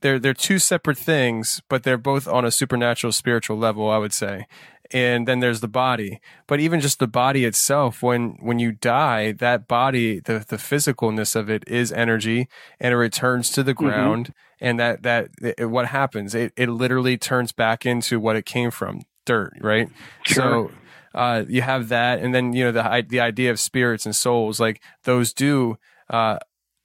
they're, 0.00 0.20
they're 0.20 0.32
two 0.32 0.60
separate 0.60 0.96
things, 0.96 1.60
but 1.68 1.82
they're 1.82 1.98
both 1.98 2.28
on 2.28 2.44
a 2.44 2.52
supernatural 2.52 3.12
spiritual 3.12 3.58
level, 3.58 3.90
I 3.90 3.98
would 3.98 4.12
say. 4.12 4.46
And 4.92 5.26
then 5.26 5.40
there's 5.40 5.58
the 5.58 5.66
body, 5.66 6.20
but 6.46 6.60
even 6.60 6.80
just 6.80 7.00
the 7.00 7.08
body 7.08 7.44
itself, 7.44 8.00
when, 8.00 8.36
when 8.40 8.60
you 8.60 8.70
die, 8.70 9.32
that 9.32 9.66
body, 9.66 10.20
the, 10.20 10.44
the 10.46 10.56
physicalness 10.56 11.34
of 11.34 11.50
it 11.50 11.64
is 11.66 11.90
energy 11.90 12.46
and 12.78 12.94
it 12.94 12.96
returns 12.96 13.50
to 13.50 13.64
the 13.64 13.74
ground. 13.74 14.32
And 14.60 14.78
that, 14.78 15.02
that, 15.02 15.30
it, 15.42 15.68
what 15.68 15.86
happens? 15.86 16.32
It, 16.32 16.52
it 16.56 16.68
literally 16.68 17.18
turns 17.18 17.50
back 17.50 17.84
into 17.84 18.20
what 18.20 18.36
it 18.36 18.46
came 18.46 18.70
from, 18.70 19.00
dirt, 19.24 19.54
right? 19.60 19.88
So, 20.26 20.70
uh, 21.14 21.44
you 21.48 21.62
have 21.62 21.88
that, 21.88 22.20
and 22.20 22.34
then 22.34 22.52
you 22.52 22.64
know 22.64 22.72
the 22.72 23.06
the 23.08 23.20
idea 23.20 23.50
of 23.50 23.60
spirits 23.60 24.06
and 24.06 24.14
souls, 24.14 24.60
like 24.60 24.82
those 25.04 25.32
do, 25.32 25.78
uh, 26.10 26.38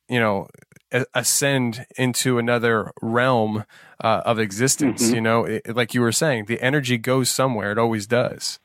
you 0.08 0.20
know, 0.20 0.48
ascend 1.14 1.86
into 1.98 2.38
another 2.38 2.92
realm 3.02 3.66
uh, 4.04 4.22
of 4.26 4.40
existence. 4.40 5.12
You 5.12 5.22
know, 5.22 5.46
it, 5.46 5.76
like 5.76 5.94
you 5.94 6.02
were 6.02 6.12
saying, 6.12 6.46
the 6.46 6.62
energy 6.62 6.98
goes 6.98 7.30
somewhere. 7.30 7.72
It 7.72 7.78
always 7.78 8.08
does. 8.08 8.60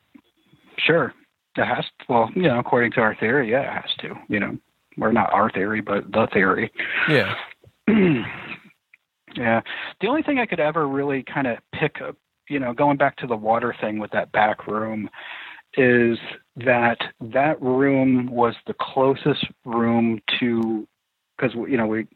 Sure. 0.77 1.13
It 1.57 1.65
has 1.65 1.85
well, 2.09 2.29
you 2.35 2.43
know, 2.43 2.59
according 2.59 2.91
to 2.93 3.01
our 3.01 3.15
theory, 3.15 3.51
yeah, 3.51 3.61
it 3.61 3.81
has 3.81 3.95
to. 3.99 4.15
You 4.27 4.39
know, 4.39 4.57
or 4.99 5.13
not 5.13 5.33
our 5.33 5.49
theory, 5.51 5.81
but 5.81 6.11
the 6.11 6.27
theory. 6.33 6.71
Yeah, 7.09 7.33
Yeah. 9.35 9.61
The 10.01 10.07
only 10.07 10.23
thing 10.23 10.39
I 10.39 10.45
could 10.45 10.59
ever 10.59 10.87
really 10.87 11.23
kind 11.23 11.47
of 11.47 11.57
pick 11.73 12.01
up, 12.01 12.15
you 12.49 12.59
know, 12.59 12.73
going 12.73 12.97
back 12.97 13.17
to 13.17 13.27
the 13.27 13.35
water 13.35 13.75
thing 13.81 13.99
with 13.99 14.11
that 14.11 14.31
back 14.31 14.67
room, 14.67 15.09
is 15.77 16.17
that 16.57 16.97
that 17.19 17.61
room 17.61 18.27
was 18.27 18.55
the 18.67 18.75
closest 18.79 19.45
room 19.65 20.21
to, 20.39 20.87
because 21.37 21.53
you 21.55 21.77
know 21.77 21.87
we 21.87 22.07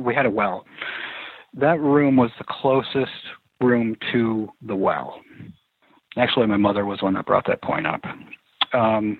we 0.00 0.14
had 0.14 0.26
a 0.26 0.30
well. 0.30 0.64
That 1.54 1.80
room 1.80 2.16
was 2.16 2.30
the 2.38 2.44
closest 2.48 3.12
room 3.60 3.96
to 4.12 4.48
the 4.62 4.76
well. 4.76 5.20
Actually, 6.16 6.46
my 6.46 6.56
mother 6.56 6.84
was 6.84 7.00
the 7.00 7.04
one 7.04 7.14
that 7.14 7.26
brought 7.26 7.46
that 7.46 7.62
point 7.62 7.86
up. 7.86 8.00
Um, 8.72 9.18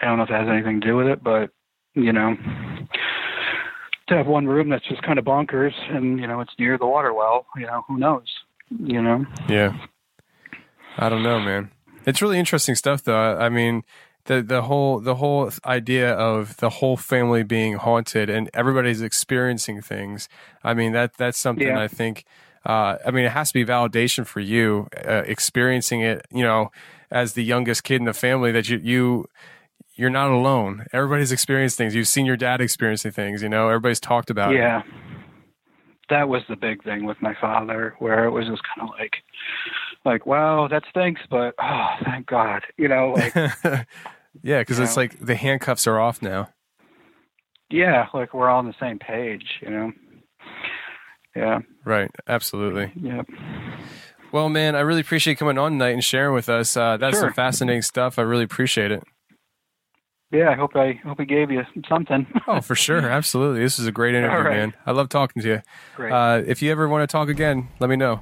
I 0.00 0.06
don't 0.06 0.18
know 0.18 0.24
if 0.24 0.30
it 0.30 0.34
has 0.34 0.48
anything 0.48 0.80
to 0.80 0.86
do 0.86 0.96
with 0.96 1.06
it, 1.06 1.22
but 1.22 1.50
you 1.94 2.12
know, 2.12 2.36
to 4.08 4.14
have 4.16 4.26
one 4.26 4.46
room 4.46 4.68
that's 4.68 4.86
just 4.88 5.02
kind 5.02 5.18
of 5.18 5.24
bonkers 5.24 5.72
and 5.90 6.20
you 6.20 6.26
know 6.26 6.40
it's 6.40 6.52
near 6.58 6.78
the 6.78 6.86
water 6.86 7.12
well 7.12 7.46
you 7.56 7.66
know 7.66 7.82
who 7.88 7.98
knows 7.98 8.26
you 8.70 9.02
know 9.02 9.24
yeah. 9.48 9.72
I 10.98 11.10
don't 11.10 11.22
know, 11.22 11.38
man. 11.38 11.70
It's 12.06 12.22
really 12.22 12.38
interesting 12.38 12.74
stuff, 12.74 13.02
though. 13.02 13.36
I 13.36 13.48
mean, 13.48 13.82
the 14.26 14.42
the 14.42 14.62
whole 14.62 15.00
the 15.00 15.16
whole 15.16 15.50
idea 15.64 16.12
of 16.12 16.56
the 16.58 16.70
whole 16.70 16.96
family 16.96 17.42
being 17.42 17.74
haunted 17.74 18.30
and 18.30 18.50
everybody's 18.54 19.02
experiencing 19.02 19.82
things. 19.82 20.28
I 20.62 20.74
mean, 20.74 20.92
that 20.92 21.16
that's 21.16 21.38
something 21.38 21.66
Yeah. 21.66 21.80
I 21.80 21.88
think. 21.88 22.24
Uh, 22.64 22.98
I 23.06 23.12
mean, 23.12 23.24
it 23.24 23.30
has 23.30 23.52
to 23.52 23.54
be 23.54 23.64
validation 23.64 24.26
for 24.26 24.40
you 24.40 24.88
uh, 25.06 25.22
experiencing 25.26 26.00
it. 26.00 26.26
You 26.30 26.42
know, 26.42 26.70
as 27.10 27.34
the 27.34 27.44
youngest 27.44 27.84
kid 27.84 27.96
in 27.96 28.04
the 28.04 28.14
family, 28.14 28.50
that 28.52 28.68
you 28.68 28.78
you 28.82 29.26
you're 29.94 30.10
not 30.10 30.30
alone. 30.30 30.86
Everybody's 30.92 31.32
experienced 31.32 31.78
things. 31.78 31.94
You've 31.94 32.08
seen 32.08 32.26
your 32.26 32.36
dad 32.36 32.60
experiencing 32.60 33.12
things. 33.12 33.42
You 33.42 33.48
know, 33.48 33.68
everybody's 33.68 34.00
talked 34.00 34.30
about 34.30 34.52
it. 34.52 34.58
yeah 34.58 34.82
that 36.08 36.28
was 36.28 36.42
the 36.48 36.56
big 36.56 36.82
thing 36.84 37.04
with 37.04 37.20
my 37.20 37.34
father 37.40 37.94
where 37.98 38.24
it 38.24 38.30
was 38.30 38.46
just 38.46 38.62
kind 38.74 38.88
of 38.88 38.94
like 38.98 39.16
like 40.06 40.24
wow 40.24 40.66
that 40.68 40.82
stinks 40.88 41.20
but 41.28 41.54
oh 41.60 41.86
thank 42.04 42.26
god 42.26 42.62
you 42.78 42.88
know 42.88 43.12
like 43.16 43.34
yeah, 44.42 44.60
because 44.60 44.78
it's 44.78 44.94
Yeah. 44.96 45.00
like 45.00 45.18
the 45.20 45.34
handcuffs 45.34 45.86
are 45.86 45.98
off 46.00 46.22
now. 46.22 46.48
yeah 47.70 48.06
like 48.14 48.32
we're 48.32 48.48
all 48.48 48.58
on 48.60 48.66
the 48.66 48.74
same 48.80 48.98
page 48.98 49.44
you 49.60 49.68
know 49.70 49.92
yeah 51.34 51.58
Right. 51.84 52.10
Absolutely. 52.26 52.90
yeah 53.00 53.22
Well, 54.32 54.48
man, 54.48 54.74
I 54.74 54.80
really 54.80 55.00
appreciate 55.02 55.34
you 55.34 55.36
coming 55.36 55.56
on 55.58 55.72
tonight 55.72 55.90
and 55.90 56.02
sharing 56.02 56.34
with 56.34 56.48
us. 56.48 56.76
Uh, 56.76 56.96
that's 56.96 57.18
some 57.20 57.32
fascinating 57.32 57.82
stuff. 57.82 58.18
I 58.18 58.22
really 58.22 58.42
appreciate 58.44 58.90
it. 58.90 59.02
yeah 60.32 60.50
i 60.50 60.54
hope 60.54 60.74
i 60.74 60.92
hope 61.04 61.18
we 61.18 61.24
gave 61.26 61.50
you 61.52 61.62
something 61.88 62.26
Oh, 62.48 62.60
for 62.60 62.74
sure. 62.74 62.98
Absolutely. 63.18 63.60
This 63.60 63.78
is 63.78 63.86
a 63.86 63.92
great 63.92 64.14
interview, 64.14 64.38
right. 64.38 64.56
man. 64.56 64.74
I 64.86 64.90
love 64.92 65.08
talking 65.08 65.42
to 65.42 65.48
you. 65.48 65.62
great 65.96 66.12
Uh, 66.12 66.42
if 66.46 66.62
you 66.62 66.70
ever 66.72 66.88
want 66.88 67.08
to 67.08 67.12
talk 67.12 67.28
again, 67.28 67.68
let 67.80 67.88
me 67.90 67.96
know. 67.96 68.20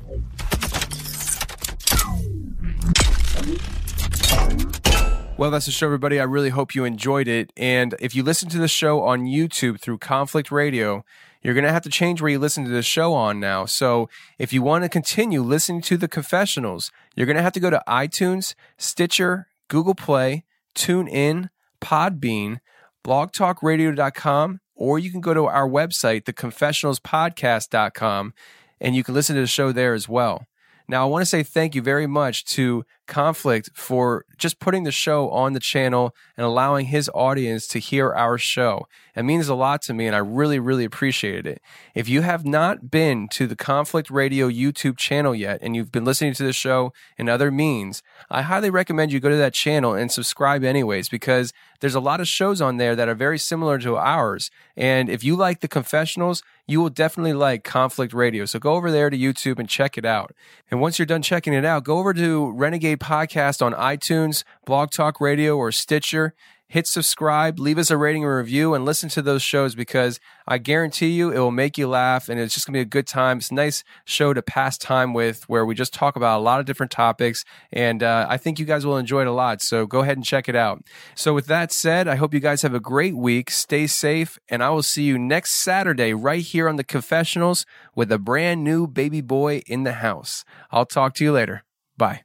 Well, 5.37 5.51
that's 5.51 5.67
the 5.67 5.73
show, 5.73 5.87
everybody. 5.87 6.21
I 6.21 6.25
really 6.25 6.51
hope 6.51 6.77
you 6.77 6.85
enjoyed 6.85 7.27
it. 7.27 7.53
And 7.57 7.97
if 7.99 8.15
you 8.15 8.23
listen 8.23 8.49
to 8.51 8.59
the 8.59 8.69
show 8.69 9.03
on 9.03 9.25
YouTube 9.25 9.81
through 9.81 9.99
Conflict 9.99 10.53
Radio, 10.53 11.05
you're 11.43 11.55
going 11.55 11.65
to 11.65 11.73
have 11.73 11.83
to 11.83 11.91
change 11.91 12.23
where 12.23 12.31
you 12.31 12.39
listen 12.39 12.63
to 12.63 12.71
the 12.71 12.85
show 12.85 13.15
on 13.15 13.41
now. 13.41 13.65
So 13.65 14.09
if 14.39 14.53
you 14.53 14.63
want 14.63 14.85
to 14.85 14.89
continue 14.89 15.43
listening 15.43 15.83
to 15.83 15.97
the 15.97 16.07
confessionals, 16.07 16.93
you're 17.17 17.27
going 17.27 17.37
to 17.37 17.43
have 17.43 17.53
to 17.55 17.61
go 17.61 17.69
to 17.69 17.83
iTunes, 17.89 18.55
Stitcher, 18.79 19.49
Google 19.67 19.97
Play, 19.97 20.45
TuneIn, 20.77 21.51
Podbean, 21.81 22.61
blogtalkradio.com, 23.05 24.61
or 24.77 25.01
you 25.01 25.11
can 25.11 25.21
go 25.21 25.35
to 25.35 25.47
our 25.47 25.69
website, 25.69 26.23
theconfessionalspodcast.com, 26.27 28.35
and 28.81 28.95
you 28.95 29.03
can 29.03 29.15
listen 29.15 29.35
to 29.35 29.41
the 29.41 29.49
show 29.49 29.73
there 29.73 29.95
as 29.95 30.09
well. 30.09 30.47
Now, 30.87 31.03
I 31.03 31.09
want 31.09 31.23
to 31.23 31.27
say 31.27 31.43
thank 31.43 31.75
you 31.75 31.83
very 31.83 32.07
much 32.07 32.45
to 32.47 32.85
Conflict 33.07 33.71
for 33.75 34.25
just 34.37 34.59
putting 34.59 34.85
the 34.85 34.93
show 34.93 35.31
on 35.31 35.53
the 35.53 35.61
channel 35.61 36.15
and 36.37 36.45
allowing 36.45 36.87
his 36.87 37.11
audience 37.15 37.67
to 37.69 37.79
hear 37.79 38.13
our 38.13 38.39
show. 38.39 38.87
It 39.15 39.23
means 39.23 39.49
a 39.49 39.55
lot 39.55 39.81
to 39.83 39.95
me, 39.95 40.07
and 40.07 40.17
I 40.17 40.19
really, 40.19 40.59
really 40.59 40.85
appreciated 40.85 41.47
it. 41.47 41.63
If 41.95 42.09
you 42.09 42.23
have 42.23 42.45
not 42.45 42.91
been 42.91 43.29
to 43.29 43.47
the 43.47 43.55
Conflict 43.55 44.11
Radio 44.11 44.49
YouTube 44.49 44.97
channel 44.97 45.35
yet, 45.35 45.61
and 45.63 45.77
you've 45.77 45.93
been 45.93 46.05
listening 46.05 46.35
to 46.35 46.43
the 46.43 46.53
show 46.53 46.93
in 47.17 47.29
other 47.29 47.51
means, 47.51 48.03
I 48.29 48.43
highly 48.43 48.71
recommend 48.71 49.13
you 49.13 49.21
go 49.21 49.29
to 49.29 49.37
that 49.37 49.55
channel 49.55 49.95
and 49.95 50.11
subscribe 50.11 50.65
anyways, 50.65 51.09
because 51.09 51.53
there's 51.81 51.95
a 51.95 52.01
lot 52.01 52.21
of 52.21 52.27
shows 52.27 52.61
on 52.61 52.79
there 52.79 52.97
that 52.97 53.09
are 53.09 53.15
very 53.15 53.39
similar 53.39 53.79
to 53.79 53.97
ours. 53.97 54.51
And 54.77 55.09
if 55.09 55.23
you 55.23 55.37
like 55.37 55.61
the 55.61 55.69
confessionals, 55.69 56.43
you 56.67 56.81
will 56.81 56.91
definitely 56.91 57.35
like 57.35 57.63
Conflict 57.63 58.15
Radio. 58.15 58.47
So 58.47 58.59
go 58.59 58.75
over 58.75 58.91
there 58.91 59.11
to 59.11 59.19
YouTube 59.19 59.59
and 59.59 59.69
check 59.69 59.99
it 59.99 60.07
out. 60.07 60.35
And 60.71 60.81
once 60.81 60.99
you're 60.99 61.07
done 61.07 61.23
checking 61.23 61.53
it 61.53 61.65
out, 61.65 61.85
go 61.85 61.99
over 61.99 62.15
to 62.15 62.51
Renegade 62.53 62.94
Podcast 62.97 63.65
on 63.65 63.73
iTunes, 63.75 64.45
Blog 64.67 64.91
Talk 64.91 65.21
Radio, 65.21 65.57
or 65.57 65.73
Stitcher. 65.73 66.35
Hit 66.67 66.89
subscribe, 66.89 67.61
leave 67.61 67.79
us 67.79 67.91
a 67.91 67.97
rating 67.97 68.25
and 68.25 68.35
review, 68.35 68.75
and 68.75 68.85
listen 68.85 69.09
to 69.11 69.23
those 69.23 69.43
shows 69.43 69.75
because 69.77 70.19
I 70.49 70.59
guarantee 70.59 71.11
you 71.11 71.31
it 71.31 71.39
will 71.39 71.53
make 71.53 71.79
you 71.79 71.87
laugh 71.87 72.29
and 72.29 72.41
it's 72.41 72.53
just 72.53 72.67
gonna 72.67 72.79
be 72.79 72.81
a 72.81 72.85
good 72.85 73.07
time. 73.07 73.39
It's 73.39 73.51
a 73.51 73.55
nice 73.55 73.85
show 74.07 74.33
to 74.33 74.43
pass 74.43 74.77
time 74.77 75.15
with 75.15 75.49
where 75.49 75.65
we 75.65 75.77
just 75.77 75.95
talk 75.95 76.17
about 76.17 76.39
a 76.39 76.43
lot 76.43 76.59
of 76.59 76.67
different 76.67 76.91
topics. 76.91 77.45
And 77.71 78.03
uh, 78.03 78.27
I 78.29 78.39
think 78.39 78.59
you 78.59 78.65
guys 78.65 78.85
will 78.85 78.97
enjoy 78.97 79.21
it 79.21 79.29
a 79.29 79.33
lot. 79.33 79.63
So 79.63 79.87
go 79.87 80.01
ahead 80.01 80.17
and 80.17 80.27
check 80.27 80.49
it 80.49 80.57
out. 80.57 80.83
So, 81.15 81.33
with 81.33 81.47
that 81.47 81.71
said, 81.71 82.09
I 82.09 82.17
hope 82.17 82.35
you 82.35 82.41
guys 82.41 82.63
have 82.63 82.75
a 82.75 82.81
great 82.81 83.15
week. 83.15 83.51
Stay 83.51 83.87
safe, 83.87 84.39
and 84.49 84.61
I 84.61 84.71
will 84.71 84.83
see 84.83 85.05
you 85.05 85.17
next 85.17 85.63
Saturday 85.63 86.13
right 86.13 86.43
here 86.43 86.69
on 86.69 86.75
the 86.75 86.83
confessionals 86.83 87.67
with 87.95 88.11
a 88.11 88.19
brand 88.19 88.65
new 88.65 88.89
baby 88.89 89.21
boy 89.21 89.63
in 89.67 89.85
the 89.85 89.93
house. 89.93 90.45
I'll 90.73 90.87
talk 90.87 91.15
to 91.15 91.25
you 91.25 91.31
later. 91.31 91.63
Bye. 91.97 92.24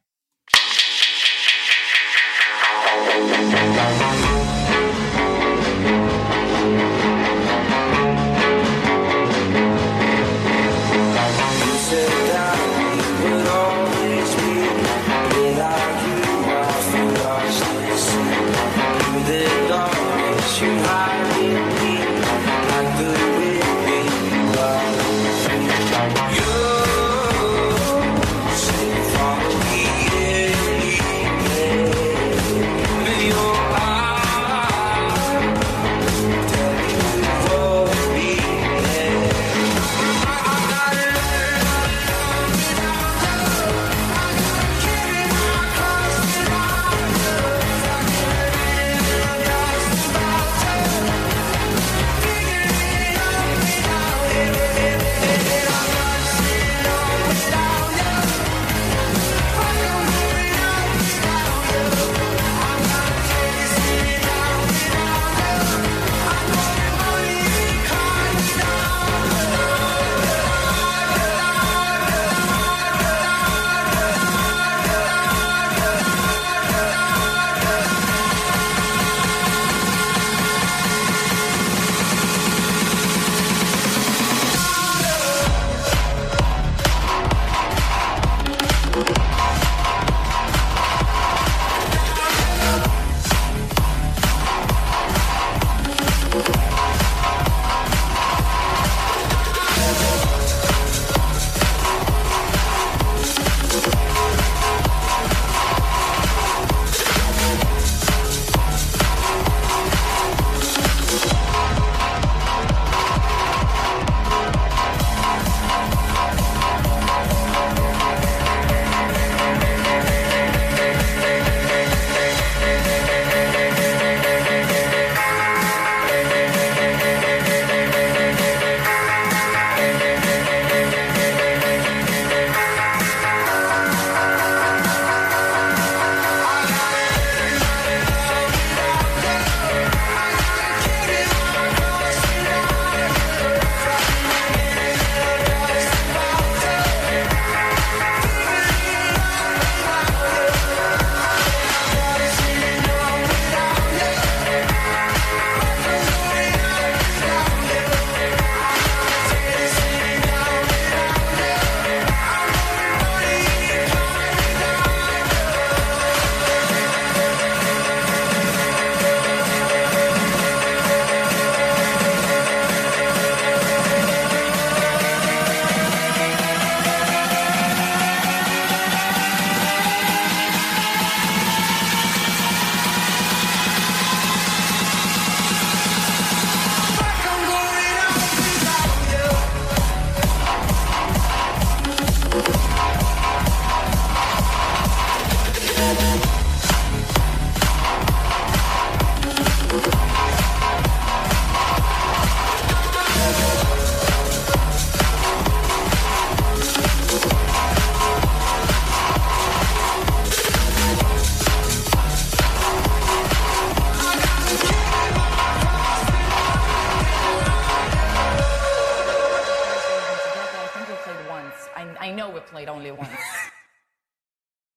I, 3.22 4.29